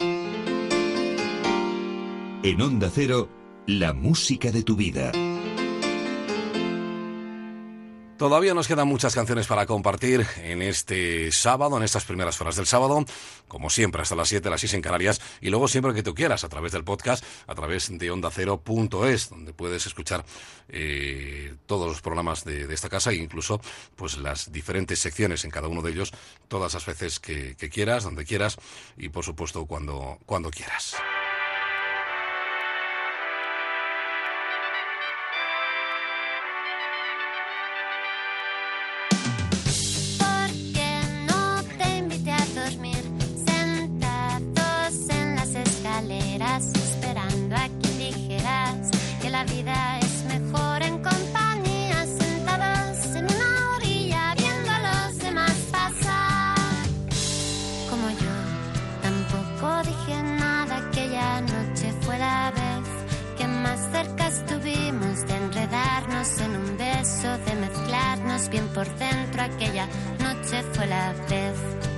En 2.43 2.61
Onda 2.61 2.89
Cero, 2.93 3.29
la 3.67 3.93
música 3.93 4.51
de 4.51 4.63
tu 4.63 4.75
vida. 4.75 5.11
Todavía 8.17 8.55
nos 8.55 8.67
quedan 8.67 8.87
muchas 8.87 9.13
canciones 9.13 9.45
para 9.45 9.67
compartir 9.67 10.25
en 10.37 10.63
este 10.63 11.31
sábado, 11.31 11.77
en 11.77 11.83
estas 11.83 12.03
primeras 12.03 12.41
horas 12.41 12.55
del 12.55 12.65
sábado, 12.65 13.05
como 13.47 13.69
siempre 13.69 14.01
hasta 14.01 14.15
las 14.15 14.27
7, 14.29 14.49
las 14.49 14.59
6 14.59 14.73
en 14.73 14.81
Canarias, 14.81 15.21
y 15.39 15.51
luego 15.51 15.67
siempre 15.67 15.93
que 15.93 16.01
tú 16.01 16.15
quieras, 16.15 16.43
a 16.43 16.49
través 16.49 16.71
del 16.71 16.83
podcast, 16.83 17.23
a 17.45 17.53
través 17.53 17.95
de 17.95 18.09
ondacero.es, 18.09 19.29
donde 19.29 19.53
puedes 19.53 19.85
escuchar 19.85 20.25
eh, 20.69 21.53
todos 21.67 21.87
los 21.87 22.01
programas 22.01 22.43
de, 22.43 22.65
de 22.65 22.73
esta 22.73 22.89
casa 22.89 23.11
e 23.11 23.15
incluso 23.17 23.61
pues 23.95 24.17
las 24.17 24.51
diferentes 24.51 24.97
secciones 24.97 25.45
en 25.45 25.51
cada 25.51 25.67
uno 25.67 25.83
de 25.83 25.91
ellos, 25.91 26.11
todas 26.47 26.73
las 26.73 26.87
veces 26.87 27.19
que, 27.19 27.55
que 27.55 27.69
quieras, 27.69 28.03
donde 28.03 28.25
quieras 28.25 28.57
y 28.97 29.09
por 29.09 29.25
supuesto 29.25 29.67
cuando, 29.67 30.17
cuando 30.25 30.49
quieras. 30.49 30.95
Cerca 63.97 64.27
estuvimos 64.27 65.25
de 65.27 65.35
enredarnos 65.35 66.39
en 66.41 66.55
un 66.55 66.77
beso, 66.77 67.29
de 67.45 67.55
mezclarnos 67.55 68.47
bien 68.49 68.67
por 68.67 68.87
dentro. 68.97 69.41
Aquella 69.41 69.87
noche 70.19 70.61
fue 70.73 70.85
la 70.85 71.13
vez. 71.27 71.96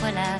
Fue 0.00 0.12
la 0.12 0.38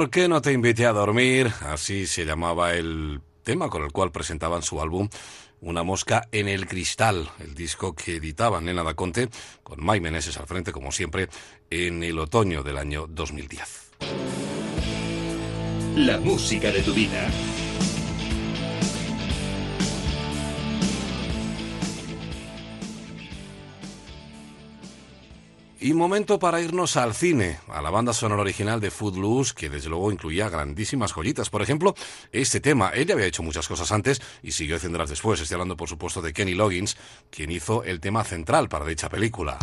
¿Por 0.00 0.08
qué 0.08 0.28
no 0.28 0.40
te 0.40 0.52
invité 0.52 0.86
a 0.86 0.94
dormir? 0.94 1.52
Así 1.60 2.06
se 2.06 2.24
llamaba 2.24 2.72
el 2.72 3.20
tema 3.42 3.68
con 3.68 3.82
el 3.82 3.92
cual 3.92 4.10
presentaban 4.10 4.62
su 4.62 4.80
álbum 4.80 5.10
Una 5.60 5.82
mosca 5.82 6.26
en 6.32 6.48
el 6.48 6.66
cristal, 6.66 7.30
el 7.38 7.54
disco 7.54 7.94
que 7.94 8.16
editaban 8.16 8.64
Nena 8.64 8.82
da 8.82 8.94
Conte, 8.94 9.28
con 9.62 9.84
Mai 9.84 10.00
Meneses 10.00 10.38
al 10.38 10.46
frente, 10.46 10.72
como 10.72 10.90
siempre, 10.90 11.28
en 11.68 12.02
el 12.02 12.18
otoño 12.18 12.62
del 12.62 12.78
año 12.78 13.08
2010. 13.10 13.90
La 15.96 16.18
música 16.18 16.72
de 16.72 16.80
tu 16.80 16.94
vida. 16.94 17.30
Y 25.82 25.94
momento 25.94 26.38
para 26.38 26.60
irnos 26.60 26.98
al 26.98 27.14
cine, 27.14 27.58
a 27.68 27.80
la 27.80 27.88
banda 27.88 28.12
sonora 28.12 28.42
original 28.42 28.80
de 28.80 28.90
Footloose, 28.90 29.54
que 29.54 29.70
desde 29.70 29.88
luego 29.88 30.12
incluía 30.12 30.50
grandísimas 30.50 31.14
joyitas. 31.14 31.48
Por 31.48 31.62
ejemplo, 31.62 31.94
este 32.32 32.60
tema, 32.60 32.90
él 32.90 33.06
ya 33.06 33.14
había 33.14 33.24
hecho 33.24 33.42
muchas 33.42 33.66
cosas 33.66 33.90
antes 33.90 34.20
y 34.42 34.52
siguió 34.52 34.76
haciéndolas 34.76 35.08
después. 35.08 35.40
Estoy 35.40 35.54
hablando, 35.54 35.78
por 35.78 35.88
supuesto, 35.88 36.20
de 36.20 36.34
Kenny 36.34 36.52
Loggins, 36.52 36.98
quien 37.30 37.50
hizo 37.50 37.82
el 37.82 37.98
tema 37.98 38.24
central 38.24 38.68
para 38.68 38.84
dicha 38.84 39.08
película. 39.08 39.56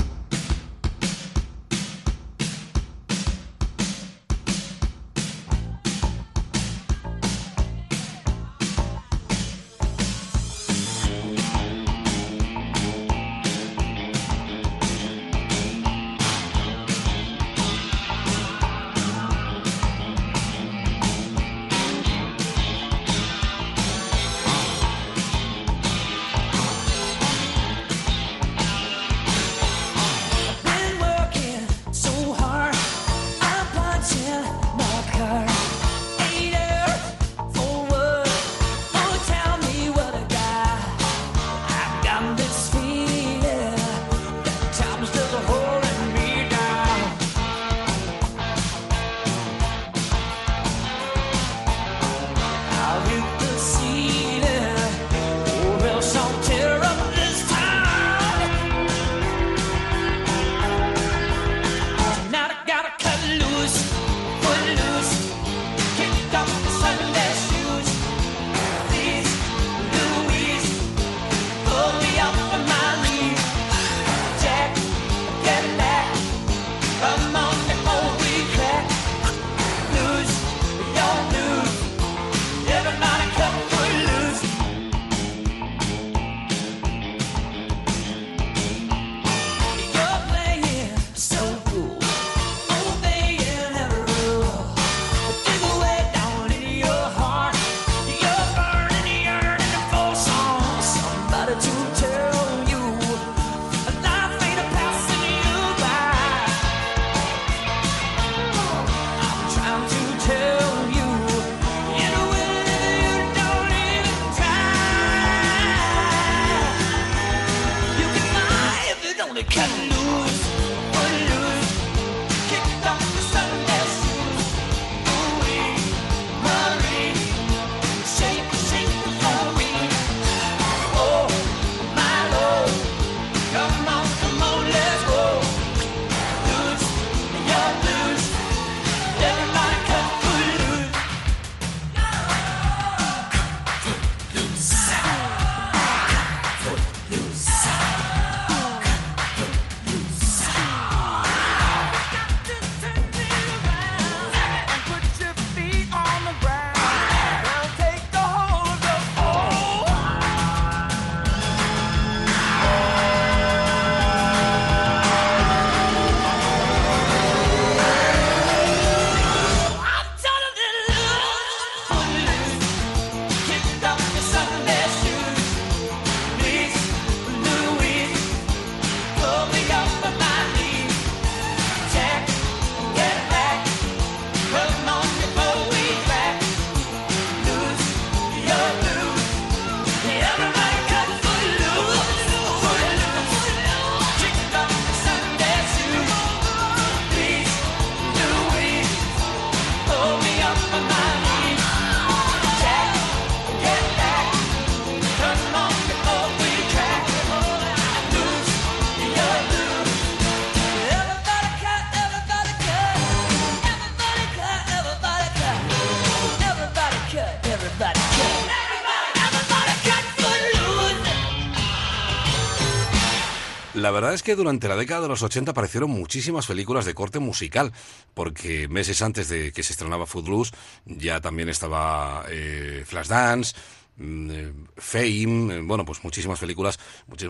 Verdad 223.97 224.13
es 224.13 224.21
que 224.21 224.35
durante 224.35 224.67
la 224.67 224.75
década 224.75 225.01
de 225.01 225.07
los 225.07 225.23
80 225.23 225.49
aparecieron 225.49 225.89
muchísimas 225.89 226.45
películas 226.45 226.85
de 226.85 226.93
corte 226.93 227.17
musical, 227.17 227.73
porque 228.13 228.67
meses 228.67 229.01
antes 229.01 229.27
de 229.27 229.51
que 229.51 229.63
se 229.63 229.73
estrenaba 229.73 230.05
Footloose 230.05 230.51
ya 230.85 231.19
también 231.19 231.49
estaba 231.49 232.23
eh, 232.29 232.83
Flashdance, 232.85 233.55
mm, 233.97 234.29
eh, 234.29 234.53
Fame, 234.75 235.55
eh, 235.55 235.61
bueno, 235.63 235.83
pues 235.83 236.03
muchísimas 236.03 236.39
películas 236.39 236.77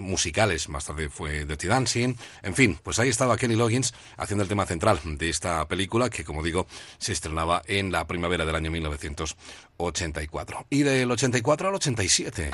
musicales. 0.01 0.67
Más 0.67 0.83
tarde 0.83 1.07
fue 1.07 1.45
Dirty 1.45 1.67
Dancing. 1.67 2.15
En 2.43 2.53
fin, 2.53 2.77
pues 2.83 2.99
ahí 2.99 3.07
estaba 3.07 3.37
Kenny 3.37 3.55
Loggins 3.55 3.93
haciendo 4.17 4.43
el 4.43 4.49
tema 4.49 4.65
central 4.65 4.99
de 5.05 5.29
esta 5.29 5.65
película 5.69 6.09
que, 6.09 6.25
como 6.25 6.43
digo, 6.43 6.67
se 6.97 7.13
estrenaba 7.13 7.61
en 7.65 7.93
la 7.93 8.05
primavera 8.07 8.45
del 8.45 8.55
año 8.55 8.71
1984. 8.71 10.65
Y 10.69 10.83
del 10.83 11.09
84 11.09 11.69
al 11.69 11.75
87. 11.75 12.51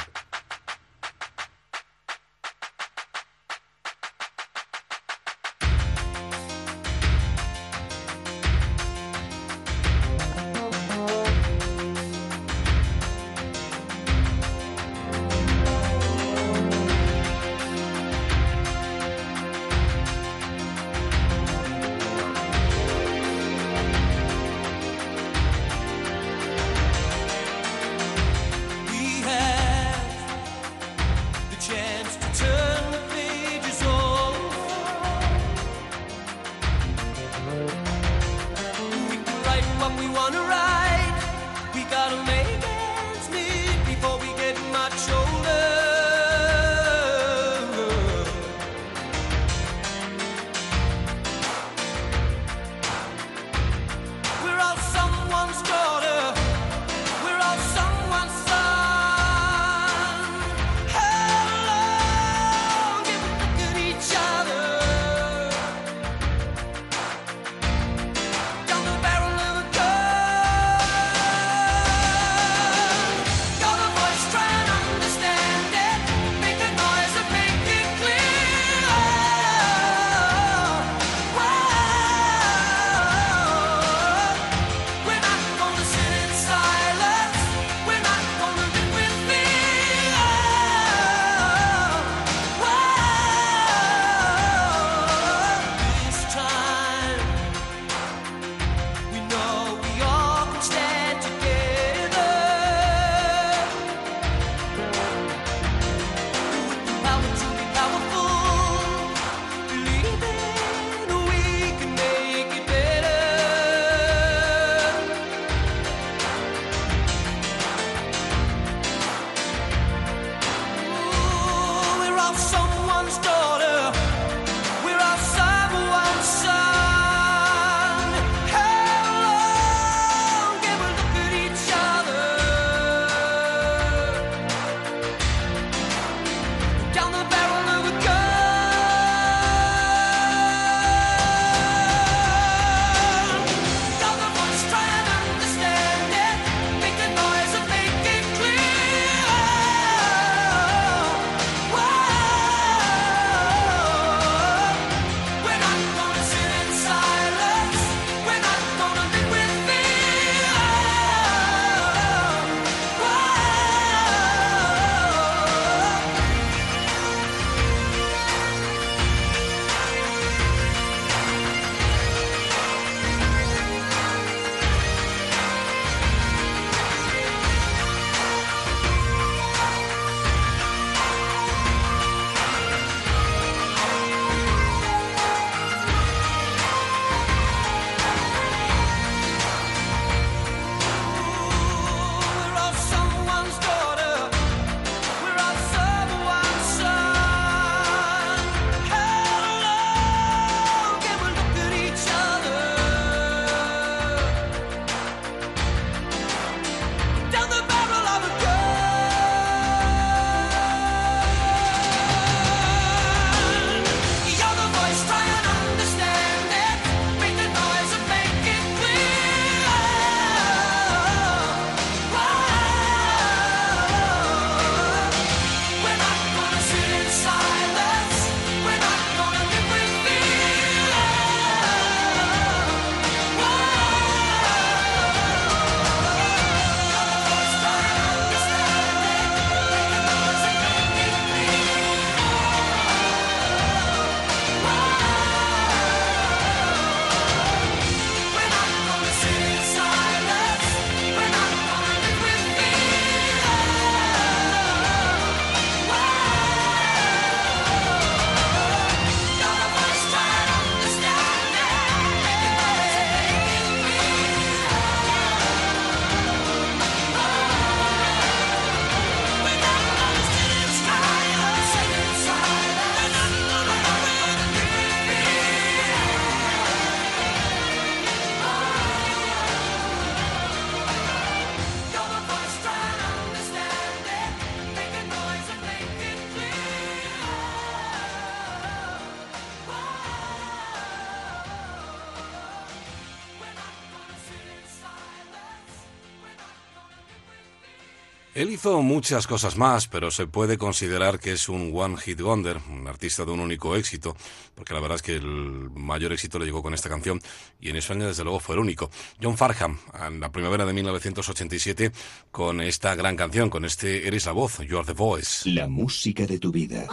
Él 298.44 298.52
hizo 298.52 298.82
muchas 298.82 299.26
cosas 299.26 299.56
más, 299.56 299.88
pero 299.88 300.12
se 300.12 300.28
puede 300.28 300.58
considerar 300.58 301.18
que 301.18 301.32
es 301.32 301.48
un 301.48 301.72
one 301.74 301.96
hit 301.96 302.20
wonder, 302.20 302.60
un 302.70 302.86
artista 302.90 303.24
de 303.24 303.32
un 303.32 303.40
único 303.40 303.74
éxito, 303.78 304.18
porque 304.54 304.74
la 304.74 304.82
verdad 304.82 304.98
es 304.98 305.02
que 305.02 305.16
el 305.16 305.70
mayor 305.70 306.12
éxito 306.12 306.40
le 306.40 306.46
llegó 306.46 306.62
con 306.62 306.74
esta 306.74 306.90
canción 306.90 307.22
y 307.62 307.70
en 307.70 307.78
España 307.78 308.06
desde 308.06 308.26
luego 308.26 308.42
fue 308.42 308.56
el 308.56 308.60
único. 308.60 308.92
John 309.22 309.38
Farham, 309.38 309.80
en 310.08 310.20
la 310.20 310.30
primavera 310.30 310.66
de 310.66 310.74
1987, 310.74 311.94
con 312.32 312.60
esta 312.60 312.94
gran 312.96 313.16
canción, 313.16 313.50
con 313.50 313.64
este 313.64 314.10
Eres 314.10 314.26
la 314.26 314.34
voz, 314.34 314.58
You 314.58 314.78
are 314.78 314.86
the 314.86 314.92
voice. 314.92 315.50
La 315.50 315.70
música 315.70 316.26
de 316.26 316.38
tu 316.38 316.52
vida. 316.52 316.86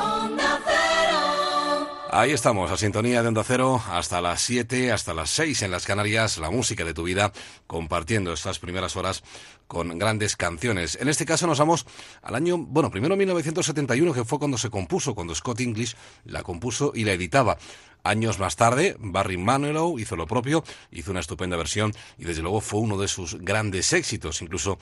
Ahí 2.12 2.32
estamos, 2.32 2.72
a 2.72 2.76
sintonía 2.76 3.22
de 3.22 3.28
Onda 3.28 3.44
Cero, 3.44 3.80
hasta 3.88 4.20
las 4.20 4.40
7, 4.40 4.90
hasta 4.90 5.14
las 5.14 5.30
6 5.30 5.62
en 5.62 5.70
las 5.70 5.86
Canarias, 5.86 6.38
la 6.38 6.50
música 6.50 6.84
de 6.84 6.92
tu 6.92 7.04
vida, 7.04 7.32
compartiendo 7.68 8.32
estas 8.32 8.58
primeras 8.58 8.96
horas 8.96 9.22
con 9.68 9.96
grandes 9.96 10.34
canciones. 10.34 10.98
En 11.00 11.08
este 11.08 11.24
caso 11.24 11.46
nos 11.46 11.60
vamos 11.60 11.86
al 12.22 12.34
año, 12.34 12.58
bueno, 12.58 12.90
primero 12.90 13.14
1971, 13.14 14.12
que 14.12 14.24
fue 14.24 14.40
cuando 14.40 14.58
se 14.58 14.70
compuso, 14.70 15.14
cuando 15.14 15.36
Scott 15.36 15.60
English 15.60 15.94
la 16.24 16.42
compuso 16.42 16.90
y 16.96 17.04
la 17.04 17.12
editaba. 17.12 17.58
Años 18.02 18.40
más 18.40 18.56
tarde, 18.56 18.96
Barry 18.98 19.36
Manilow 19.36 20.00
hizo 20.00 20.16
lo 20.16 20.26
propio, 20.26 20.64
hizo 20.90 21.12
una 21.12 21.20
estupenda 21.20 21.56
versión 21.56 21.94
y 22.18 22.24
desde 22.24 22.42
luego 22.42 22.60
fue 22.60 22.80
uno 22.80 22.98
de 22.98 23.06
sus 23.06 23.38
grandes 23.38 23.92
éxitos. 23.92 24.42
Incluso 24.42 24.80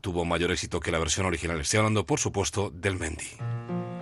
tuvo 0.00 0.24
mayor 0.24 0.50
éxito 0.50 0.80
que 0.80 0.92
la 0.92 0.98
versión 0.98 1.26
original. 1.26 1.60
Estoy 1.60 1.78
hablando, 1.78 2.06
por 2.06 2.20
supuesto, 2.20 2.70
del 2.70 2.98
Mendy. 2.98 3.99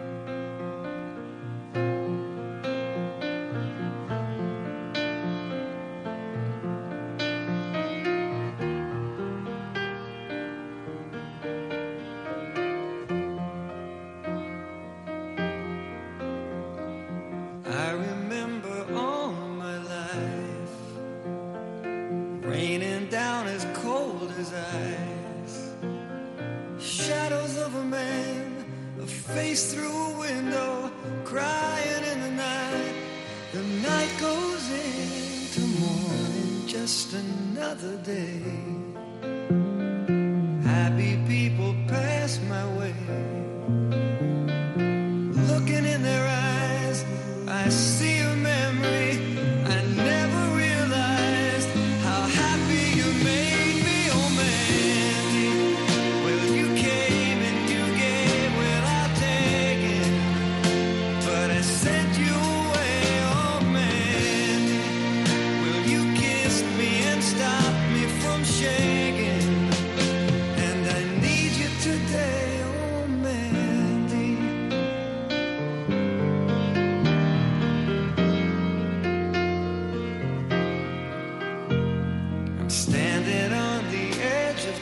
Another 37.69 37.97
day. 37.99 38.78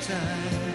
Time. 0.07 0.66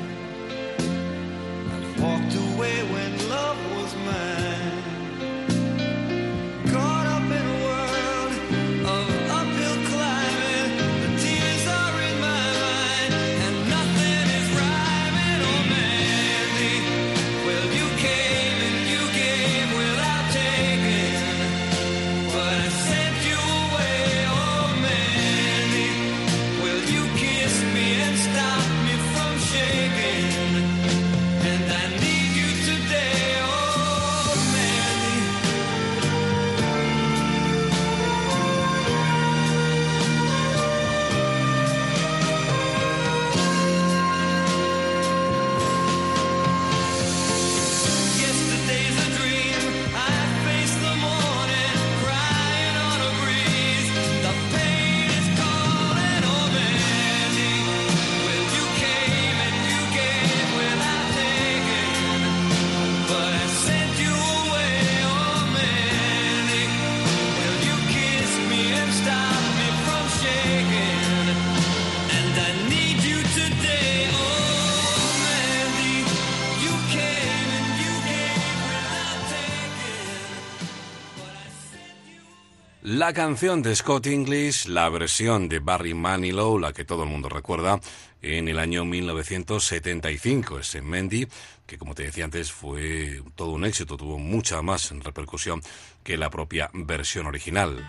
La 83.11 83.15
canción 83.15 83.61
de 83.61 83.75
Scott 83.75 84.07
English, 84.07 84.67
la 84.67 84.87
versión 84.87 85.49
de 85.49 85.59
Barry 85.59 85.93
Manilow, 85.93 86.57
la 86.57 86.71
que 86.71 86.85
todo 86.85 87.03
el 87.03 87.09
mundo 87.09 87.27
recuerda, 87.27 87.81
en 88.21 88.47
el 88.47 88.57
año 88.57 88.85
1975. 88.85 90.59
Ese 90.59 90.81
Mendy, 90.81 91.27
que 91.67 91.77
como 91.77 91.93
te 91.93 92.03
decía 92.03 92.23
antes, 92.23 92.53
fue 92.53 93.21
todo 93.35 93.49
un 93.49 93.65
éxito, 93.65 93.97
tuvo 93.97 94.17
mucha 94.17 94.61
más 94.61 94.91
repercusión 94.91 95.61
que 96.05 96.15
la 96.15 96.29
propia 96.29 96.69
versión 96.73 97.25
original. 97.27 97.85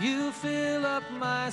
You 0.00 0.32
fill 0.32 0.84
up 0.84 1.04
my 1.12 1.52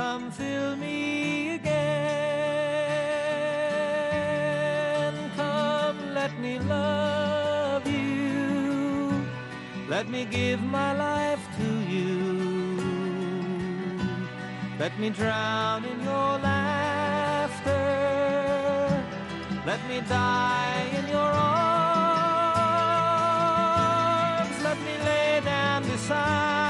Come 0.00 0.30
fill 0.30 0.76
me 0.76 1.56
again. 1.56 1.76
Come, 5.36 6.14
let 6.14 6.32
me 6.40 6.58
love 6.60 7.86
you. 7.86 9.22
Let 9.90 10.08
me 10.08 10.24
give 10.24 10.62
my 10.62 10.94
life 10.94 11.46
to 11.58 11.68
you. 11.94 12.16
Let 14.78 14.98
me 14.98 15.10
drown 15.10 15.84
in 15.84 16.00
your 16.02 16.38
laughter. 16.48 17.84
Let 19.66 19.80
me 19.86 20.00
die 20.08 20.86
in 20.98 21.08
your 21.08 21.32
arms. 21.44 21.76
Let 24.64 24.78
me 24.86 24.94
lay 25.04 25.40
down 25.44 25.82
beside. 25.82 26.69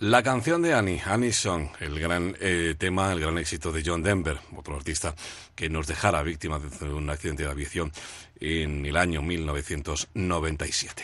La 0.00 0.22
canción 0.22 0.62
de 0.62 0.74
Annie, 0.74 1.02
Annie's 1.04 1.38
Song, 1.38 1.70
el 1.80 1.98
gran 1.98 2.36
eh, 2.40 2.76
tema, 2.78 3.12
el 3.12 3.18
gran 3.18 3.36
éxito 3.36 3.72
de 3.72 3.82
John 3.84 4.00
Denver, 4.00 4.38
otro 4.56 4.76
artista 4.76 5.12
que 5.56 5.68
nos 5.68 5.88
dejara 5.88 6.22
víctima 6.22 6.60
de 6.60 6.86
un 6.86 7.10
accidente 7.10 7.42
de 7.42 7.50
aviación 7.50 7.90
en 8.38 8.86
el 8.86 8.96
año 8.96 9.22
1997. 9.22 11.02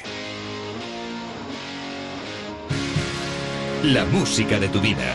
La 3.83 4.05
música 4.05 4.61
de 4.61 4.69
tu 4.69 4.81
vida. 4.81 5.13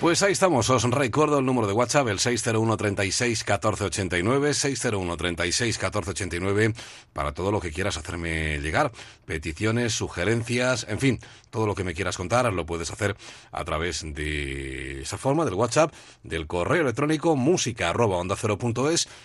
Pues 0.00 0.22
ahí 0.22 0.32
estamos, 0.32 0.70
os 0.70 0.82
recuerdo 0.84 1.40
el 1.40 1.44
número 1.44 1.66
de 1.66 1.74
WhatsApp, 1.74 2.08
el 2.08 2.18
601 2.18 2.74
36 2.78 3.44
14 3.44 3.84
89, 3.84 4.54
601 4.54 5.16
36 5.18 5.76
14 5.76 6.10
89, 6.12 6.72
para 7.12 7.32
todo 7.32 7.52
lo 7.52 7.60
que 7.60 7.70
quieras 7.70 7.98
hacerme 7.98 8.60
llegar, 8.60 8.92
peticiones, 9.26 9.92
sugerencias, 9.92 10.86
en 10.88 11.00
fin, 11.00 11.20
todo 11.50 11.66
lo 11.66 11.74
que 11.74 11.84
me 11.84 11.92
quieras 11.92 12.16
contar 12.16 12.50
lo 12.50 12.64
puedes 12.64 12.90
hacer 12.90 13.14
a 13.52 13.62
través 13.64 14.02
de 14.02 15.02
esa 15.02 15.18
forma, 15.18 15.44
del 15.44 15.52
WhatsApp, 15.52 15.92
del 16.22 16.46
correo 16.46 16.80
electrónico 16.80 17.36
música 17.36 17.90
arroba 17.90 18.16
onda 18.16 18.36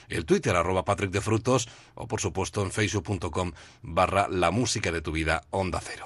el 0.10 0.26
Twitter 0.26 0.58
arroba 0.58 0.84
Patrick 0.84 1.16
o 1.96 2.06
por 2.06 2.20
supuesto 2.20 2.62
en 2.64 2.72
facebook.com 2.72 3.54
barra 3.82 4.28
la 4.28 4.52
música 4.52 4.92
de 4.92 5.02
tu 5.02 5.14
vida 5.14 5.42
onda 5.52 5.80
cero. 5.82 6.04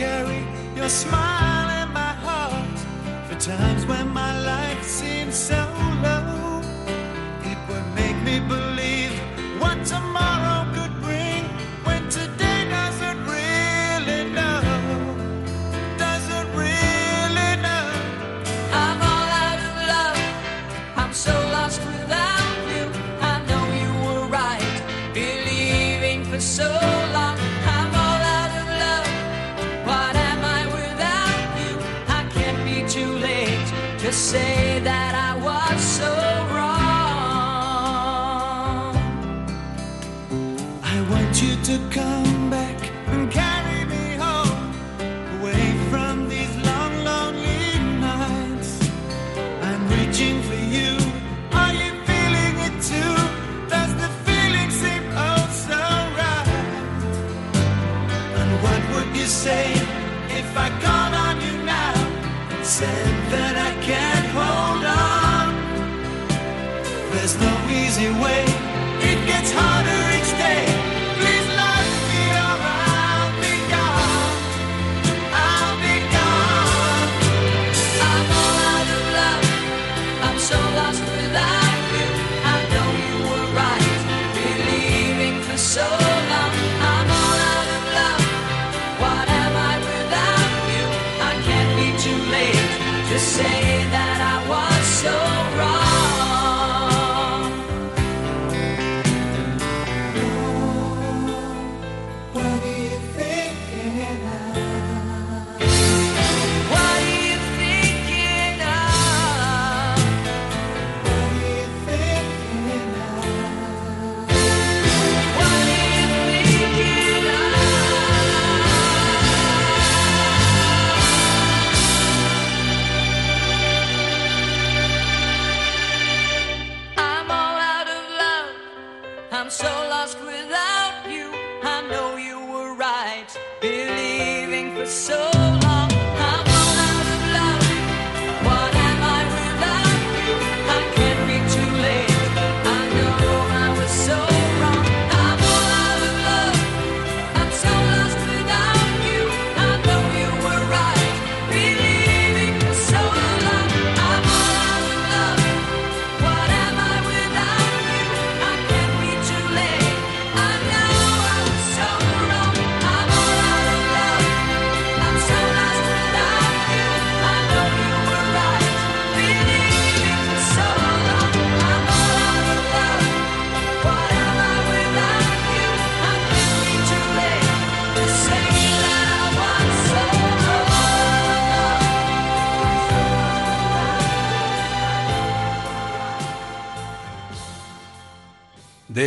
Carry 0.00 0.42
your 0.74 0.88
smile 0.88 1.68
in 1.82 1.92
my 1.92 2.12
heart 2.24 2.78
for 3.28 3.38
times 3.38 3.84
when 3.84 4.08
my 4.08 4.32
life 4.40 4.59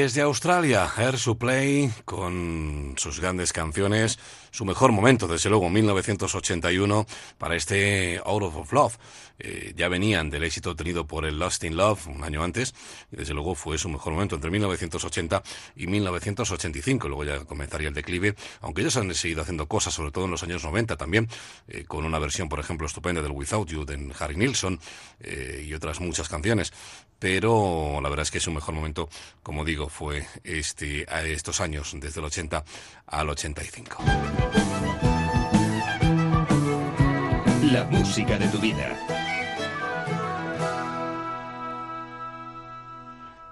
Desde 0.03 0.19
Australia, 0.19 0.91
Air 0.98 1.17
Supply, 1.17 1.90
con 2.03 2.93
sus 2.98 3.22
grandes 3.22 3.53
canciones, 3.53 4.19
su 4.51 4.65
mejor 4.65 4.91
momento, 4.91 5.30
desde 5.30 5.49
luego, 5.49 5.69
1981, 5.69 7.07
para 7.38 7.56
este 7.56 8.22
Out 8.25 8.43
of 8.43 8.73
Love. 8.73 8.98
Eh, 9.40 9.73
ya 9.75 9.88
venían 9.88 10.30
del 10.30 10.43
éxito 10.43 10.72
obtenido 10.72 11.07
por 11.07 11.25
el 11.25 11.40
Lost 11.40 11.64
in 11.64 11.75
Love 11.75 12.07
un 12.07 12.23
año 12.23 12.43
antes, 12.43 12.75
desde 13.09 13.33
luego 13.33 13.56
fue 13.56 13.80
su 13.80 13.90
mejor 13.90 14.14
momento 14.14 14.35
entre 14.35 14.51
1980 14.51 15.41
y 15.75 15.88
1985. 15.88 17.07
Luego 17.07 17.23
ya 17.23 17.40
comenzaría 17.45 17.88
el 17.88 17.95
declive, 17.95 18.35
aunque 18.61 18.82
ellos 18.82 18.95
han 18.98 19.14
seguido 19.15 19.41
haciendo 19.41 19.67
cosas, 19.67 19.93
sobre 19.93 20.11
todo 20.11 20.25
en 20.25 20.32
los 20.32 20.43
años 20.43 20.64
90 20.64 20.98
también, 20.98 21.27
eh, 21.67 21.83
con 21.85 22.06
una 22.06 22.19
versión, 22.19 22.48
por 22.48 22.59
ejemplo, 22.59 22.85
estupenda 22.85 23.22
del 23.22 23.32
Without 23.32 23.67
You 23.69 23.85
de 23.85 24.14
Harry 24.19 24.35
Nilsson 24.35 24.80
eh, 25.22 25.65
y 25.67 25.73
otras 25.73 25.99
muchas 25.99 26.30
canciones. 26.30 26.72
Pero 27.24 28.02
la 28.02 28.10
verdad 28.10 28.24
es 28.24 28.32
que 28.32 28.42
su 28.42 28.52
mejor 28.52 28.76
momento, 28.76 29.08
como 29.43 29.64
digo, 29.64 29.88
fue 29.88 30.27
este, 30.43 31.06
estos 31.32 31.61
años, 31.61 31.95
desde 31.98 32.19
el 32.19 32.26
80 32.26 32.66
al 33.08 33.30
85. 33.30 34.03
La 37.72 37.85
música 37.85 38.38
de 38.38 38.48
tu 38.50 38.58
vida. 38.60 39.00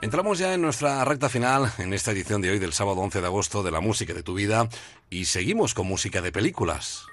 Entramos 0.02 0.38
ya 0.38 0.54
en 0.54 0.62
nuestra 0.62 1.06
recta 1.06 1.30
final 1.30 1.72
en 1.78 1.94
esta 1.94 2.12
edición 2.12 2.42
de 2.42 2.52
hoy 2.52 2.60
del 2.60 2.74
sábado 2.74 3.00
11 3.00 3.22
de 3.22 3.28
agosto 3.28 3.64
de 3.64 3.72
la 3.72 3.80
música 3.80 4.14
de 4.14 4.22
tu 4.22 4.34
vida 4.34 4.68
y 5.10 5.24
seguimos 5.24 5.74
con 5.74 5.88
música 5.88 6.22
de 6.22 6.34
películas. 6.34 7.06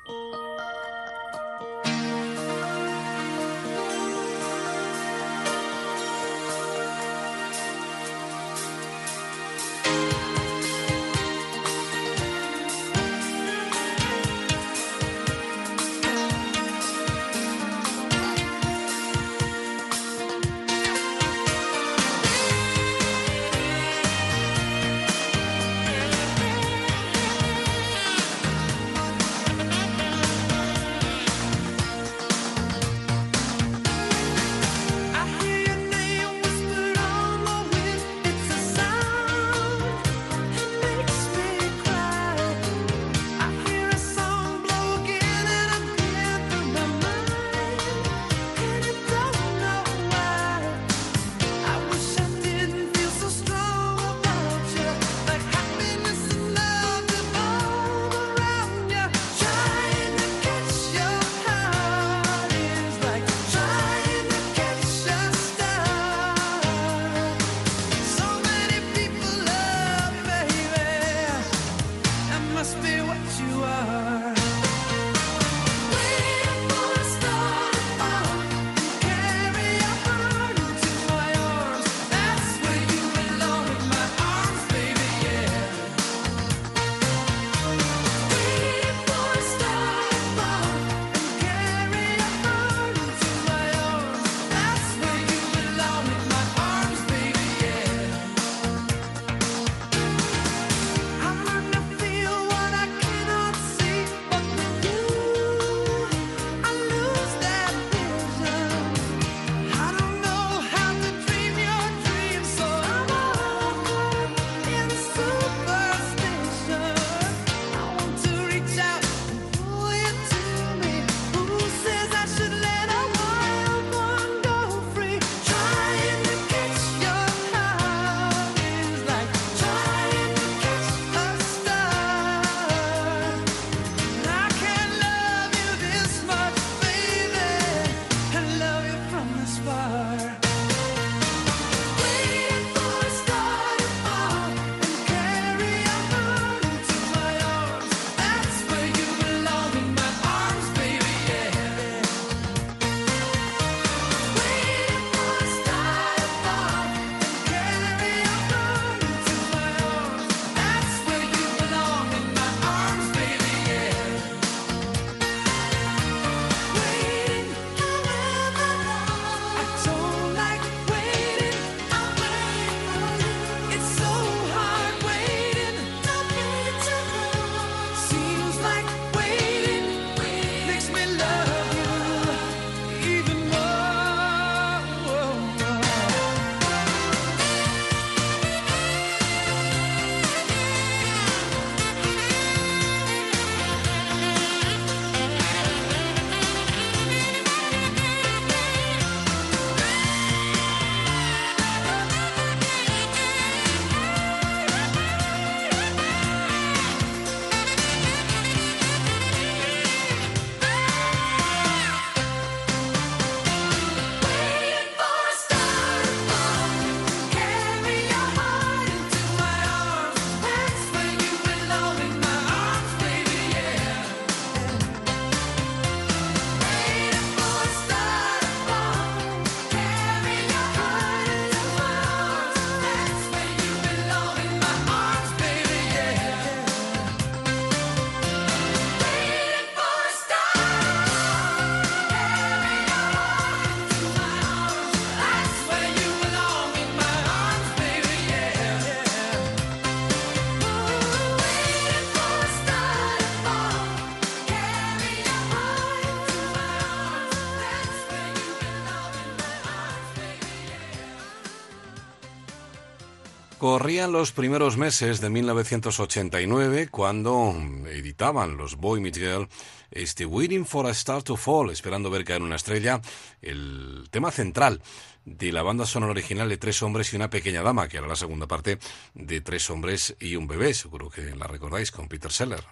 Corrían 263.78 264.10
los 264.10 264.32
primeros 264.32 264.76
meses 264.76 265.20
de 265.20 265.31
1989 265.31 266.89
cuando 266.90 267.55
editaban 267.89 268.57
los 268.57 268.74
Boy 268.74 269.00
Meets 269.00 269.18
Girl 269.18 269.48
este 269.92 270.26
Waiting 270.26 270.66
for 270.66 270.86
a 270.86 270.90
Star 270.90 271.23
to 271.23 271.36
Fall, 271.36 271.70
esperando 271.70 272.10
ver 272.10 272.24
caer 272.24 272.42
una 272.42 272.57
estrella, 272.57 273.00
el 273.40 274.08
tema 274.10 274.32
central 274.32 274.82
de 275.24 275.52
la 275.52 275.62
banda 275.62 275.86
sonora 275.86 276.10
original 276.10 276.48
de 276.48 276.57
Tres 276.57 276.82
hombres 276.82 277.12
y 277.12 277.16
una 277.16 277.31
pequeña 277.31 277.62
dama, 277.62 277.86
que 277.86 277.98
era 277.98 278.08
la 278.08 278.16
segunda 278.16 278.48
parte 278.48 278.81
de 279.15 279.40
Tres 279.42 279.70
hombres 279.70 280.16
y 280.18 280.34
un 280.34 280.48
bebé, 280.48 280.74
seguro 280.74 281.08
que 281.08 281.36
la 281.36 281.47
recordáis 281.47 281.92
con 281.92 282.08
Peter 282.08 282.32
Seller. 282.32 282.65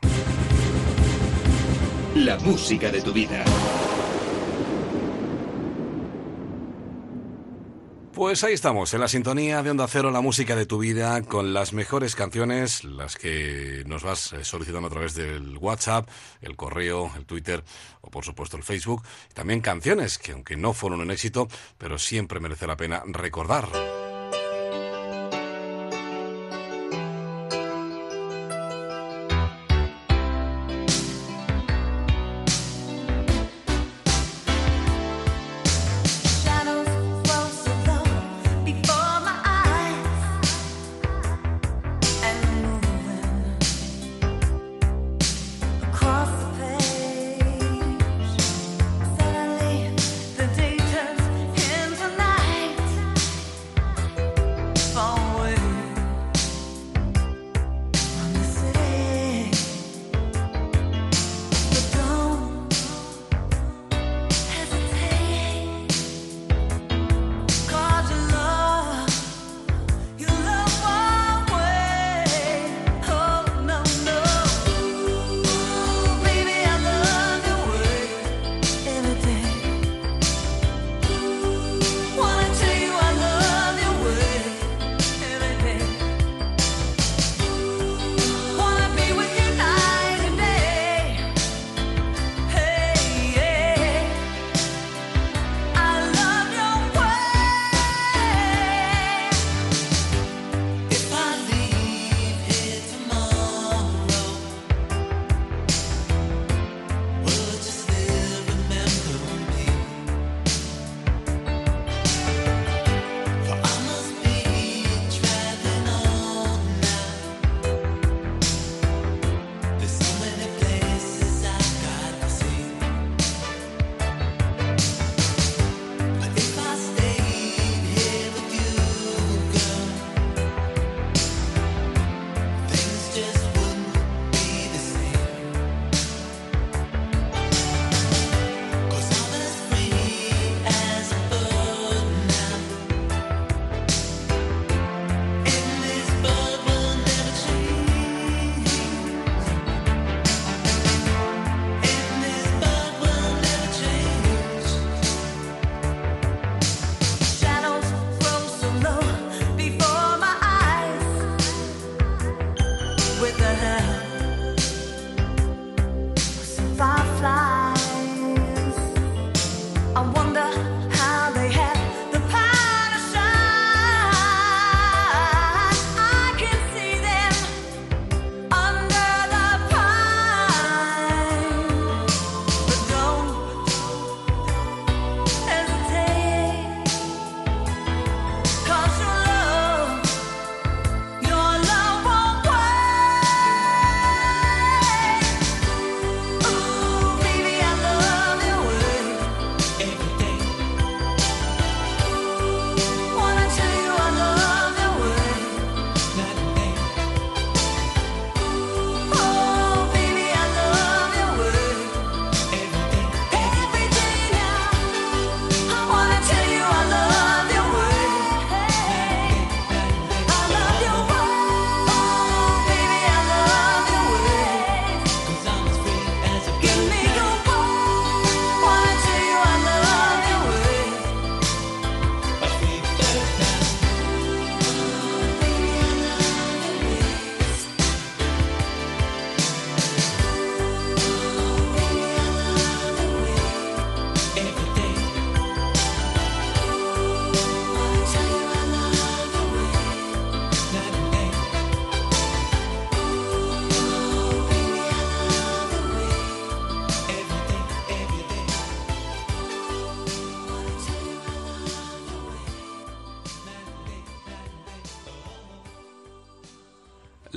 La 2.16 2.36
música 2.40 2.90
de 2.90 3.00
tu 3.00 3.12
vida. 3.12 3.44
Pues 8.16 8.42
ahí 8.44 8.54
estamos, 8.54 8.94
en 8.94 9.00
la 9.00 9.08
sintonía 9.08 9.62
de 9.62 9.70
Onda 9.70 9.86
Cero, 9.86 10.10
la 10.10 10.22
música 10.22 10.56
de 10.56 10.64
tu 10.64 10.78
vida, 10.78 11.20
con 11.20 11.52
las 11.52 11.74
mejores 11.74 12.16
canciones, 12.16 12.82
las 12.82 13.14
que 13.14 13.84
nos 13.86 14.04
vas 14.04 14.32
eh, 14.32 14.42
solicitando 14.42 14.86
a 14.86 14.90
través 14.90 15.14
del 15.14 15.58
WhatsApp, 15.58 16.08
el 16.40 16.56
correo, 16.56 17.12
el 17.14 17.26
Twitter 17.26 17.62
o 18.00 18.10
por 18.10 18.24
supuesto 18.24 18.56
el 18.56 18.62
Facebook. 18.62 19.02
También 19.34 19.60
canciones 19.60 20.16
que 20.16 20.32
aunque 20.32 20.56
no 20.56 20.72
fueron 20.72 21.02
un 21.02 21.10
éxito, 21.10 21.46
pero 21.76 21.98
siempre 21.98 22.40
merece 22.40 22.66
la 22.66 22.78
pena 22.78 23.02
recordar. 23.04 23.68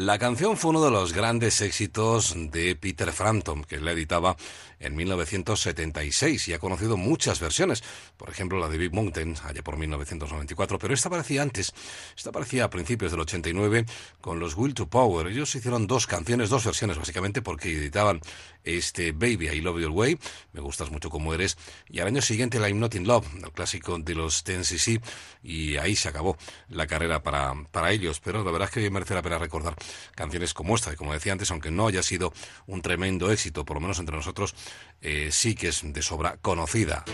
La 0.10 0.18
canción 0.18 0.58
fue 0.58 0.72
uno 0.72 0.84
de 0.84 0.90
los 0.90 1.14
grandes 1.14 1.62
éxitos 1.62 2.34
de 2.36 2.76
Peter 2.76 3.12
Frampton, 3.12 3.64
que 3.64 3.80
la 3.80 3.92
editaba 3.92 4.36
en 4.80 4.96
1976 4.96 6.48
y 6.48 6.54
ha 6.54 6.58
conocido 6.58 6.98
muchas 6.98 7.40
versiones. 7.40 7.84
Por 8.18 8.32
ejemplo, 8.32 8.58
la 8.58 8.70
de 8.70 8.80
Big 8.80 8.92
Mountain, 8.92 9.36
allá 9.44 9.62
por 9.62 9.78
1994, 9.78 10.80
pero 10.80 10.96
esta 10.96 11.10
aparecía 11.10 11.44
antes. 11.44 11.76
Esta 12.20 12.32
aparecía 12.32 12.66
a 12.66 12.70
principios 12.70 13.12
del 13.12 13.22
89 13.22 13.86
con 14.20 14.42
los 14.42 14.58
Will 14.58 14.74
to 14.74 14.90
Power. 14.90 15.28
Ellos 15.28 15.56
hicieron 15.56 15.88
dos 15.88 16.06
canciones, 16.06 16.50
dos 16.50 16.66
versiones 16.66 16.98
básicamente, 16.98 17.42
porque 17.42 17.72
editaban 17.72 18.20
este 18.66 19.14
Baby 19.14 19.48
I 19.48 19.62
Love 19.62 19.80
Your 19.80 19.92
Way, 19.92 20.20
Me 20.52 20.60
Gustas 20.60 20.92
Mucho 20.92 21.10
Como 21.10 21.34
Eres, 21.34 21.58
y 21.88 22.02
al 22.02 22.08
año 22.08 22.22
siguiente 22.22 22.58
I'm 22.58 22.78
Not 22.78 22.96
in 22.96 23.08
Love, 23.08 23.26
el 23.42 23.50
clásico 23.54 23.98
de 24.00 24.16
los 24.16 24.44
Ten 24.44 24.66
CC, 24.66 25.00
y 25.44 25.78
ahí 25.78 25.96
se 25.96 26.10
acabó 26.10 26.36
la 26.68 26.88
carrera 26.88 27.24
para, 27.24 27.54
para 27.72 27.94
ellos. 27.94 28.20
Pero 28.20 28.44
la 28.44 28.52
verdad 28.52 28.68
es 28.68 28.74
que 28.74 28.90
merece 28.90 29.14
la 29.14 29.22
pena 29.22 29.38
recordar 29.38 29.76
canciones 30.14 30.54
como 30.54 30.76
esta, 30.76 30.92
y 30.92 30.98
como 30.98 31.14
decía 31.14 31.32
antes, 31.32 31.50
aunque 31.52 31.72
no 31.72 31.88
haya 31.88 32.04
sido 32.04 32.34
un 32.68 32.82
tremendo 32.82 33.32
éxito, 33.32 33.64
por 33.64 33.78
lo 33.78 33.80
menos 33.80 33.98
entre 33.98 34.18
nosotros, 34.18 34.56
eh, 35.00 35.30
sí 35.32 35.56
que 35.56 35.70
es 35.70 35.84
de 35.84 36.02
sobra 36.02 36.36
conocida. 36.42 37.06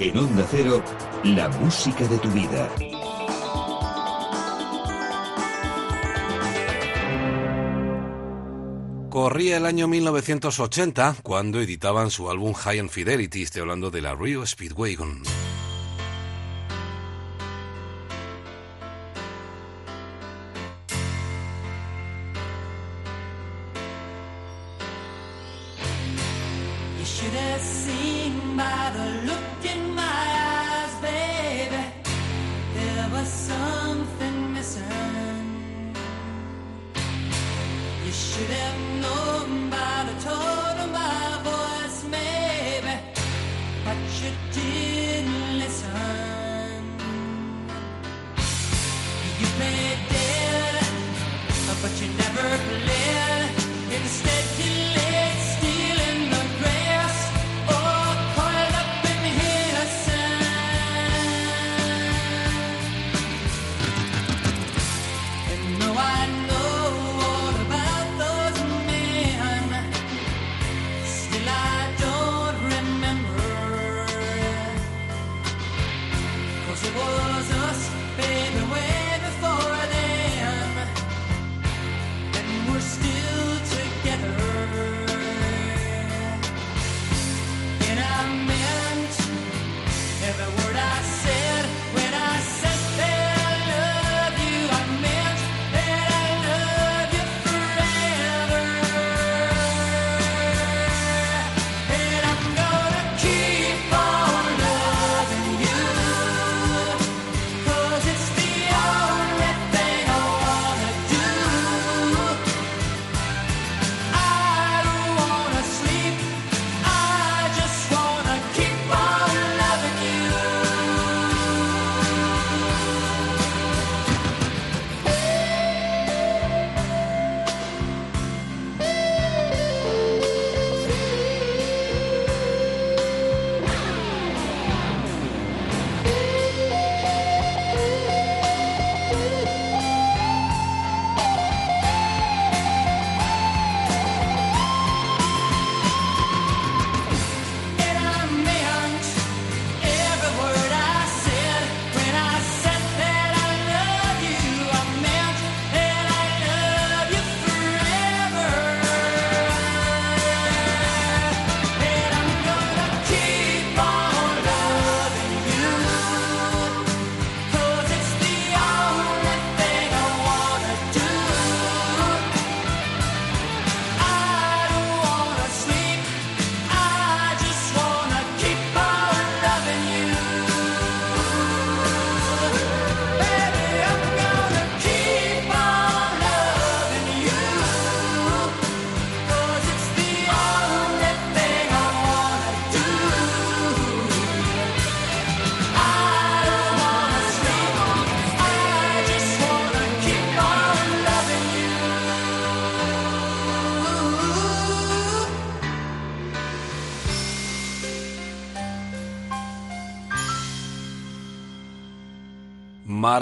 En 0.00 0.16
Onda 0.16 0.46
Cero, 0.50 0.82
la 1.24 1.50
música 1.50 2.08
de 2.08 2.16
tu 2.16 2.30
vida. 2.30 2.70
Corría 9.10 9.58
el 9.58 9.66
año 9.66 9.88
1980 9.88 11.16
cuando 11.22 11.60
editaban 11.60 12.10
su 12.10 12.30
álbum 12.30 12.54
High 12.54 12.78
and 12.78 12.88
Fidelity, 12.88 13.42
estoy 13.42 13.60
hablando 13.60 13.90
de 13.90 14.00
la 14.00 14.14
Rio 14.14 14.46
Speedwagon. 14.46 15.22
You 26.98 27.04
should 27.04 27.34
have 27.34 27.60
seen 27.60 28.56
by 28.56 28.92
the 28.94 29.26
look 29.26 29.49
something 33.26 34.52
missing. 34.54 35.94
You 38.04 38.12
should 38.12 38.50
have 38.50 38.78
known 39.02 39.70
by 39.70 40.06
the 40.08 40.16
tone 40.22 40.78
of 40.84 40.90
my 40.92 41.40
voice, 41.50 42.04
maybe. 42.04 42.94
But 43.84 43.98
you 44.20 44.30
didn't 44.52 45.58
listen. 45.58 46.82
You 49.40 49.46
played 49.58 50.00
dead, 50.08 50.84
but 51.82 51.92
you 52.00 52.08
never 52.08 52.48
played. 52.68 52.99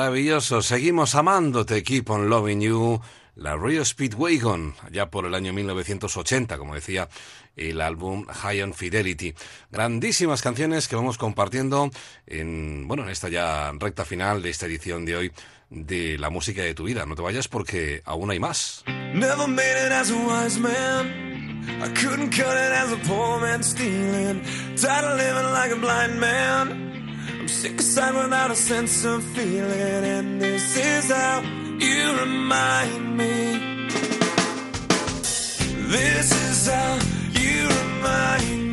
Maravilloso, 0.09 0.63
seguimos 0.63 1.15
amándote, 1.15 1.83
Keep 1.83 2.09
on 2.09 2.31
Loving 2.31 2.63
You, 2.63 2.99
la 3.37 3.59
Rio 3.59 3.85
Speedwagon, 3.85 4.75
allá 4.83 5.11
por 5.11 5.27
el 5.27 5.35
año 5.35 5.53
1980, 5.53 6.57
como 6.57 6.75
decía 6.75 7.11
el 7.57 7.83
álbum 7.83 8.25
High 8.25 8.63
on 8.63 8.73
Fidelity. 8.73 9.35
Grandísimas 9.71 10.41
canciones 10.41 10.89
que 10.89 10.97
vamos 10.97 11.19
compartiendo 11.19 11.91
en, 12.27 12.89
bueno, 12.89 13.03
en 13.03 13.11
esta 13.11 13.29
ya 13.29 13.71
recta 13.79 14.07
final 14.07 14.41
de 14.41 14.49
esta 14.49 14.65
edición 14.65 15.05
de 15.05 15.15
hoy 15.15 15.33
de 15.69 16.17
la 16.17 16.31
música 16.31 16.63
de 16.63 16.73
tu 16.73 16.85
vida. 16.85 17.05
No 17.05 17.15
te 17.15 17.21
vayas 17.21 17.47
porque 17.47 18.01
aún 18.07 18.31
hay 18.31 18.41
más. 18.41 18.85
Never 19.13 19.47
made 19.47 19.87
it 19.87 19.93
as 19.93 20.11
a 20.11 20.17
wise 20.17 20.59
man. 20.59 21.29
I 21.83 21.89
couldn't 22.01 22.31
cut 22.31 22.57
it 22.57 22.73
as 22.73 22.91
a 22.93 22.97
poor 23.07 23.41
man 23.41 23.63
stealing. 23.63 24.41
Tired 24.75 25.05
of 25.05 25.19
living 25.19 25.53
like 25.53 25.71
a 25.71 25.77
blind 25.77 26.19
man. 26.19 26.98
I'm 27.49 27.55
sick 27.55 27.81
aside 27.81 28.15
without 28.15 28.51
a 28.51 28.55
sense 28.55 29.07
of 29.07 29.25
feeling. 29.25 30.05
And 30.05 30.39
this 30.39 30.77
is 30.77 31.11
how 31.11 31.41
you 31.79 32.21
remind 32.21 33.17
me. 33.17 33.89
This 35.89 36.31
is 36.31 36.67
how 36.69 36.99
you 37.33 37.69
remind 37.69 38.63
me 38.65 38.68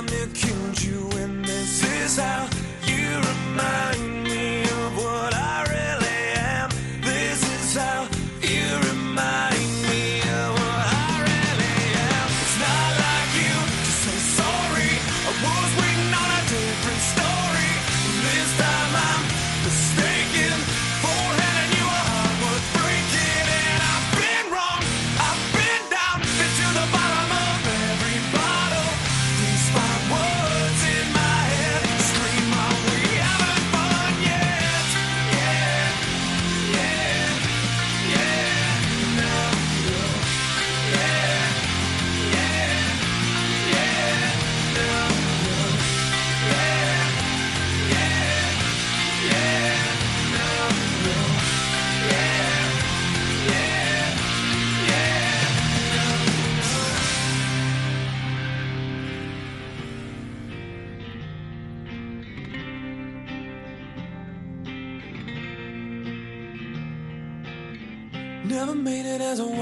near 0.00 0.26
killed 0.32 0.82
you. 0.82 1.10
And 1.22 1.44
this 1.44 1.82
is 1.82 2.16
how 2.18 2.51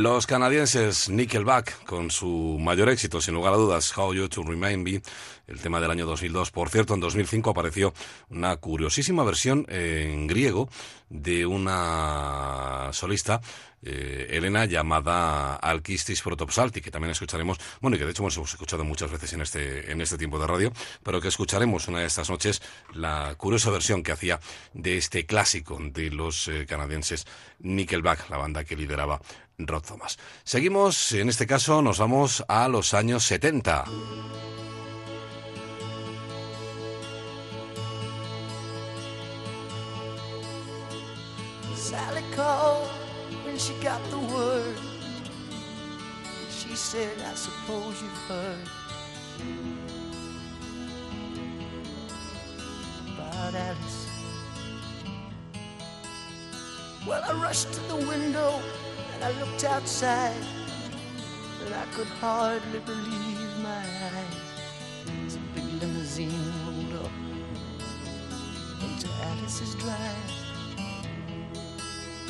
Los 0.00 0.26
canadienses 0.26 1.10
Nickelback, 1.10 1.84
con 1.84 2.10
su 2.10 2.56
mayor 2.58 2.88
éxito, 2.88 3.20
sin 3.20 3.34
lugar 3.34 3.52
a 3.52 3.58
dudas, 3.58 3.94
How 3.94 4.14
You 4.14 4.30
To 4.30 4.42
Remind 4.42 4.82
Me, 4.82 5.02
el 5.46 5.60
tema 5.60 5.78
del 5.78 5.90
año 5.90 6.06
2002. 6.06 6.50
Por 6.52 6.70
cierto, 6.70 6.94
en 6.94 7.00
2005 7.00 7.50
apareció 7.50 7.92
una 8.30 8.56
curiosísima 8.56 9.24
versión 9.24 9.66
en 9.68 10.26
griego 10.26 10.70
de 11.10 11.44
una 11.44 12.88
solista, 12.92 13.42
eh, 13.82 14.28
Elena, 14.30 14.64
llamada 14.64 15.56
Alkistis 15.56 16.22
Protopsalti, 16.22 16.80
que 16.80 16.90
también 16.90 17.10
escucharemos, 17.10 17.58
bueno, 17.80 17.96
y 17.96 17.98
que 17.98 18.06
de 18.06 18.12
hecho 18.12 18.22
hemos 18.22 18.36
escuchado 18.36 18.84
muchas 18.84 19.10
veces 19.10 19.32
en 19.34 19.42
este, 19.42 19.92
en 19.92 20.00
este 20.00 20.16
tiempo 20.16 20.38
de 20.38 20.46
radio, 20.46 20.72
pero 21.02 21.20
que 21.20 21.28
escucharemos 21.28 21.88
una 21.88 22.00
de 22.00 22.06
estas 22.06 22.30
noches 22.30 22.62
la 22.94 23.34
curiosa 23.36 23.70
versión 23.70 24.02
que 24.02 24.12
hacía 24.12 24.40
de 24.72 24.96
este 24.96 25.26
clásico 25.26 25.78
de 25.80 26.10
los 26.10 26.48
eh, 26.48 26.64
canadienses 26.66 27.26
Nickelback, 27.58 28.30
la 28.30 28.36
banda 28.36 28.64
que 28.64 28.76
lideraba 28.76 29.20
Rod 29.66 29.82
Thomas. 29.82 30.18
Seguimos, 30.44 31.12
en 31.12 31.28
este 31.28 31.46
caso 31.46 31.82
nos 31.82 31.98
vamos 31.98 32.44
a 32.48 32.68
los 32.68 32.94
años 32.94 33.24
70. 33.24 33.84
Sally 41.76 42.22
called 42.34 42.88
when 43.44 43.58
she 43.58 43.74
got 43.82 44.00
the 44.10 44.18
word. 44.18 44.76
She 46.50 46.76
said, 46.76 47.16
I 47.20 47.34
suppose 47.34 48.00
you've 48.00 48.12
heard 48.28 48.68
about 53.14 53.54
Alice. 53.54 54.06
Well, 57.06 57.22
I 57.24 57.32
rushed 57.32 57.72
to 57.72 57.80
the 57.88 57.96
window 57.96 58.60
I 59.22 59.32
looked 59.32 59.64
outside, 59.64 60.34
and 61.62 61.74
I 61.74 61.84
could 61.94 62.06
hardly 62.06 62.78
believe 62.80 63.58
my 63.62 63.84
eyes. 64.16 65.36
A 65.36 65.38
big 65.54 65.64
limousine 65.82 66.32
rolled 66.64 67.04
up 67.04 67.12
into 68.82 69.08
Alice's 69.24 69.74
drive. 69.74 70.32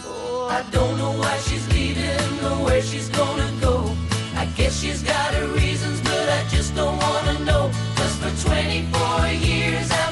Oh, 0.05 0.49
I 0.51 0.69
don't 0.73 0.99
know 0.99 1.13
why 1.13 1.37
she's 1.39 1.67
leaving 1.73 2.45
or 2.45 2.65
where 2.65 2.83
she's 2.83 3.09
gonna 3.11 3.53
go. 3.61 3.95
I 4.37 4.47
guess 4.57 4.81
she's 4.81 5.03
got 5.05 5.35
her 5.35 5.47
reasons, 5.47 6.01
but 6.01 6.29
I 6.29 6.45
just 6.49 6.75
don't 6.75 6.99
wanna 6.99 7.39
know. 7.45 7.71
Cause 7.95 8.17
for 8.17 8.49
24 8.49 9.29
years 9.29 9.89
I've 9.93 10.10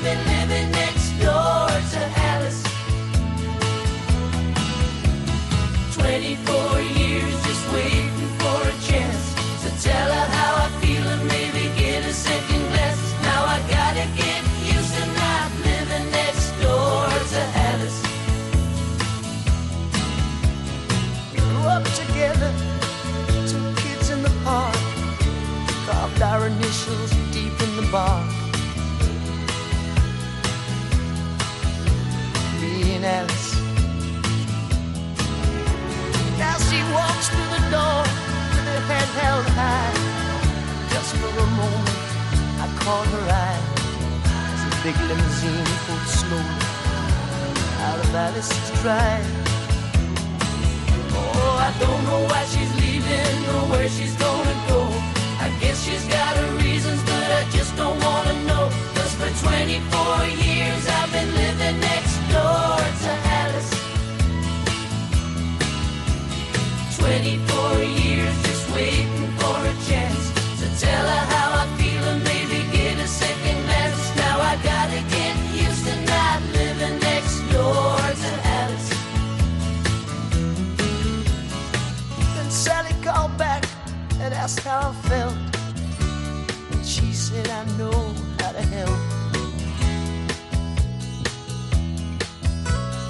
upon 42.89 43.07
her 43.09 43.29
eye 43.47 43.61
as 44.53 44.61
the 44.65 44.73
big 44.85 44.97
limousine 45.09 45.69
pulled 45.85 46.09
slowly 46.21 46.61
out 47.87 47.99
of 48.05 48.15
Alice's 48.15 48.71
drive. 48.81 49.29
Oh, 51.13 51.67
I 51.69 51.71
don't 51.85 52.03
know 52.09 52.23
why 52.31 52.43
she's 52.53 52.73
leaving 52.81 53.39
or 53.53 53.63
where 53.73 53.89
she's 53.97 54.17
gonna 54.17 54.57
go. 54.73 54.81
I 55.45 55.49
guess 55.61 55.77
she's 55.85 56.05
got 56.17 56.33
her 56.41 56.51
reasons, 56.65 57.01
but 57.11 57.29
I 57.41 57.43
just 57.57 57.77
don't 57.77 57.99
wanna 58.09 58.37
know. 58.49 58.65
Cause 58.97 59.13
for 59.21 59.31
24 59.45 60.25
years 60.49 60.83
I've 60.99 61.13
been 61.13 61.31
living 61.43 61.77
next 61.91 62.17
door 62.33 62.79
to 63.05 63.11
Alice. 63.41 63.73
24 66.97 67.83
years 68.03 68.35
just 68.47 68.65
waiting 68.75 69.29
for 69.41 69.59
a 69.73 69.75
chance 69.89 70.25
to 70.61 70.67
tell 70.81 71.07
her 71.15 71.28
asked 84.49 84.61
how 84.61 84.89
I 84.89 84.93
felt. 85.09 85.35
And 86.73 86.87
she 86.87 87.13
said, 87.13 87.49
I 87.49 87.65
know 87.77 87.99
how 88.41 88.53
to 88.53 88.63
help. 88.77 88.99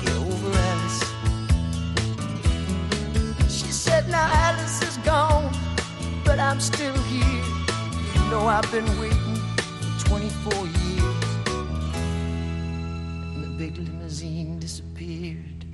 Get 0.03 0.17
over 0.17 0.51
Alice. 0.71 1.01
She 3.57 3.71
said, 3.71 4.09
Now 4.09 4.29
Alice 4.47 4.83
is 4.83 4.97
gone, 4.99 5.53
but 6.25 6.41
I'm 6.41 6.59
still 6.59 6.99
here. 7.13 7.45
You 8.15 8.23
know, 8.31 8.49
I've 8.49 8.71
been 8.73 8.91
waiting 8.99 9.37
for 9.79 10.09
24 10.09 10.67
years. 10.67 11.19
And 13.35 13.45
the 13.45 13.53
big 13.57 13.79
limousine 13.79 14.59
disappeared. 14.59 15.65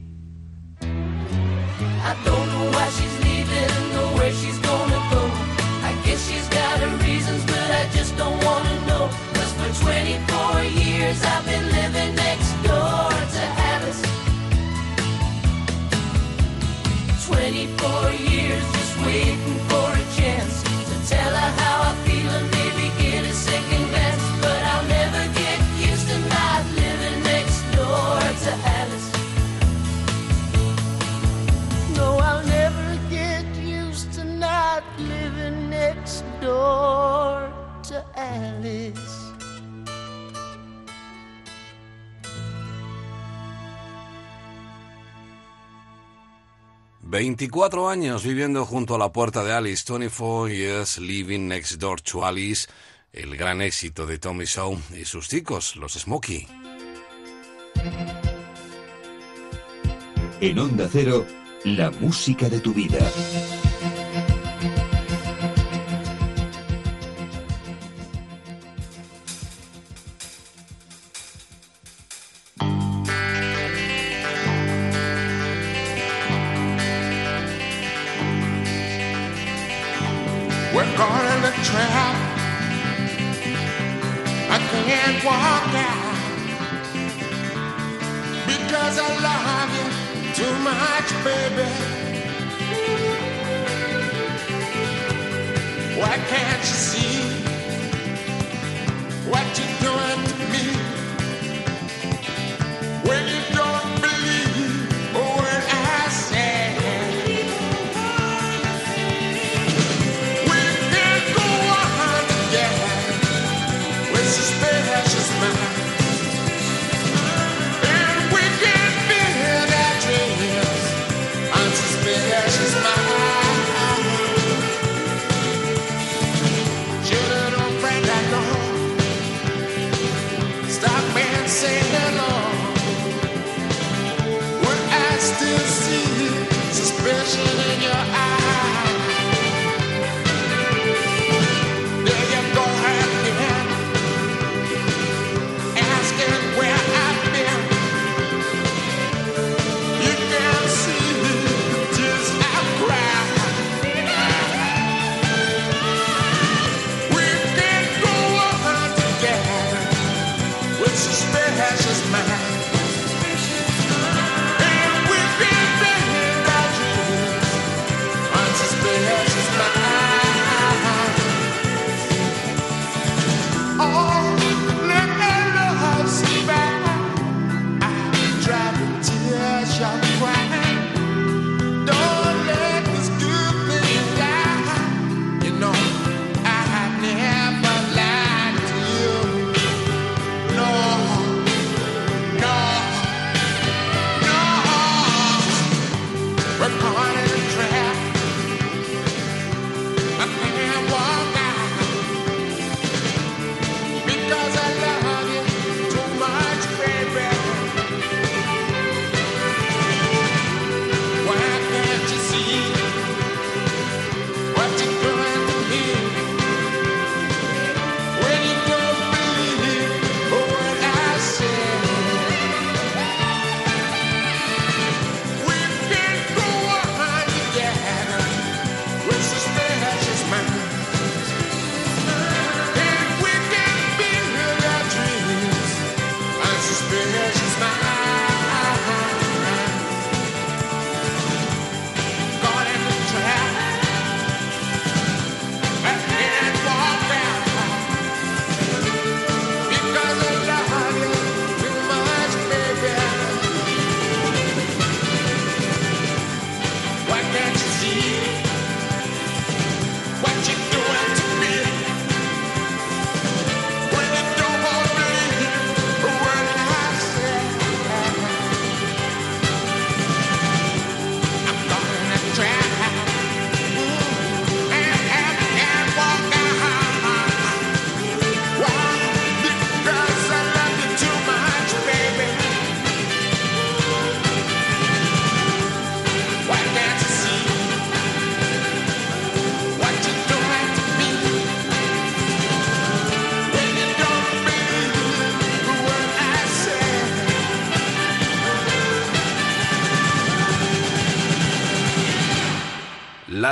I 2.10 2.14
don't 2.26 2.48
know 2.52 2.70
why 2.76 2.86
she's 2.90 3.16
leaving 3.24 3.96
or 3.96 4.08
where 4.18 4.32
she's 4.32 4.63
24 47.14 47.88
años 47.88 48.24
viviendo 48.24 48.66
junto 48.66 48.96
a 48.96 48.98
la 48.98 49.12
puerta 49.12 49.44
de 49.44 49.52
Alice, 49.52 49.84
24 49.88 50.48
years 50.48 50.98
living 50.98 51.46
next 51.46 51.74
door 51.74 52.00
to 52.00 52.26
Alice, 52.26 52.66
el 53.12 53.36
gran 53.36 53.62
éxito 53.62 54.04
de 54.04 54.18
Tommy 54.18 54.46
Shaw 54.46 54.76
y 55.00 55.04
sus 55.04 55.28
chicos, 55.28 55.76
los 55.76 55.92
Smokey. 55.92 56.48
En 60.40 60.58
Onda 60.58 60.88
Cero, 60.90 61.24
la 61.62 61.92
música 61.92 62.48
de 62.48 62.58
tu 62.58 62.74
vida. 62.74 62.98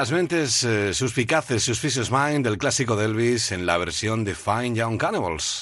Las 0.03 0.11
mentes 0.11 0.65
eh, 0.65 0.95
suspicaces, 0.95 1.63
Suspicious 1.63 2.11
Mind 2.11 2.45
del 2.45 2.59
clásico 2.59 2.97
de 2.97 3.05
Elvis 3.05 3.53
en 3.53 3.67
la 3.67 3.79
versión 3.79 4.25
de 4.25 4.35
Fine 4.35 4.75
Young 4.75 4.99
Cannibals. 4.99 5.61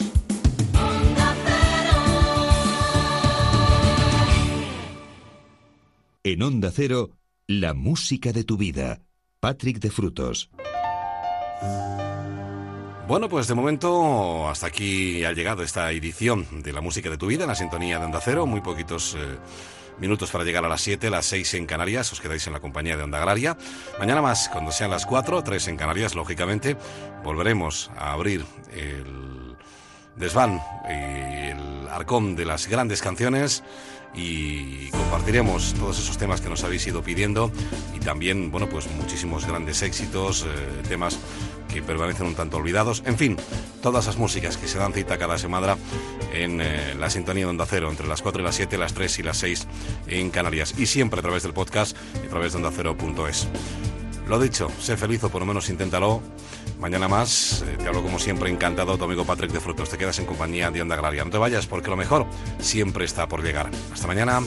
En 6.24 6.42
Onda 6.42 6.70
Cero, 6.74 7.10
la 7.46 7.74
música 7.74 8.32
de 8.32 8.44
tu 8.44 8.56
vida. 8.56 9.02
Patrick 9.40 9.78
de 9.78 9.90
Frutos. 9.90 10.48
Bueno, 13.06 13.28
pues 13.28 13.46
de 13.46 13.54
momento 13.54 14.48
hasta 14.48 14.68
aquí 14.68 15.22
ha 15.22 15.32
llegado 15.32 15.62
esta 15.62 15.92
edición 15.92 16.62
de 16.62 16.72
la 16.72 16.80
música 16.80 17.10
de 17.10 17.18
tu 17.18 17.26
vida 17.26 17.42
en 17.42 17.48
la 17.48 17.54
sintonía 17.54 17.98
de 17.98 18.06
Onda 18.06 18.22
Cero. 18.24 18.46
Muy 18.46 18.62
poquitos 18.62 19.16
eh, 19.18 19.36
minutos 20.00 20.30
para 20.30 20.44
llegar 20.44 20.64
a 20.64 20.68
las 20.68 20.80
7, 20.80 21.10
las 21.10 21.26
6 21.26 21.54
en 21.54 21.66
Canarias. 21.66 22.12
Os 22.12 22.20
quedáis 22.20 22.46
en 22.46 22.52
la 22.54 22.60
compañía 22.60 22.96
de 22.96 23.02
Onda 23.02 23.18
Agraria. 23.18 23.56
Mañana 23.98 24.22
más, 24.22 24.48
cuando 24.48 24.72
sean 24.72 24.90
las 24.90 25.06
4, 25.06 25.44
3 25.44 25.68
en 25.68 25.76
Canarias, 25.76 26.14
lógicamente, 26.14 26.76
volveremos 27.22 27.90
a 27.96 28.12
abrir 28.12 28.44
el 28.72 29.56
desván 30.16 30.60
y 30.88 31.50
el 31.50 31.88
arcón 31.88 32.36
de 32.36 32.44
las 32.44 32.66
grandes 32.66 33.02
canciones 33.02 33.62
y 34.14 34.88
compartiremos 34.90 35.74
todos 35.74 35.98
esos 35.98 36.18
temas 36.18 36.40
que 36.40 36.48
nos 36.48 36.64
habéis 36.64 36.86
ido 36.86 37.02
pidiendo 37.02 37.52
y 37.94 38.00
también, 38.00 38.50
bueno, 38.50 38.68
pues 38.68 38.90
muchísimos 38.90 39.46
grandes 39.46 39.82
éxitos, 39.82 40.44
eh, 40.44 40.82
temas 40.88 41.18
que 41.72 41.82
permanecen 41.82 42.26
un 42.26 42.34
tanto 42.34 42.56
olvidados, 42.56 43.02
en 43.06 43.16
fin, 43.16 43.36
todas 43.82 44.04
esas 44.04 44.18
músicas 44.18 44.56
que 44.56 44.68
se 44.68 44.78
dan 44.78 44.92
cita 44.92 45.18
cada 45.18 45.38
semana 45.38 45.76
en 46.32 46.60
eh, 46.60 46.94
la 46.98 47.10
sintonía 47.10 47.44
de 47.44 47.50
Onda 47.50 47.66
Cero, 47.66 47.90
entre 47.90 48.06
las 48.06 48.22
4 48.22 48.42
y 48.42 48.44
las 48.44 48.54
7, 48.56 48.78
las 48.78 48.94
3 48.94 49.18
y 49.18 49.22
las 49.22 49.36
6 49.38 49.66
en 50.08 50.30
Canarias, 50.30 50.74
y 50.78 50.86
siempre 50.86 51.20
a 51.20 51.22
través 51.22 51.42
del 51.42 51.52
podcast 51.52 51.96
y 52.22 52.26
a 52.26 52.30
través 52.30 52.52
de 52.52 52.58
ondacero.es. 52.58 53.48
Lo 54.28 54.38
dicho, 54.38 54.70
sé 54.78 54.96
feliz 54.96 55.24
o 55.24 55.28
por 55.28 55.40
lo 55.40 55.46
menos 55.46 55.68
inténtalo. 55.70 56.22
Mañana 56.78 57.08
más, 57.08 57.62
eh, 57.66 57.76
te 57.76 57.88
hablo 57.88 58.00
como 58.00 58.20
siempre 58.20 58.48
encantado, 58.48 58.96
tu 58.96 59.04
amigo 59.04 59.24
Patrick 59.24 59.50
de 59.50 59.58
Frutos. 59.58 59.90
Te 59.90 59.98
quedas 59.98 60.20
en 60.20 60.26
compañía 60.26 60.70
de 60.70 60.80
Onda 60.80 60.94
Agraria. 60.94 61.24
No 61.24 61.30
te 61.30 61.38
vayas 61.38 61.66
porque 61.66 61.90
lo 61.90 61.96
mejor 61.96 62.26
siempre 62.60 63.04
está 63.04 63.26
por 63.26 63.42
llegar. 63.42 63.68
Hasta 63.92 64.06
mañana. 64.06 64.40